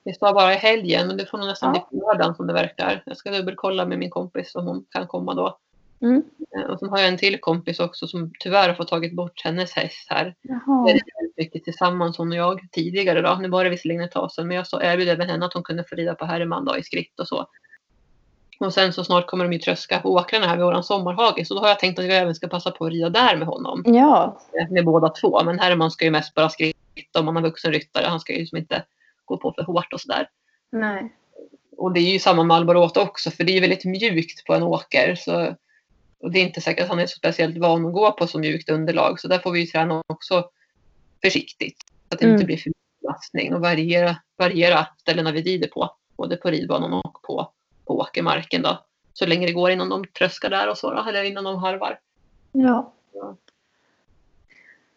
Det 0.03 0.13
står 0.13 0.33
bara 0.33 0.53
i 0.53 0.57
helgen 0.57 1.07
men 1.07 1.17
det 1.17 1.25
får 1.25 1.37
nog 1.37 1.47
nästan 1.47 1.75
Ja. 1.75 1.87
bli 1.89 1.99
på 1.99 2.05
lördagen 2.05 2.35
som 2.35 2.47
det 2.47 2.53
verkar. 2.53 3.03
Jag 3.05 3.17
ska 3.17 3.31
dubbelkolla 3.31 3.85
med 3.85 3.99
min 3.99 4.09
kompis 4.09 4.55
om 4.55 4.67
hon 4.67 4.85
kan 4.89 5.07
komma 5.07 5.33
då. 5.33 5.57
Mm. 6.01 6.23
Eh, 6.57 6.63
Och 6.63 6.79
så 6.79 6.87
har 6.87 6.99
jag 6.99 7.07
en 7.07 7.17
till 7.17 7.39
kompis 7.39 7.79
också 7.79 8.07
som 8.07 8.31
tyvärr 8.39 8.67
har 8.67 8.75
fått 8.75 8.87
tagit 8.87 9.15
bort 9.15 9.41
hennes 9.43 9.71
häst 9.73 10.07
här. 10.09 10.35
Jaha. 10.41 10.85
Det 10.85 10.91
är 10.91 11.01
väldigt 11.19 11.37
mycket 11.37 11.63
tillsammans 11.63 12.17
hon 12.17 12.31
och 12.31 12.37
jag 12.37 12.59
tidigare 12.71 13.21
då. 13.21 13.37
Nu 13.41 13.47
var 13.49 13.63
det 13.63 13.69
visserligen 13.69 14.03
ett 14.03 14.11
tag 14.11 14.31
sedan 14.31 14.47
men 14.47 14.57
jag 14.57 14.67
så 14.67 14.81
erbjöd 14.81 15.07
även 15.09 15.29
henne 15.29 15.45
att 15.45 15.53
hon 15.53 15.63
kunde 15.63 15.83
få 15.83 15.95
rida 15.95 16.15
på 16.15 16.25
Herman 16.25 16.65
då 16.65 16.77
i 16.77 16.83
skritt 16.83 17.19
och 17.19 17.27
så. 17.27 17.47
Och 18.59 18.73
sen 18.73 18.93
så 18.93 19.03
snart 19.03 19.27
kommer 19.27 19.45
de 19.45 19.53
ju 19.53 19.59
tröska 19.59 19.99
på 19.99 20.09
åkrarna 20.13 20.47
här 20.47 20.55
vid 20.55 20.65
våran 20.65 20.83
sommarhage 20.83 21.47
så 21.47 21.53
då 21.53 21.61
har 21.61 21.67
jag 21.67 21.79
tänkt 21.79 21.99
att 21.99 22.05
jag 22.05 22.17
även 22.17 22.35
ska 22.35 22.47
passa 22.47 22.71
på 22.71 22.85
att 22.85 22.91
rida 22.91 23.09
där 23.09 23.37
med 23.37 23.47
honom. 23.47 23.83
Ja. 23.85 24.39
Eh, 24.61 24.69
Med 24.71 24.85
båda 24.85 25.09
två. 25.09 25.43
Men 25.43 25.59
Herman 25.59 25.91
ska 25.91 26.05
ju 26.05 26.11
mest 26.11 26.33
bara 26.33 26.49
skritta 26.49 27.19
om 27.19 27.25
man 27.25 27.35
har 27.35 27.43
vuxen 27.43 27.71
ryttare. 27.71 28.05
Han 28.05 28.19
ska 28.19 28.33
ju 28.33 28.39
liksom 28.39 28.57
inte 28.57 28.85
gå 29.25 29.37
på 29.37 29.53
för 29.53 29.63
hårt 29.63 29.93
och 29.93 30.01
sådär. 30.01 30.29
Nej. 30.71 31.15
Och 31.77 31.91
det 31.93 31.99
är 31.99 32.13
ju 32.13 32.19
samma 32.19 32.43
med 32.43 32.57
Albaråt 32.57 32.97
också 32.97 33.31
för 33.31 33.43
det 33.43 33.51
är 33.51 33.53
ju 33.53 33.59
väldigt 33.61 33.85
mjukt 33.85 34.45
på 34.45 34.53
en 34.53 34.63
åker. 34.63 35.15
Så, 35.15 35.55
och 36.19 36.31
det 36.31 36.39
är 36.39 36.43
inte 36.43 36.61
säkert 36.61 36.83
att 36.83 36.89
han 36.89 36.99
är 36.99 37.05
så 37.05 37.17
speciellt 37.17 37.57
van 37.57 37.85
att 37.85 37.93
gå 37.93 38.11
på 38.11 38.27
så 38.27 38.39
mjukt 38.39 38.69
underlag. 38.69 39.19
Så 39.19 39.27
där 39.27 39.39
får 39.39 39.51
vi 39.51 39.59
ju 39.59 39.65
träna 39.65 40.03
också 40.07 40.45
försiktigt. 41.21 41.77
Så 42.09 42.13
att 42.13 42.19
det 42.19 42.25
Mm. 42.25 42.33
inte 42.35 42.45
blir 42.45 42.57
för 42.57 42.69
mycket 42.69 43.01
belastning 43.01 43.53
och 43.53 43.61
variera, 43.61 44.15
variera 44.37 44.87
ställena 44.97 45.31
vi 45.31 45.41
rider 45.41 45.67
på. 45.67 45.95
Både 46.17 46.35
på 46.37 46.49
ridbanan 46.49 46.93
och 46.93 47.21
på, 47.21 47.51
på 47.85 47.99
åkermarken 47.99 48.61
då. 48.61 48.77
Så 49.13 49.25
länge 49.25 49.47
det 49.47 49.53
går 49.53 49.71
innan 49.71 49.89
de 49.89 50.05
tröskar 50.07 50.49
där 50.49 50.69
och 50.69 50.77
så 50.77 50.93
då, 50.93 51.05
eller 51.09 51.23
innan 51.23 51.43
de 51.43 51.55
harvar. 51.57 51.99
Ja. 52.51 52.93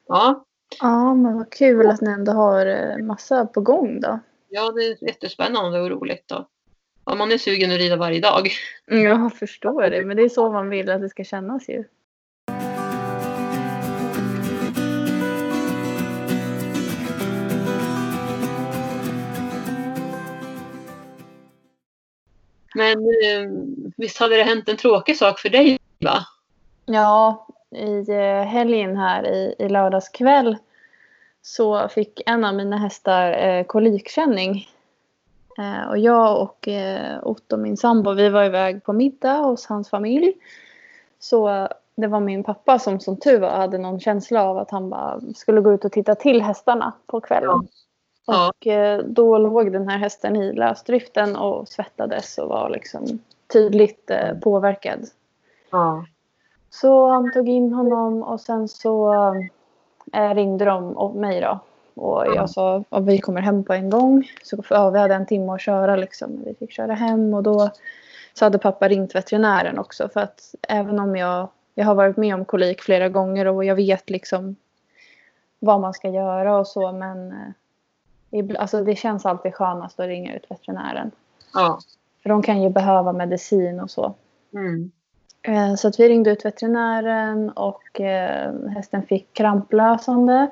Ja, 0.06 0.44
Ja, 0.80 1.14
men 1.14 1.36
vad 1.36 1.52
kul 1.52 1.86
att 1.86 2.00
ni 2.00 2.10
ändå 2.10 2.32
har 2.32 2.66
eh, 2.66 3.04
massa 3.04 3.46
på 3.46 3.60
gång 3.60 4.00
då. 4.00 4.18
ja 4.48 4.72
det 4.72 4.80
är 4.80 5.04
jättespännande 5.04 5.80
och 5.80 5.90
roligt 5.90 6.24
då. 6.28 6.48
Ja, 7.04 7.14
man 7.14 7.32
är 7.32 7.38
sugen 7.38 7.70
att 7.70 7.78
rida 7.78 7.96
varje 7.96 8.20
dag. 8.20 8.48
Jag 8.86 9.34
förstår 9.34 9.82
det, 9.82 10.04
men 10.04 10.16
det 10.16 10.22
är 10.22 10.28
så 10.28 10.52
man 10.52 10.68
vill 10.68 10.90
att 10.90 11.00
det 11.00 11.08
ska 11.08 11.24
kännas 11.24 11.68
ju. 11.68 11.84
Men 22.76 22.98
eh, 22.98 23.50
visst 23.96 24.18
hade 24.18 24.36
det 24.36 24.42
hänt 24.42 24.68
en 24.68 24.76
tråkig 24.76 25.16
sak 25.16 25.38
för 25.38 25.48
dig 25.48 25.78
va? 26.00 26.18
Ja, 26.86 27.46
i 27.70 28.10
eh, 28.10 28.42
helgen 28.42 28.96
här 28.96 29.26
i, 29.26 29.54
i 29.58 29.68
lördags 29.68 30.08
kväll 30.08 30.56
så 31.42 31.88
fick 31.88 32.22
en 32.26 32.44
av 32.44 32.54
mina 32.54 32.76
hästar 32.76 33.32
eh, 33.32 33.64
kolikkänning. 33.64 34.68
Eh, 35.58 35.88
och 35.88 35.98
jag 35.98 36.42
och 36.42 36.68
eh, 36.68 37.18
Otto, 37.22 37.56
min 37.56 37.76
sambo, 37.76 38.12
vi 38.12 38.28
var 38.28 38.44
iväg 38.44 38.84
på 38.84 38.92
middag 38.92 39.36
hos 39.36 39.66
hans 39.66 39.90
familj. 39.90 40.32
Så 41.18 41.68
det 41.94 42.06
var 42.06 42.20
min 42.20 42.44
pappa 42.44 42.78
som 42.78 43.00
som 43.00 43.16
tur 43.16 43.40
var 43.40 43.50
hade 43.50 43.78
någon 43.78 44.00
känsla 44.00 44.44
av 44.44 44.58
att 44.58 44.70
han 44.70 44.90
bara 44.90 45.20
skulle 45.34 45.60
gå 45.60 45.72
ut 45.72 45.84
och 45.84 45.92
titta 45.92 46.14
till 46.14 46.42
hästarna 46.42 46.92
på 47.06 47.20
kvällen. 47.20 47.68
Ja. 48.26 48.48
Och 48.48 48.66
eh, 48.66 48.98
då 48.98 49.38
låg 49.38 49.72
den 49.72 49.88
här 49.88 49.98
hästen 49.98 50.36
i 50.36 50.52
lösdriften 50.52 51.36
och 51.36 51.68
svettades 51.68 52.38
och 52.38 52.48
var 52.48 52.70
liksom 52.70 53.18
tydligt 53.52 54.10
eh, 54.10 54.38
påverkad. 54.42 55.06
Ja. 55.70 56.04
Så 56.70 57.08
han 57.08 57.32
tog 57.32 57.48
in 57.48 57.72
honom 57.72 58.22
och 58.22 58.40
sen 58.40 58.68
så 58.68 59.14
eh, 60.12 60.34
ringde 60.34 60.64
de 60.64 60.96
och 60.96 61.14
mig 61.14 61.40
då. 61.40 61.58
Och 61.94 62.26
jag 62.26 62.50
sa 62.50 62.84
att 62.88 63.04
vi 63.04 63.18
kommer 63.18 63.40
hem 63.40 63.64
på 63.64 63.72
en 63.72 63.90
gång. 63.90 64.30
Så 64.42 64.62
ja, 64.70 64.90
vi 64.90 64.98
hade 64.98 65.14
en 65.14 65.26
timme 65.26 65.52
att 65.52 65.60
köra 65.60 65.96
liksom. 65.96 66.42
Vi 66.44 66.54
fick 66.54 66.72
köra 66.72 66.94
hem 66.94 67.34
och 67.34 67.42
då 67.42 67.70
så 68.34 68.44
hade 68.44 68.58
pappa 68.58 68.88
ringt 68.88 69.14
veterinären 69.14 69.78
också. 69.78 70.08
För 70.08 70.20
att 70.20 70.54
även 70.68 70.98
om 70.98 71.16
jag, 71.16 71.48
jag 71.74 71.84
har 71.84 71.94
varit 71.94 72.16
med 72.16 72.34
om 72.34 72.44
kolik 72.44 72.82
flera 72.82 73.08
gånger 73.08 73.46
och 73.46 73.64
jag 73.64 73.74
vet 73.74 74.10
liksom 74.10 74.56
vad 75.58 75.80
man 75.80 75.94
ska 75.94 76.08
göra 76.08 76.58
och 76.58 76.66
så. 76.66 76.92
Men 76.92 77.34
alltså, 78.58 78.84
det 78.84 78.96
känns 78.96 79.26
alltid 79.26 79.54
skönast 79.54 80.00
att 80.00 80.06
ringa 80.06 80.36
ut 80.36 80.46
veterinären. 80.50 81.10
Ja. 81.54 81.78
För 82.22 82.28
de 82.28 82.42
kan 82.42 82.62
ju 82.62 82.68
behöva 82.68 83.12
medicin 83.12 83.80
och 83.80 83.90
så. 83.90 84.14
Mm. 84.54 84.90
Eh, 85.42 85.74
Så 85.74 85.88
att 85.88 86.00
vi 86.00 86.08
ringde 86.08 86.30
ut 86.30 86.44
veterinären 86.44 87.50
och 87.50 88.00
eh, 88.00 88.52
hästen 88.74 89.02
fick 89.02 89.32
kramplösande. 89.32 90.46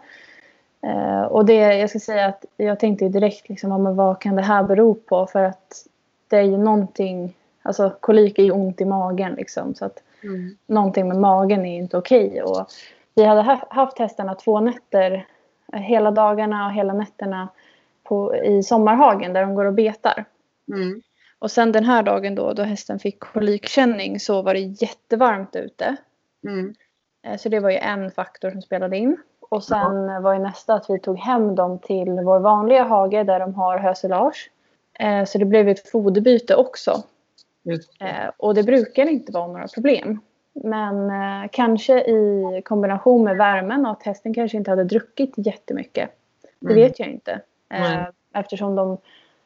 Eh, 0.82 1.22
och 1.22 1.44
det, 1.44 1.54
jag 1.54 1.90
ska 1.90 1.98
säga 1.98 2.26
att 2.26 2.44
jag 2.56 2.80
tänkte 2.80 3.08
direkt 3.08 3.48
liksom, 3.48 3.82
men 3.82 3.96
vad 3.96 4.20
kan 4.20 4.36
det 4.36 4.42
här 4.42 4.62
bero 4.62 4.94
på? 4.94 5.26
För 5.26 5.42
att 5.44 5.86
det 6.28 6.36
är 6.36 6.42
ju 6.42 6.58
någonting, 6.58 7.36
alltså 7.62 7.92
kolik 8.00 8.38
är 8.38 8.42
ju 8.42 8.50
ont 8.50 8.80
i 8.80 8.84
magen 8.84 9.32
liksom. 9.34 9.74
Så 9.74 9.84
att 9.84 10.02
Mm. 10.24 10.56
någonting 10.66 11.08
med 11.08 11.16
magen 11.16 11.66
är 11.66 11.78
inte 11.78 11.98
okej. 11.98 12.42
Och 12.42 12.66
vi 13.14 13.24
hade 13.24 13.42
ha- 13.42 13.66
haft 13.70 13.98
hästarna 13.98 14.34
två 14.34 14.60
nätter, 14.60 15.26
hela 15.72 16.10
dagarna 16.10 16.66
och 16.66 16.72
hela 16.72 16.92
nätterna 16.92 17.48
på, 18.04 18.36
i 18.36 18.62
sommarhagen 18.62 19.32
där 19.32 19.40
de 19.42 19.54
går 19.54 19.64
och 19.64 19.72
betar. 19.74 20.24
Mm. 20.72 21.02
Och 21.38 21.50
sen 21.50 21.72
den 21.72 21.84
här 21.84 22.02
dagen 22.02 22.34
då, 22.34 22.52
då 22.52 22.62
hästen 22.62 22.98
fick 22.98 23.20
kolikkänning 23.20 24.20
så 24.20 24.42
var 24.42 24.54
det 24.54 24.60
jättevarmt 24.60 25.56
ute. 25.56 25.96
Mm. 26.46 26.74
Eh, 27.26 27.36
Så 27.36 27.48
det 27.48 27.60
var 27.60 27.70
ju 27.70 27.76
en 27.76 28.10
faktor 28.10 28.50
som 28.50 28.62
spelade 28.62 28.96
in. 28.96 29.16
Och 29.50 29.64
sen 29.64 30.22
var 30.22 30.32
ju 30.34 30.38
nästa 30.38 30.74
att 30.74 30.90
vi 30.90 31.00
tog 31.00 31.18
hem 31.18 31.54
dem 31.54 31.78
till 31.78 32.10
vår 32.10 32.38
vanliga 32.40 32.82
hage 32.82 33.22
där 33.24 33.40
de 33.40 33.54
har 33.54 33.78
hösilage. 33.78 34.50
Eh, 34.98 35.24
Så 35.24 35.38
det 35.38 35.44
blev 35.44 35.68
ett 35.68 35.88
foderbyte 35.90 36.56
också. 36.56 37.02
Det. 37.62 37.72
Eh, 38.00 38.30
Och 38.36 38.54
det 38.54 38.62
brukar 38.62 39.06
inte 39.06 39.32
vara 39.32 39.46
några 39.46 39.66
problem. 39.68 40.20
Men 40.64 41.10
kanske 41.48 42.00
i 42.00 42.62
kombination 42.64 43.24
med 43.24 43.36
värmen 43.36 43.86
och 43.86 43.92
att 43.92 44.02
hästen 44.02 44.34
kanske 44.34 44.56
inte 44.56 44.70
hade 44.70 44.84
druckit 44.84 45.32
jättemycket. 45.36 46.10
Det 46.60 46.66
Mm. 46.72 46.76
vet 46.82 46.98
jag 46.98 47.08
inte. 47.08 47.40
Nej. 47.68 48.06
Eftersom 48.34 48.74
de, 48.74 48.98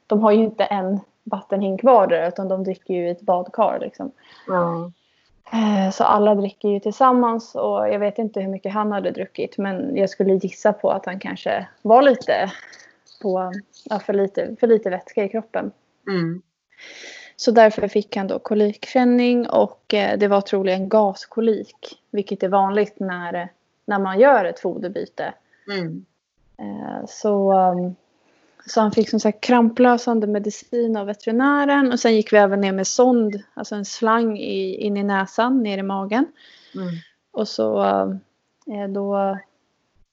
de 0.06 0.20
har 0.20 0.32
ju 0.32 0.44
inte 0.44 0.64
en 0.64 1.00
vattenhink 1.24 1.82
vardera 1.82 2.28
utan 2.28 2.48
de 2.48 2.64
dricker 2.64 2.94
ju 2.94 3.08
i 3.08 3.10
ett 3.10 3.20
badkar. 3.20 3.78
Liksom. 3.80 4.12
Eh, 5.52 5.90
Så 5.90 6.04
alla 6.04 6.34
dricker 6.34 6.68
ju 6.68 6.80
tillsammans 6.80 7.54
och 7.54 7.88
jag 7.88 7.98
vet 7.98 8.18
inte 8.18 8.40
hur 8.40 8.48
mycket 8.48 8.72
han 8.72 8.92
hade 8.92 9.10
druckit 9.10 9.58
men 9.58 9.96
jag 9.96 10.10
skulle 10.10 10.34
gissa 10.34 10.72
på 10.72 10.90
att 10.90 11.06
han 11.06 11.18
kanske 11.18 11.68
var 11.82 12.02
lite 12.02 12.52
på, 13.22 13.52
ja, 13.84 13.98
för, 13.98 14.12
lite, 14.12 14.56
för 14.60 14.66
lite 14.66 14.90
vätska 14.90 15.24
i 15.24 15.28
kroppen. 15.28 15.70
Mm. 16.08 16.42
Så 17.36 17.50
därför 17.50 17.88
fick 17.88 18.16
han 18.16 18.26
då 18.26 18.38
kolikkänning 18.38 19.48
och 19.48 19.94
eh, 19.94 20.18
det 20.18 20.28
var 20.28 20.40
troligen 20.40 20.88
gaskolik 20.88 22.02
vilket 22.10 22.42
är 22.42 22.48
vanligt 22.48 23.00
när, 23.00 23.48
när 23.84 23.98
man 23.98 24.20
gör 24.20 24.44
ett 24.44 24.60
foderbyte. 24.60 25.34
Mm. 25.72 26.04
Så, 27.08 27.52
um, 27.52 27.94
så 28.68 28.80
han 28.80 28.92
fick 28.92 29.10
som 29.10 29.20
sagt 29.20 29.40
kramplösande 29.40 30.26
medicin 30.26 30.96
av 30.96 31.06
veterinären 31.06 31.92
och 31.92 32.00
sen 32.00 32.14
gick 32.14 32.32
vi 32.32 32.36
även 32.36 32.60
ner 32.60 32.72
med 32.72 32.86
sond, 32.86 33.42
alltså 33.54 33.74
en 33.74 33.84
slang 33.84 34.38
i, 34.38 34.74
in 34.74 34.96
i 34.96 35.02
näsan, 35.02 35.62
ner 35.62 35.78
i 35.78 35.82
magen. 35.82 36.26
Mm. 36.74 36.88
Och 37.32 37.48
så 37.48 37.82
eh, 38.66 38.88
då 38.88 39.38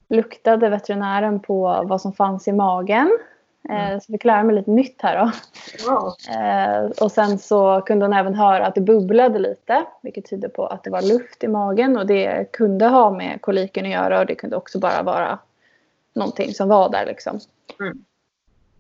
luktade 0.09 0.69
veterinären 0.69 1.39
på 1.39 1.83
vad 1.85 2.01
som 2.01 2.13
fanns 2.13 2.47
i 2.47 2.51
magen. 2.51 3.17
Eh, 3.69 3.99
så 3.99 4.11
fick 4.11 4.25
lära 4.25 4.43
mig 4.43 4.55
lite 4.55 4.71
nytt 4.71 5.01
här 5.01 5.25
då. 5.25 5.31
Ja. 5.85 6.15
Eh, 6.35 6.91
och 7.01 7.11
sen 7.11 7.39
så 7.39 7.81
kunde 7.81 8.05
hon 8.05 8.13
även 8.13 8.35
höra 8.35 8.65
att 8.65 8.75
det 8.75 8.81
bubblade 8.81 9.39
lite. 9.39 9.85
Vilket 10.01 10.29
tyder 10.29 10.49
på 10.49 10.67
att 10.67 10.83
det 10.83 10.89
var 10.89 11.01
luft 11.01 11.43
i 11.43 11.47
magen. 11.47 11.97
Och 11.97 12.05
det 12.05 12.51
kunde 12.51 12.87
ha 12.87 13.11
med 13.11 13.41
koliken 13.41 13.85
att 13.85 13.91
göra. 13.91 14.19
Och 14.19 14.25
det 14.25 14.35
kunde 14.35 14.55
också 14.55 14.79
bara 14.79 15.03
vara 15.03 15.39
någonting 16.13 16.53
som 16.53 16.69
var 16.69 16.89
där 16.89 17.05
liksom. 17.05 17.39
Mm. 17.79 18.05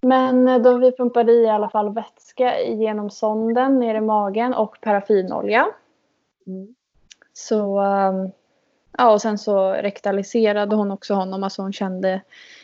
Men 0.05 0.47
eh, 0.47 0.61
då 0.61 0.77
vi 0.77 0.91
pumpade 0.91 1.31
i 1.31 1.43
i 1.43 1.49
alla 1.49 1.69
fall 1.69 1.93
vätska 1.93 2.61
genom 2.61 3.09
sonden 3.09 3.79
ner 3.79 3.95
i 3.95 4.01
magen 4.01 4.53
och 4.53 4.77
paraffinolja. 4.81 5.67
Mm. 6.47 6.75
Så, 7.33 7.79
ehm, 7.79 8.31
ja 8.97 9.13
och 9.13 9.21
sen 9.21 9.37
så 9.37 9.71
rektaliserade 9.71 10.75
hon 10.75 10.91
också 10.91 11.13
honom, 11.13 11.43
alltså 11.43 11.61
hon 11.61 11.73
kände 11.73 12.21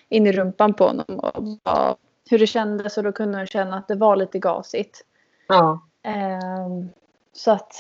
in 0.10 0.28
i 0.28 0.32
rumpan 0.32 0.74
på 0.74 0.84
honom 0.84 1.20
och 1.20 1.44
bara 1.64 1.96
hur 2.30 2.40
det 2.40 2.48
kändes 2.48 2.98
och 2.98 3.04
då 3.04 3.12
kunde 3.12 3.38
hon 3.38 3.48
känna 3.48 3.78
att 3.78 3.88
det 3.88 3.96
var 3.96 4.16
lite 4.16 4.40
gasigt. 4.40 5.06
Ja. 5.48 5.82
Ehm, 6.04 6.90
så 7.34 7.52
att 7.52 7.74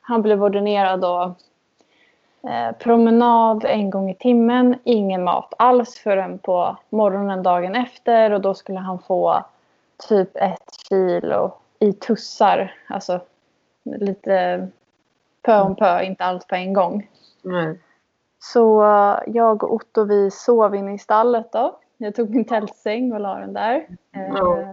han 0.00 0.22
blev 0.22 0.44
ordinerad 0.44 1.00
då 1.00 1.22
eh, 1.22 1.32
promenad 2.78 3.64
en 3.64 3.90
gång 3.90 4.10
i 4.10 4.14
timmen, 4.14 4.78
ingen 4.84 5.24
mat 5.24 5.54
alls 5.58 5.94
förrän 5.98 6.38
på 6.38 6.76
morgonen 6.90 7.42
dagen 7.42 7.74
efter 7.74 8.30
och 8.30 8.40
då 8.40 8.54
skulle 8.54 8.78
han 8.78 8.98
få 8.98 9.44
typ 10.08 10.36
ett 10.36 10.74
kilo 10.88 11.52
i 11.78 11.92
tussar, 11.92 12.74
alltså 12.86 13.20
lite 13.82 14.68
pö 15.42 15.60
om 15.60 15.76
pö, 15.76 16.02
inte 16.02 16.24
allt 16.24 16.48
på 16.48 16.54
en 16.54 16.72
gång. 16.72 17.10
Nej. 17.42 17.78
Så 18.38 18.84
eh, 18.84 19.18
jag 19.26 19.64
och 19.64 19.74
Otto 19.74 20.04
vi 20.04 20.30
sov 20.30 20.74
inne 20.74 20.94
i 20.94 20.98
stallet 20.98 21.52
då. 21.52 21.78
Jag 21.96 22.14
tog 22.14 22.30
min 22.30 22.44
tältsäng 22.44 23.12
och 23.12 23.20
la 23.20 23.38
den 23.38 23.52
där. 23.52 23.86
Eh, 24.12 24.70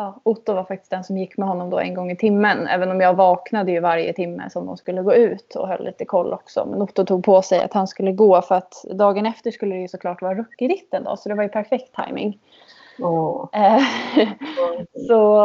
Ja. 0.00 0.20
Otto 0.22 0.54
var 0.54 0.64
faktiskt 0.64 0.90
den 0.90 1.04
som 1.04 1.18
gick 1.18 1.36
med 1.36 1.48
honom 1.48 1.70
då 1.70 1.78
en 1.78 1.94
gång 1.94 2.10
i 2.10 2.16
timmen. 2.16 2.66
Även 2.66 2.90
om 2.90 3.00
jag 3.00 3.14
vaknade 3.14 3.72
ju 3.72 3.80
varje 3.80 4.12
timme 4.12 4.50
som 4.50 4.66
de 4.66 4.76
skulle 4.76 5.02
gå 5.02 5.14
ut 5.14 5.54
och 5.54 5.68
höll 5.68 5.84
lite 5.84 6.04
koll 6.04 6.32
också. 6.32 6.66
Men 6.70 6.82
Otto 6.82 7.04
tog 7.04 7.24
på 7.24 7.42
sig 7.42 7.62
att 7.62 7.72
han 7.72 7.88
skulle 7.88 8.12
gå 8.12 8.42
för 8.42 8.54
att 8.54 8.84
dagen 8.92 9.26
efter 9.26 9.50
skulle 9.50 9.74
det 9.74 9.80
ju 9.80 9.88
såklart 9.88 10.22
vara 10.22 10.34
rookie-ritten 10.34 11.04
då. 11.04 11.16
Så 11.16 11.28
det 11.28 11.34
var 11.34 11.42
ju 11.42 11.48
perfekt 11.48 11.94
timing. 11.94 12.38
Eh, 13.52 13.82
så 15.08 15.42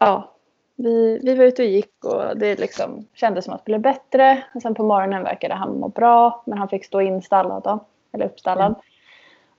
ja, 0.00 0.30
vi, 0.76 1.20
vi 1.22 1.34
var 1.34 1.44
ute 1.44 1.62
och 1.62 1.68
gick 1.68 2.04
och 2.04 2.38
det 2.38 2.60
liksom 2.60 3.06
kändes 3.14 3.44
som 3.44 3.54
att 3.54 3.64
det 3.64 3.70
blev 3.70 3.80
bättre. 3.80 4.44
Och 4.54 4.62
sen 4.62 4.74
på 4.74 4.82
morgonen 4.82 5.22
verkade 5.22 5.54
han 5.54 5.78
må 5.78 5.88
bra. 5.88 6.42
Men 6.46 6.58
han 6.58 6.68
fick 6.68 6.84
stå 6.84 7.00
installad 7.00 7.62
då. 7.62 7.84
Eller 8.12 8.26
uppstallad. 8.26 8.74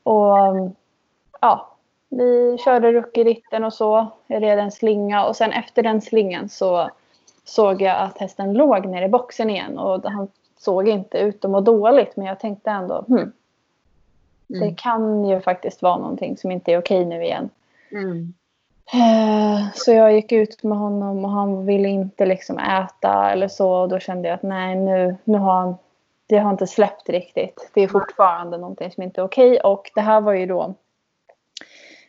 Och 0.04 0.38
ja, 1.42 1.77
vi 2.10 2.58
körde 2.66 2.92
rookie-ritten 2.92 3.64
och 3.64 3.74
så. 3.74 4.08
Jag 4.28 4.44
red 4.44 4.60
en 4.60 4.72
slinga 4.72 5.26
och 5.26 5.36
sen 5.36 5.52
efter 5.52 5.84
den 5.84 6.02
slingan 6.02 6.50
så 6.50 6.90
såg 7.44 7.82
jag 7.82 7.98
att 7.98 8.18
hästen 8.18 8.54
låg 8.54 8.86
nere 8.86 9.06
i 9.06 9.10
boxen 9.10 9.50
igen. 9.50 9.78
Och 9.78 10.04
han 10.12 10.28
såg 10.58 10.88
inte 10.88 11.18
ut 11.18 11.46
att 11.46 11.52
må 11.52 11.62
dåligt 11.62 12.18
men 12.18 12.26
jag 12.26 12.40
tänkte 12.40 12.70
ändå 12.70 13.04
hmm, 13.08 13.32
det 14.48 14.58
Mm. 14.58 14.76
kan 14.76 15.26
ju 15.26 15.42
faktiskt 15.42 15.82
vara 15.82 15.98
någonting 15.98 16.38
som 16.38 16.52
inte 16.52 16.72
är 16.74 16.80
okej 16.80 17.06
nu 17.06 17.24
igen. 17.24 17.50
Mm. 17.92 18.34
Eh, 18.94 19.66
Så 19.76 19.92
jag 19.92 20.14
gick 20.14 20.32
ut 20.32 20.64
med 20.64 20.78
honom 20.78 21.26
och 21.26 21.32
han 21.32 21.66
ville 21.66 21.88
inte 21.90 22.26
liksom 22.26 22.58
äta 22.60 23.32
eller 23.32 23.48
så. 23.48 23.72
Och 23.72 23.90
då 23.90 24.00
kände 24.00 24.28
jag 24.28 24.36
att 24.36 24.44
nej, 24.44 24.76
nu, 24.76 25.16
nu 25.24 25.38
har 25.38 25.54
han... 25.54 25.76
Det 26.28 26.38
har 26.38 26.52
inte 26.52 26.68
släppt 26.68 27.10
riktigt. 27.10 27.72
Det 27.74 27.82
är 27.82 27.88
fortfarande 27.88 28.58
någonting 28.58 28.92
som 28.92 29.04
inte 29.04 29.22
är 29.22 29.26
okej. 29.26 29.60
Och 29.60 29.92
det 29.96 30.02
här 30.02 30.22
var 30.22 30.34
ju 30.34 30.46
då... 30.46 30.74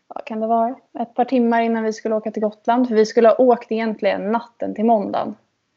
Vad 0.09 0.25
kan 0.25 0.41
det 0.41 0.47
vara? 0.47 0.77
Ett 0.99 1.15
par 1.15 1.25
timmar 1.25 1.61
innan 1.61 1.85
vi 1.85 1.93
skulle 1.93 2.15
åka 2.15 2.31
till 2.31 2.43
Gotland. 2.43 2.89
För 2.89 2.95
vi 2.95 3.07
skulle 3.07 3.29
ha 3.29 3.37
åkt 3.37 3.73
egentligen 3.73 4.33
natten 4.33 4.75
till 4.75 4.85
måndagen. 4.85 5.35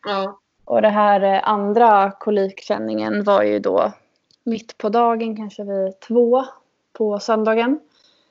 Ja. 0.07 0.39
Och 0.65 0.81
det 0.81 0.89
här 0.89 1.21
eh, 1.21 1.49
andra 1.49 2.11
kolikkänningen 2.11 3.23
var 3.23 3.43
ju 3.43 3.59
då 3.59 3.91
mitt 4.43 4.77
på 4.77 4.89
dagen, 4.89 5.35
kanske 5.35 5.63
vid 5.63 5.99
två 5.99 6.45
på 6.93 7.19
söndagen. 7.19 7.79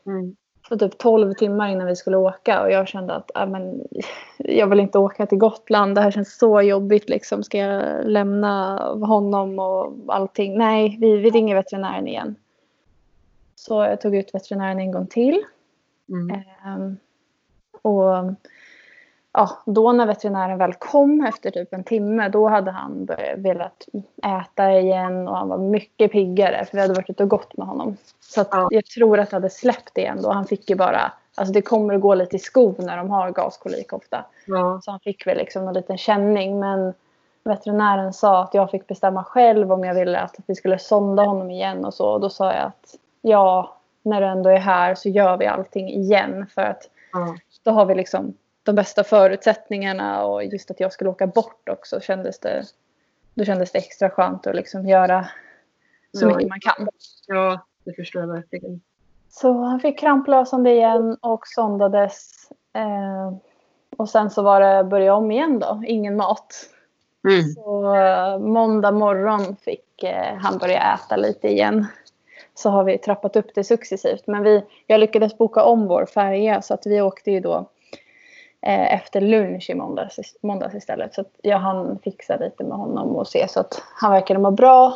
Mm. 0.06 0.36
Så 0.68 0.78
typ 0.78 0.98
12 0.98 1.34
timmar 1.34 1.68
innan 1.68 1.86
vi 1.86 1.96
skulle 1.96 2.16
åka 2.16 2.62
och 2.62 2.70
jag 2.70 2.88
kände 2.88 3.14
att 3.14 3.36
äh, 3.36 3.46
men, 3.46 3.82
jag 4.38 4.66
vill 4.66 4.80
inte 4.80 4.98
åka 4.98 5.26
till 5.26 5.38
Gotland. 5.38 5.94
Det 5.94 6.00
här 6.00 6.10
känns 6.10 6.38
så 6.38 6.62
jobbigt. 6.62 7.08
Liksom. 7.08 7.42
Ska 7.42 7.58
jag 7.58 8.04
lämna 8.04 8.78
honom 9.06 9.58
och 9.58 9.94
allting? 10.08 10.58
Nej, 10.58 10.96
vi, 11.00 11.16
vi 11.16 11.30
ringer 11.30 11.54
veterinären 11.54 12.08
igen. 12.08 12.36
Så 13.54 13.82
jag 13.82 14.00
tog 14.00 14.16
ut 14.16 14.34
veterinären 14.34 14.78
en 14.78 14.92
gång 14.92 15.06
till. 15.06 15.44
Mm. 16.10 16.40
Ehm, 16.64 16.96
och 17.82 18.34
ja, 19.32 19.50
då 19.66 19.92
när 19.92 20.06
veterinären 20.06 20.58
väl 20.58 20.74
kom 20.74 21.26
efter 21.26 21.50
typ 21.50 21.72
en 21.72 21.84
timme 21.84 22.28
då 22.28 22.48
hade 22.48 22.70
han 22.70 23.04
börjat, 23.04 23.38
velat 23.38 23.86
äta 24.42 24.72
igen 24.72 25.28
och 25.28 25.36
han 25.36 25.48
var 25.48 25.58
mycket 25.58 26.12
piggare 26.12 26.64
för 26.64 26.76
vi 26.76 26.80
hade 26.80 26.94
varit 26.94 27.10
ute 27.10 27.22
och 27.22 27.28
gått 27.28 27.56
med 27.56 27.66
honom. 27.66 27.96
Så 28.20 28.44
Ja. 28.50 28.68
jag 28.70 28.84
tror 28.86 29.18
att 29.20 29.30
det 29.30 29.36
hade 29.36 29.50
släppt 29.50 29.98
igen 29.98 30.22
då. 30.22 30.30
Han 30.32 30.44
fick 30.44 30.70
ju 30.70 30.76
bara, 30.76 31.12
alltså 31.34 31.52
det 31.52 31.62
kommer 31.62 31.94
att 31.94 32.00
gå 32.00 32.14
lite 32.14 32.36
i 32.36 32.38
skov 32.38 32.74
när 32.78 32.96
de 32.96 33.10
har 33.10 33.30
gaskolik 33.30 33.92
ofta. 33.92 34.24
Ja. 34.46 34.80
Så 34.82 34.90
han 34.90 35.00
fick 35.00 35.26
väl 35.26 35.36
liksom 35.36 35.68
en 35.68 35.74
liten 35.74 35.98
känning 35.98 36.58
men 36.60 36.94
veterinären 37.44 38.12
sa 38.12 38.42
att 38.42 38.54
jag 38.54 38.70
fick 38.70 38.86
bestämma 38.86 39.24
själv 39.24 39.72
om 39.72 39.84
jag 39.84 39.94
ville 39.94 40.20
att 40.20 40.36
vi 40.46 40.54
skulle 40.54 40.78
sonda 40.78 41.22
honom 41.22 41.50
igen 41.50 41.84
och 41.84 41.94
så. 41.94 42.12
Och 42.12 42.20
då 42.20 42.30
sa 42.30 42.52
jag 42.52 42.62
att 42.66 42.94
ja, 43.22 43.76
när 44.02 44.20
du 44.20 44.26
ändå 44.26 44.50
är 44.50 44.58
här 44.58 44.94
så 44.94 45.08
gör 45.08 45.36
vi 45.36 45.46
allting 45.46 45.88
igen 45.88 46.46
för 46.54 46.62
att 46.62 46.90
Ja. 47.12 47.36
då 47.62 47.70
har 47.70 47.86
vi 47.86 47.94
liksom 47.94 48.34
de 48.62 48.74
bästa 48.74 49.04
förutsättningarna 49.04 50.24
och 50.24 50.44
just 50.44 50.70
att 50.70 50.80
jag 50.80 50.92
skulle 50.92 51.10
åka 51.10 51.26
bort 51.26 51.68
också 51.68 52.00
kändes 52.00 52.38
det, 52.40 52.62
då 53.34 53.44
kändes 53.44 53.72
det 53.72 53.78
extra 53.78 54.10
skönt 54.10 54.46
att 54.46 54.54
liksom 54.56 54.86
göra 54.88 55.26
så 56.18 56.26
Ja. 56.28 56.34
mycket 56.36 56.48
man 56.48 56.60
kan. 56.60 56.88
ja, 57.26 57.64
det 57.84 57.92
förstår 57.92 58.22
jag 58.22 58.28
verkligen. 58.28 58.80
Så 59.28 59.52
han 59.52 59.80
fick 59.80 59.98
kramplösande 59.98 60.70
igen 60.70 61.16
och 61.20 61.46
sondades. 61.46 62.32
Eh, 62.74 63.32
och 63.96 64.08
sen 64.08 64.30
så 64.30 64.42
var 64.42 64.60
det 64.60 64.84
börja 64.84 65.14
om 65.14 65.30
igen 65.30 65.58
då, 65.58 65.82
ingen 65.86 66.16
mat. 66.16 66.54
Mm. 67.28 67.42
Så 67.42 67.94
eh, 67.94 68.38
måndag 68.38 68.90
morgon 68.90 69.56
fick 69.56 70.02
eh, 70.02 70.34
han 70.36 70.58
börja 70.58 70.94
äta 70.94 71.16
lite 71.16 71.48
igen. 71.48 71.86
Så 72.60 72.70
har 72.70 72.84
vi 72.84 72.98
trappat 72.98 73.36
upp 73.36 73.54
det 73.54 73.64
successivt. 73.64 74.26
Men 74.26 74.42
vi, 74.42 74.62
jag 74.86 75.00
lyckades 75.00 75.38
boka 75.38 75.62
om 75.62 75.86
vår 75.86 76.06
färja 76.06 76.62
så 76.62 76.74
att 76.74 76.86
vi 76.86 77.00
åkte 77.00 77.30
ju 77.30 77.40
då 77.40 77.56
eh, 78.66 78.94
efter 78.94 79.20
lunch 79.20 79.70
i 79.70 79.74
måndags, 79.74 80.18
måndags 80.42 80.74
istället. 80.74 81.14
Så 81.14 81.24
jag 81.42 81.58
hann 81.58 81.98
fixa 82.04 82.36
lite 82.36 82.64
med 82.64 82.78
honom 82.78 83.16
och 83.16 83.28
se 83.28 83.48
så 83.48 83.60
att 83.60 83.82
han 83.94 84.12
verkade 84.12 84.40
må 84.40 84.50
bra. 84.50 84.94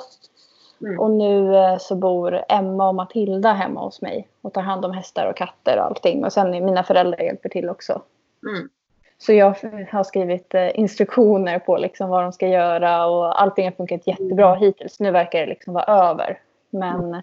Mm. 0.81 1.01
Och 1.01 1.11
nu 1.11 1.57
eh, 1.57 1.79
så 1.79 1.97
bor 1.97 2.45
Emma 2.49 2.89
och 2.89 2.95
Matilda 2.95 3.53
hemma 3.53 3.81
hos 3.81 4.03
mig 4.03 4.29
och 4.43 4.53
tar 4.53 4.63
hand 4.63 4.85
om 4.85 4.93
hästar 4.93 5.27
och 5.27 5.37
katter 5.37 5.79
och 5.79 5.85
allting. 5.85 6.25
Och 6.25 6.33
sen 6.33 6.51
mina 6.51 6.83
föräldrar 6.83 7.21
hjälper 7.21 7.49
till 7.49 7.69
också. 7.71 8.03
Mm. 8.47 8.69
Så 9.19 9.33
jag 9.33 9.57
har 9.91 10.05
skrivit 10.05 10.55
eh, 10.55 10.79
instruktioner 10.79 11.59
på 11.59 11.77
liksom 11.77 12.11
vad 12.11 12.23
de 12.23 12.33
ska 12.33 12.49
göra 12.49 13.07
och 13.07 13.43
allting 13.43 13.65
har 13.65 13.73
funkat 13.73 14.07
jättebra 14.07 14.55
hittills. 14.55 15.01
Nu 15.01 15.11
verkar 15.11 15.41
det 15.41 15.47
liksom 15.47 15.75
vara 15.75 15.85
över. 15.85 16.39
Men 16.75 17.23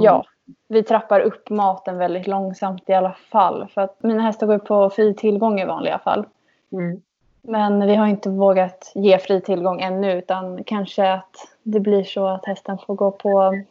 ja, 0.00 0.24
vi 0.68 0.82
trappar 0.82 1.20
upp 1.20 1.50
maten 1.50 1.98
väldigt 1.98 2.26
långsamt 2.26 2.82
i 2.86 2.92
alla 2.92 3.12
fall. 3.12 3.66
För 3.74 3.80
att 3.80 4.02
mina 4.02 4.22
hästar 4.22 4.46
går 4.46 4.58
på 4.58 4.90
fri 4.90 5.14
tillgång 5.14 5.60
i 5.60 5.64
vanliga 5.64 5.98
fall. 5.98 6.26
Mm. 6.72 7.02
Men 7.42 7.86
vi 7.86 7.94
har 7.94 8.06
inte 8.06 8.30
vågat 8.30 8.92
ge 8.94 9.18
fri 9.18 9.40
tillgång 9.40 9.80
ännu 9.80 10.18
utan 10.18 10.64
kanske 10.64 11.12
att 11.12 11.36
det 11.62 11.80
blir 11.80 12.04
så 12.04 12.26
att 12.26 12.46
hästen 12.46 12.78
får 12.78 12.94
gå 12.94 13.10
på 13.10 13.62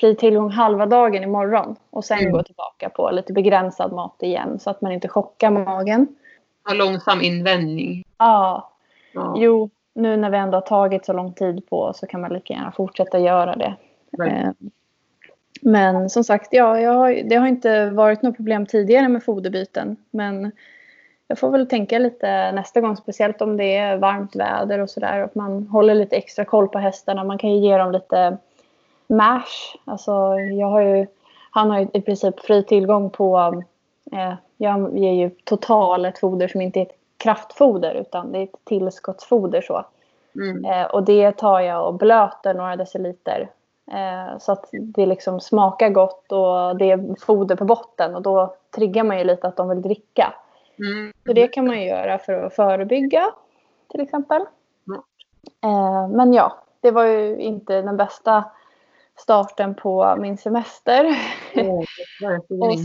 fri 0.00 0.14
tillgång 0.14 0.50
halva 0.50 0.86
dagen 0.86 1.22
imorgon 1.22 1.76
och 1.90 2.04
sen 2.04 2.18
Mm. 2.18 2.32
gå 2.32 2.42
tillbaka 2.42 2.88
på 2.88 3.10
lite 3.10 3.32
begränsad 3.32 3.92
mat 3.92 4.22
igen 4.22 4.58
så 4.58 4.70
att 4.70 4.80
man 4.80 4.92
inte 4.92 5.08
chockar 5.08 5.50
magen. 5.50 6.06
Ja, 6.68 6.74
långsam 6.74 7.22
invändning. 7.22 8.04
Ja, 8.18 8.70
Ja, 9.16 9.34
jo, 9.36 9.70
nu 9.94 10.16
när 10.16 10.30
vi 10.30 10.36
ändå 10.36 10.56
har 10.56 10.62
tagit 10.62 11.04
så 11.04 11.12
lång 11.12 11.32
tid 11.32 11.68
på 11.68 11.92
så 11.92 12.06
kan 12.06 12.20
man 12.20 12.32
lika 12.32 12.54
gärna 12.54 12.72
fortsätta 12.72 13.18
göra 13.18 13.56
det. 13.56 13.74
Verkligen. 14.10 14.46
Eh, 14.46 14.52
Men 15.62 16.10
som 16.10 16.24
sagt, 16.24 16.48
ja, 16.52 16.80
jag 16.80 16.92
har, 16.92 17.14
det 17.24 17.36
har 17.36 17.46
inte 17.46 17.90
varit 17.90 18.22
något 18.22 18.36
problem 18.36 18.66
tidigare 18.66 19.08
med 19.08 19.24
foderbyten. 19.24 19.96
Men 20.10 20.52
jag 21.28 21.38
får 21.38 21.50
väl 21.50 21.68
tänka 21.68 21.98
lite 21.98 22.52
nästa 22.52 22.80
gång, 22.80 22.96
speciellt 22.96 23.42
om 23.42 23.56
det 23.56 23.76
är 23.76 23.96
varmt 23.96 24.36
väder 24.36 24.78
och 24.78 24.90
sådär. 24.90 25.20
Att 25.20 25.34
man 25.34 25.66
håller 25.66 25.94
lite 25.94 26.16
extra 26.16 26.44
koll 26.44 26.68
på 26.68 26.78
hästarna. 26.78 27.24
Man 27.24 27.38
kan 27.38 27.50
ju 27.50 27.68
ge 27.68 27.76
dem 27.78 27.92
lite 27.92 28.36
mash. 29.06 29.76
Alltså, 29.84 30.12
jag 30.38 30.66
har 30.66 30.80
ju, 30.80 31.06
han 31.50 31.70
har 31.70 31.80
ju 31.80 31.88
i 31.92 32.00
princip 32.00 32.40
fri 32.40 32.62
tillgång 32.62 33.10
på... 33.10 33.62
Eh, 34.12 34.34
jag 34.56 34.98
ger 34.98 35.12
ju 35.12 35.30
total 35.30 36.04
ett 36.04 36.18
foder 36.18 36.48
som 36.48 36.60
inte 36.60 36.80
är 36.80 36.82
ett 36.82 36.96
kraftfoder 37.16 37.94
utan 37.94 38.32
det 38.32 38.38
är 38.38 38.42
ett 38.42 38.64
tillskottsfoder. 38.64 39.60
så. 39.60 39.84
Mm. 40.34 40.64
Eh, 40.64 40.86
och 40.86 41.02
det 41.02 41.32
tar 41.32 41.60
jag 41.60 41.86
och 41.86 41.94
blöter 41.94 42.54
några 42.54 42.76
deciliter. 42.76 43.48
Eh, 43.92 44.38
så 44.38 44.52
att 44.52 44.68
det 44.72 45.06
liksom 45.06 45.40
smakar 45.40 45.90
gott 45.90 46.32
och 46.32 46.76
det 46.76 46.90
är 46.90 47.20
foder 47.20 47.56
på 47.56 47.64
botten. 47.64 48.14
Och 48.14 48.22
då 48.22 48.56
triggar 48.74 49.04
man 49.04 49.18
ju 49.18 49.24
lite 49.24 49.48
att 49.48 49.56
de 49.56 49.68
vill 49.68 49.82
dricka. 49.82 50.34
Mm. 50.78 51.12
Så 51.26 51.32
det 51.32 51.48
kan 51.48 51.66
man 51.66 51.80
ju 51.80 51.86
göra 51.86 52.18
för 52.18 52.32
att 52.32 52.54
förebygga 52.54 53.32
till 53.88 54.00
exempel. 54.00 54.42
Eh, 55.64 56.08
men 56.08 56.32
ja, 56.32 56.58
det 56.80 56.90
var 56.90 57.04
ju 57.04 57.36
inte 57.36 57.82
den 57.82 57.96
bästa 57.96 58.44
starten 59.16 59.74
på 59.74 60.16
min 60.18 60.38
semester. 60.38 61.04
Verkligen 62.20 62.62
Och 62.62 62.78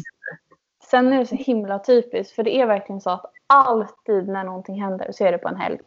sen 0.84 1.14
är 1.14 1.20
det 1.20 1.26
så 1.26 1.36
himla 1.36 1.80
typiskt 1.80 2.36
för 2.36 2.43
det 2.43 2.56
är 2.56 2.66
verkligen 2.66 3.02
så 3.02 3.10
att 3.10 3.26
alltid 3.47 4.28
när 4.28 4.43
någonting 4.43 4.82
händer 4.82 5.12
så 5.12 5.24
är 5.24 5.32
det 5.32 5.38
på 5.38 5.47
en 5.47 5.56
helg. 5.56 5.80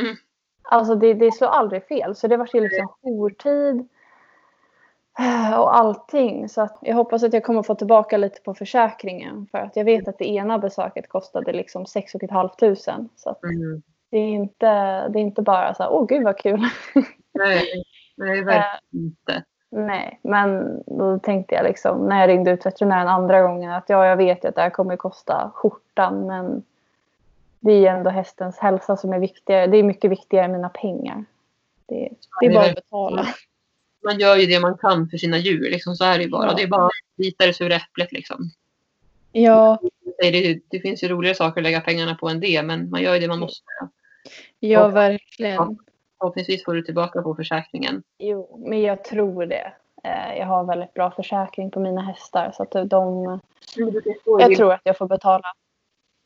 Mm. 0.00 0.16
Alltså 0.62 0.94
det, 0.94 1.14
det 1.14 1.32
slår 1.32 1.48
aldrig 1.48 1.86
fel. 1.86 2.14
Så 2.14 2.28
det 2.28 2.36
var 2.36 2.48
ju 2.52 2.60
liksom 2.60 2.88
jourtid 3.02 3.88
och 5.58 5.76
allting. 5.76 6.48
Så 6.48 6.60
att 6.60 6.78
jag 6.80 6.94
hoppas 6.94 7.22
att 7.22 7.32
jag 7.32 7.44
kommer 7.44 7.62
få 7.62 7.74
tillbaka 7.74 8.16
lite 8.16 8.40
på 8.40 8.54
försäkringen. 8.54 9.46
För 9.50 9.58
att 9.58 9.76
jag 9.76 9.84
vet 9.84 10.08
att 10.08 10.18
det 10.18 10.28
ena 10.28 10.58
besöket 10.58 11.08
kostade 11.08 11.52
liksom 11.52 11.86
6 11.86 12.12
500. 12.30 12.50
Så 13.16 13.30
att 13.30 13.42
Mm. 13.42 13.82
det, 14.10 14.18
är 14.18 14.28
inte, 14.28 14.68
det 15.08 15.18
är 15.18 15.22
inte 15.22 15.42
bara 15.42 15.74
så 15.74 15.82
här, 15.82 15.92
åh 15.92 16.06
gud 16.06 16.24
vad 16.24 16.38
kul. 16.38 16.60
Nej, 17.34 17.84
nej, 18.16 18.44
verkligen 18.44 19.04
inte. 19.04 19.42
Nej, 19.70 20.20
men 20.22 20.82
då 20.86 21.18
tänkte 21.18 21.54
jag 21.54 21.64
liksom 21.64 22.08
när 22.08 22.20
jag 22.20 22.28
ringde 22.28 22.50
ut 22.50 22.66
veterinären 22.66 23.08
andra 23.08 23.42
gången 23.42 23.72
att 23.72 23.88
ja, 23.88 24.06
jag 24.06 24.16
vet 24.16 24.44
ju 24.44 24.48
att 24.48 24.54
det 24.54 24.60
här 24.62 24.70
kommer 24.70 24.96
kosta 24.96 25.50
skjortan 25.54 26.26
men 26.26 26.62
det 27.60 27.72
är 27.72 27.78
ju 27.78 27.86
ändå 27.86 28.10
hästens 28.10 28.58
hälsa 28.58 28.96
som 28.96 29.12
är 29.12 29.18
viktigare. 29.18 29.66
Det 29.66 29.76
är 29.76 29.82
mycket 29.82 30.10
viktigare 30.10 30.44
än 30.44 30.52
mina 30.52 30.68
pengar. 30.68 31.24
Det, 31.86 32.10
det 32.40 32.46
är 32.46 32.54
bara 32.54 32.64
att 32.64 32.74
betala. 32.74 33.26
Man 34.06 34.18
gör 34.20 34.36
ju 34.36 34.46
det 34.46 34.60
man 34.60 34.78
kan 34.78 35.08
för 35.08 35.16
sina 35.18 35.38
djur. 35.38 35.70
Liksom, 35.70 35.94
så 35.96 36.04
är 36.04 36.18
det 36.18 36.24
ju 36.24 36.30
bara. 36.30 36.46
Ja. 36.46 36.54
Det 36.56 36.62
är 36.62 36.66
bara 36.66 36.86
att 36.86 37.16
bita 37.16 37.46
det 37.46 37.52
sura 37.52 37.74
äpplet. 37.74 38.12
Liksom. 38.12 38.50
Ja, 39.32 39.78
det, 40.18 40.60
det 40.68 40.80
finns 40.80 41.04
ju 41.04 41.08
roligare 41.08 41.34
saker 41.34 41.60
att 41.60 41.64
lägga 41.64 41.80
pengarna 41.80 42.14
på 42.14 42.28
än 42.28 42.40
det, 42.40 42.62
men 42.62 42.90
man 42.90 43.02
gör 43.02 43.14
ju 43.14 43.20
det 43.20 43.28
man 43.28 43.38
måste. 43.38 43.64
Ja, 44.60 44.86
Och- 44.86 44.96
verkligen. 44.96 45.78
Förhoppningsvis 46.18 46.64
får 46.64 46.74
du 46.74 46.82
tillbaka 46.82 47.22
på 47.22 47.34
försäkringen. 47.34 48.02
Jo, 48.18 48.64
men 48.68 48.82
jag 48.82 49.04
tror 49.04 49.46
det. 49.46 49.72
Eh, 50.04 50.38
Jag 50.38 50.46
har 50.46 50.64
väldigt 50.64 50.94
bra 50.94 51.10
försäkring 51.10 51.70
på 51.70 51.80
mina 51.80 52.00
hästar 52.02 52.52
så 52.54 52.62
att 52.62 52.90
de, 52.90 53.40
jag 54.38 54.56
tror 54.56 54.72
att 54.72 54.80
jag 54.84 54.98
får 54.98 55.06
betala. 55.08 55.42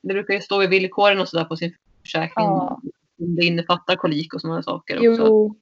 det 0.03 0.13
brukar 0.15 0.35
ju 0.35 0.41
stå 0.41 0.63
i 0.63 0.67
villkoren 0.67 1.21
och 1.21 1.29
sådär 1.29 1.45
på 1.45 1.57
sin 1.57 1.75
försäkring. 2.03 2.45
Ja. 2.47 2.81
Om 3.23 3.37
det 3.37 3.45
innefattar 3.47 3.97
kolik 3.97 4.35
och 4.35 4.41
sådana 4.41 4.63
saker 4.63 4.97
också. 4.97 5.27
Jo, 5.27 5.57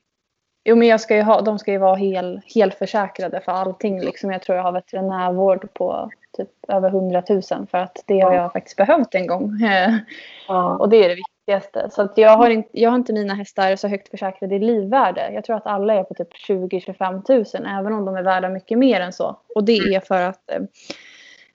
jo 0.68 0.76
men 0.76 0.88
jag 0.88 1.00
ska 1.00 1.16
ju 1.16 1.22
ha, 1.22 1.40
de 1.40 1.58
ska 1.58 1.72
ju 1.72 1.78
vara 1.78 1.94
hel, 1.96 2.40
helförsäkrade 2.54 3.40
för 3.40 3.52
allting. 3.52 4.00
Liksom. 4.00 4.30
Jag 4.32 4.42
tror 4.42 4.56
jag 4.56 4.62
har 4.62 4.72
veterinärvård 4.72 5.74
på 5.74 6.10
typ 6.36 6.48
över 6.68 6.88
100 6.88 7.22
000 7.28 7.42
för 7.42 7.78
att 7.78 8.02
det 8.06 8.20
har 8.20 8.32
Ja. 8.32 8.42
jag 8.42 8.52
faktiskt 8.52 8.76
behövt 8.76 9.14
en 9.14 9.26
gång. 9.26 9.52
Ja. 10.48 10.76
Och 10.76 10.88
det 10.88 10.96
är 11.04 11.08
det 11.08 11.14
viktigaste. 11.14 11.90
Så 11.90 12.02
att 12.02 12.18
jag, 12.18 12.36
har 12.36 12.50
inte, 12.50 12.68
jag 12.72 12.90
har 12.90 12.96
inte 12.96 13.12
mina 13.12 13.34
hästar 13.34 13.76
så 13.76 13.88
högt 13.88 14.08
försäkrade 14.08 14.54
i 14.54 14.58
livvärde. 14.58 15.30
Jag 15.32 15.44
tror 15.44 15.56
att 15.56 15.66
alla 15.66 15.94
är 15.94 16.02
på 16.02 16.14
typ 16.14 16.28
20-25 16.48 17.58
000 17.64 17.78
även 17.78 17.92
om 17.92 18.04
de 18.04 18.16
är 18.16 18.22
värda 18.22 18.48
mycket 18.48 18.78
mer 18.78 19.00
än 19.00 19.12
så. 19.12 19.36
Och 19.54 19.64
det 19.64 19.76
är 19.78 20.00
för 20.00 20.22
att 20.22 20.50
eh, 20.50 20.60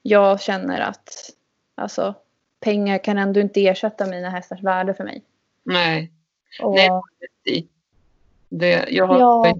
jag 0.01 0.41
känner 0.41 0.81
att 0.81 1.09
alltså, 1.75 2.13
pengar 2.59 2.97
kan 2.97 3.17
ändå 3.17 3.39
inte 3.39 3.67
ersätta 3.67 4.05
mina 4.05 4.29
hästars 4.29 4.61
värde 4.63 4.93
för 4.93 5.03
mig. 5.03 5.23
Nej, 5.63 6.11
Och, 6.61 6.75
Nej. 6.75 7.67
Det, 8.59 8.85
jag, 8.89 9.07
har, 9.07 9.19
Ja. 9.19 9.53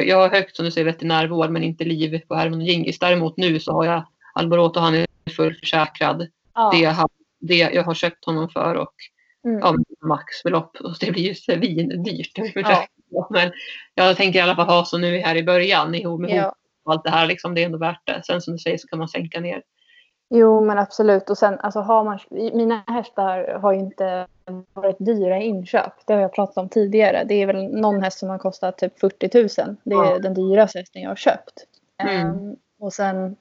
jag 0.00 0.16
har 0.16 0.28
högt 0.28 0.56
som 0.56 0.64
du 0.64 0.70
säger 0.70 0.84
veterinärvård 0.84 1.50
men 1.50 1.62
inte 1.62 1.84
liv 1.84 2.20
på 2.28 2.34
Herman 2.34 2.60
och 2.60 2.66
Gingis. 2.66 2.98
Däremot 2.98 3.36
nu 3.36 3.60
så 3.60 3.72
har 3.72 3.84
jag 3.84 4.04
Alboroto 4.34 4.80
han 4.80 4.94
är 4.94 5.06
fullförsäkrad. 5.36 6.28
ja, 6.54 6.70
Det, 6.72 6.84
har- 6.84 7.10
det 7.40 7.56
jag 7.56 7.84
har 7.84 7.94
köpt 7.94 8.24
honom 8.24 8.48
för 8.48 8.74
och 8.74 8.94
mm, 9.44 9.58
ja, 9.58 9.74
maxbelopp. 10.00 10.76
Och 10.76 10.96
det 11.00 11.10
blir 11.12 11.22
ju 11.22 11.34
svindyrt. 11.34 12.32
Ja. 12.54 12.86
Men 13.30 13.52
jag 13.94 14.16
tänker 14.16 14.38
i 14.38 14.42
alla 14.42 14.56
fall 14.56 14.66
ha 14.68 14.84
så 14.84 14.98
nu 14.98 15.18
här 15.18 15.36
i 15.36 15.42
början 15.42 15.94
ihop 15.94 16.20
med 16.20 16.30
ja. 16.30 16.54
och 16.84 16.92
allt 16.92 17.04
det 17.04 17.10
här. 17.10 17.26
Liksom, 17.26 17.54
det 17.54 17.60
är 17.60 17.66
ändå 17.66 17.78
värt 17.78 18.06
det. 18.06 18.22
Sen 18.26 18.40
som 18.40 18.52
du 18.52 18.58
säger 18.58 18.78
så 18.78 18.88
kan 18.88 18.98
man 18.98 19.08
sänka 19.08 19.40
ner. 19.40 19.62
Jo, 20.30 20.60
men 20.60 20.78
absolut. 20.78 21.30
Och 21.30 21.38
sen, 21.38 21.58
alltså, 21.60 21.80
har 21.80 22.04
man, 22.04 22.18
mina 22.30 22.82
hästar 22.86 23.58
har 23.62 23.72
ju 23.72 23.78
inte 23.78 24.26
varit 24.74 24.96
dyra 24.98 25.38
i 25.38 25.44
inköp. 25.44 25.92
Det 26.04 26.12
har 26.12 26.20
jag 26.20 26.32
pratat 26.32 26.56
om 26.56 26.68
tidigare. 26.68 27.24
Det 27.24 27.34
är 27.34 27.46
väl 27.46 27.68
någon 27.80 28.02
häst 28.02 28.18
som 28.18 28.28
har 28.28 28.38
kostat 28.38 28.78
typ 28.78 29.00
40 29.00 29.62
000. 29.64 29.76
Det 29.82 29.94
är 29.94 30.12
Ja. 30.12 30.18
den 30.18 30.34
dyraste 30.34 30.78
hästen 30.78 31.02
jag 31.02 31.10
har 31.10 31.16
köpt. 31.16 31.64
Mm. 32.02 32.26
Ehm, 32.26 32.56
och 32.80 32.92
sen, 32.92 33.36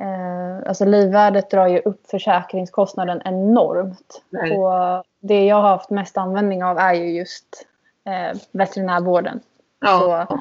eh, 0.00 0.68
alltså 0.68 0.84
livvärdet 0.84 1.50
drar 1.50 1.66
ju 1.66 1.78
upp 1.78 2.06
försäkringskostnaden 2.10 3.22
enormt. 3.24 4.22
Nej. 4.30 4.58
Och 4.58 5.04
det 5.20 5.44
jag 5.46 5.56
har 5.56 5.68
haft 5.68 5.90
mest 5.90 6.16
användning 6.18 6.64
av 6.64 6.78
är 6.78 6.94
ju 6.94 7.10
just 7.18 7.66
eh, 8.04 8.38
veterinärvården. 8.52 9.40
Ja. 9.80 10.26
Så 10.28 10.38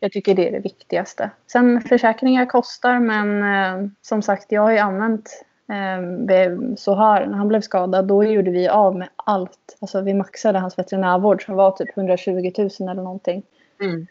jag 0.00 0.12
tycker 0.12 0.34
det 0.34 0.48
är 0.48 0.52
det 0.52 0.60
viktigaste. 0.60 1.30
Sen 1.52 1.80
försäkringar 1.80 2.46
kostar 2.46 2.98
men 2.98 3.42
eh, 3.42 3.90
som 4.02 4.22
sagt 4.22 4.52
jag 4.52 4.62
har 4.62 4.72
ju 4.72 4.78
använt 4.78 5.44
eh, 5.68 6.96
här 6.96 7.26
när 7.26 7.36
han 7.36 7.48
blev 7.48 7.60
skadad 7.60 8.06
då 8.06 8.24
gjorde 8.24 8.50
vi 8.50 8.68
av 8.68 8.96
med 8.96 9.08
allt. 9.16 9.76
Alltså 9.80 10.00
vi 10.00 10.14
maxade 10.14 10.58
hans 10.58 10.78
veterinärvård 10.78 11.44
som 11.44 11.54
var 11.54 11.70
typ 11.70 11.96
120 11.96 12.52
000 12.58 12.70
eller 12.80 13.02
någonting. 13.02 13.42
Mm. 13.80 14.06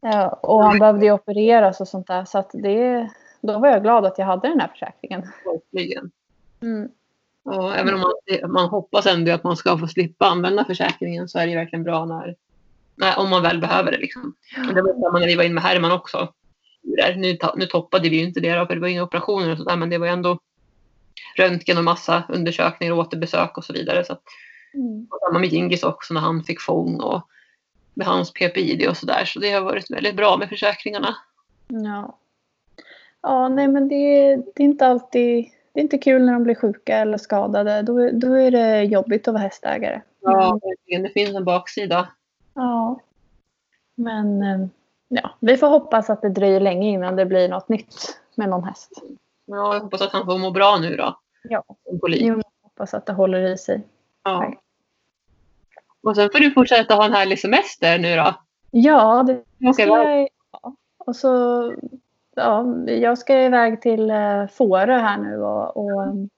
Ja, 0.00 0.28
och 0.28 0.64
han 0.64 0.78
behövde 0.78 1.06
ju 1.06 1.12
opereras 1.12 1.80
och 1.80 1.88
sånt 1.88 2.06
där 2.06 2.24
så 2.24 2.38
att 2.38 2.50
det, 2.52 3.08
då 3.40 3.58
var 3.58 3.68
jag 3.68 3.82
glad 3.82 4.06
att 4.06 4.18
jag 4.18 4.26
hade 4.26 4.48
den 4.48 4.60
här 4.60 4.68
försäkringen. 4.68 5.22
Verkligen. 5.44 6.10
Mm. 6.62 6.88
Och 7.44 7.76
även 7.76 7.94
om 7.94 8.00
man, 8.00 8.12
man 8.52 8.68
hoppas 8.68 9.06
ändå 9.06 9.32
att 9.32 9.44
man 9.44 9.56
ska 9.56 9.78
få 9.78 9.86
slippa 9.86 10.26
använda 10.26 10.64
försäkringen 10.64 11.28
så 11.28 11.38
är 11.38 11.46
det 11.46 11.54
verkligen 11.54 11.84
bra 11.84 12.04
när 12.04 12.36
om 13.16 13.30
man 13.30 13.42
väl 13.42 13.60
behöver 13.60 13.90
det. 13.92 13.98
Liksom. 13.98 14.34
Och 14.68 14.74
det 14.74 14.82
var 14.82 14.92
samma 15.02 15.18
när 15.18 15.26
vi 15.26 15.34
var 15.34 15.44
inne 15.44 15.54
med 15.54 15.62
Herman 15.62 15.92
också. 15.92 16.32
Nu, 17.16 17.38
nu 17.56 17.66
toppade 17.66 18.08
vi 18.08 18.16
ju 18.16 18.24
inte 18.24 18.40
det 18.40 18.54
då, 18.54 18.66
för 18.66 18.74
det 18.74 18.80
var 18.80 18.88
inga 18.88 19.02
operationer 19.02 19.52
och 19.52 19.58
sådär 19.58 19.76
men 19.76 19.90
det 19.90 19.98
var 19.98 20.06
ändå 20.06 20.38
röntgen 21.36 21.78
och 21.78 21.84
massa 21.84 22.22
undersökningar 22.28 22.92
och 22.92 22.98
återbesök 22.98 23.58
och 23.58 23.64
så 23.64 23.72
vidare. 23.72 24.04
Så 24.04 24.12
att, 24.12 24.22
Mm. 24.74 25.06
och 25.10 25.18
samma 25.20 25.38
med 25.38 25.48
Gingis 25.52 25.82
också 25.84 26.14
när 26.14 26.20
han 26.20 26.44
fick 26.44 26.60
fång 26.60 27.00
och 27.00 27.22
med 27.94 28.06
hans 28.06 28.32
PPID 28.32 28.88
och 28.88 28.96
sådär. 28.96 29.24
Så 29.24 29.38
det 29.40 29.50
har 29.52 29.60
varit 29.60 29.90
väldigt 29.90 30.16
bra 30.16 30.36
med 30.36 30.48
försäkringarna. 30.48 31.16
Ja. 31.68 32.18
Ja, 33.22 33.48
nej 33.48 33.68
men 33.68 33.88
det, 33.88 34.36
det 34.36 34.62
är 34.62 34.64
inte 34.64 34.86
alltid 34.86 35.44
det 35.72 35.80
är 35.80 35.82
inte 35.82 35.98
kul 35.98 36.24
när 36.24 36.32
de 36.32 36.44
blir 36.44 36.54
sjuka 36.54 36.96
eller 36.96 37.18
skadade. 37.18 37.82
Då, 37.82 37.98
är- 37.98 38.12
då 38.12 38.32
är 38.32 38.50
det 38.50 38.82
jobbigt 38.82 39.28
att 39.28 39.34
vara 39.34 39.42
hästägare. 39.42 40.02
Ja. 40.20 40.58
Det 40.86 41.08
finns 41.14 41.34
en 41.36 41.44
baksida. 41.44 42.08
Ja. 42.58 43.00
Men 43.94 44.42
eh, 44.42 44.66
ja, 45.08 45.30
vi 45.40 45.56
får 45.56 45.68
hoppas 45.68 46.10
att 46.10 46.22
det 46.22 46.28
dröjer 46.28 46.60
länge 46.60 46.88
innan 46.88 47.16
det 47.16 47.26
blir 47.26 47.48
något 47.48 47.68
nytt 47.68 48.20
med 48.34 48.48
någon 48.48 48.64
häst. 48.64 48.92
Ja, 49.44 49.74
jag 49.74 49.80
hoppas 49.80 50.02
att 50.02 50.12
han 50.12 50.26
får 50.26 50.38
må 50.38 50.50
bra 50.50 50.78
nu 50.80 50.96
då. 50.96 51.18
Ja. 51.42 51.64
Jag 51.84 52.42
hoppas 52.62 52.94
att 52.94 53.06
det 53.06 53.12
håller 53.12 53.40
i 53.40 53.58
sig. 53.58 53.82
Ja. 54.24 54.54
Och 56.00 56.16
sen 56.16 56.28
får 56.32 56.38
du 56.38 56.50
fortsätta 56.50 56.94
ha 56.94 57.04
en 57.04 57.12
härlig 57.12 57.38
semester 57.38 57.98
nu 57.98 58.16
då. 58.16 58.34
Ja, 58.70 59.22
det 59.58 59.72
ska 59.72 59.82
jag. 59.82 60.28
Ja. 60.52 60.74
Och 60.98 61.16
så, 61.16 61.72
ja, 62.34 62.66
jag 62.86 63.18
ska 63.18 63.40
iväg 63.40 63.82
till 63.82 64.10
eh, 64.10 64.46
Fårö 64.46 64.98
här 64.98 65.18
nu 65.18 65.42
och, 65.42 65.76
och 65.76 66.02
um, 66.02 66.28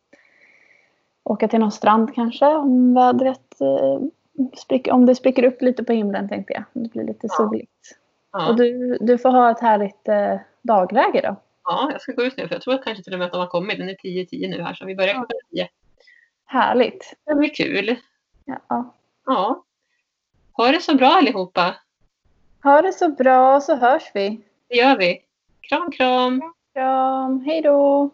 åka 1.25 1.49
till 1.49 1.61
någon 1.61 1.73
strand 1.73 2.14
kanske 2.14 2.47
om 2.47 2.95
vädret 2.95 3.61
eh, 4.41 4.59
sprick, 4.59 4.88
om 4.93 5.07
det 5.07 5.14
spricker 5.14 5.45
upp 5.45 5.62
lite 5.62 5.84
på 5.84 5.93
himlen 5.93 6.28
tänkte 6.28 6.53
jag. 6.53 6.64
Det 6.72 6.88
blir 6.93 7.05
lite 7.05 7.26
Ja. 7.26 7.34
soligt. 7.34 7.70
ja. 8.32 8.49
Och 8.49 8.57
du, 8.57 8.99
du 9.01 9.18
får 9.18 9.30
ha 9.30 9.51
ett 9.51 9.61
härligt 9.61 10.09
eh, 10.09 10.36
dagläge 10.62 11.20
då. 11.24 11.36
ja, 11.64 11.88
jag 11.93 12.01
ska 12.03 12.12
gå 12.12 12.22
ut 12.22 12.36
nu 12.36 12.49
för 12.49 12.55
jag 12.55 12.62
tror 12.62 12.74
att 12.74 12.84
kanske 12.84 13.05
till 13.05 13.12
och 13.12 13.18
med 13.18 13.26
att 13.26 13.32
de 13.32 13.38
har 13.41 13.47
kommit. 13.47 13.78
Den 13.78 13.88
är 13.88 13.95
10-10 13.95 14.51
nu 14.51 14.62
här 14.62 14.74
så 14.74 14.86
vi 14.86 14.97
börjar 14.97 15.14
klockan 15.14 15.38
10. 15.51 15.68
Härligt. 16.45 17.14
Det 17.26 17.34
blir 17.34 17.55
kul. 17.55 17.97
Ja. 18.45 18.95
Ja. 19.26 19.64
Ha 20.53 20.72
det 20.72 20.80
så 20.80 20.95
bra 20.95 21.07
allihopa. 21.09 21.74
Ha 22.62 22.82
det 22.82 22.93
så 22.93 23.09
bra 23.09 23.61
så 23.61 23.76
hörs 23.76 24.11
vi. 24.14 24.41
Det 24.68 24.74
gör 24.76 24.97
vi. 24.99 25.18
Kram, 25.61 25.91
kram. 25.93 26.43
Kram. 26.74 27.41
Hej 27.41 27.62
då. 27.62 28.11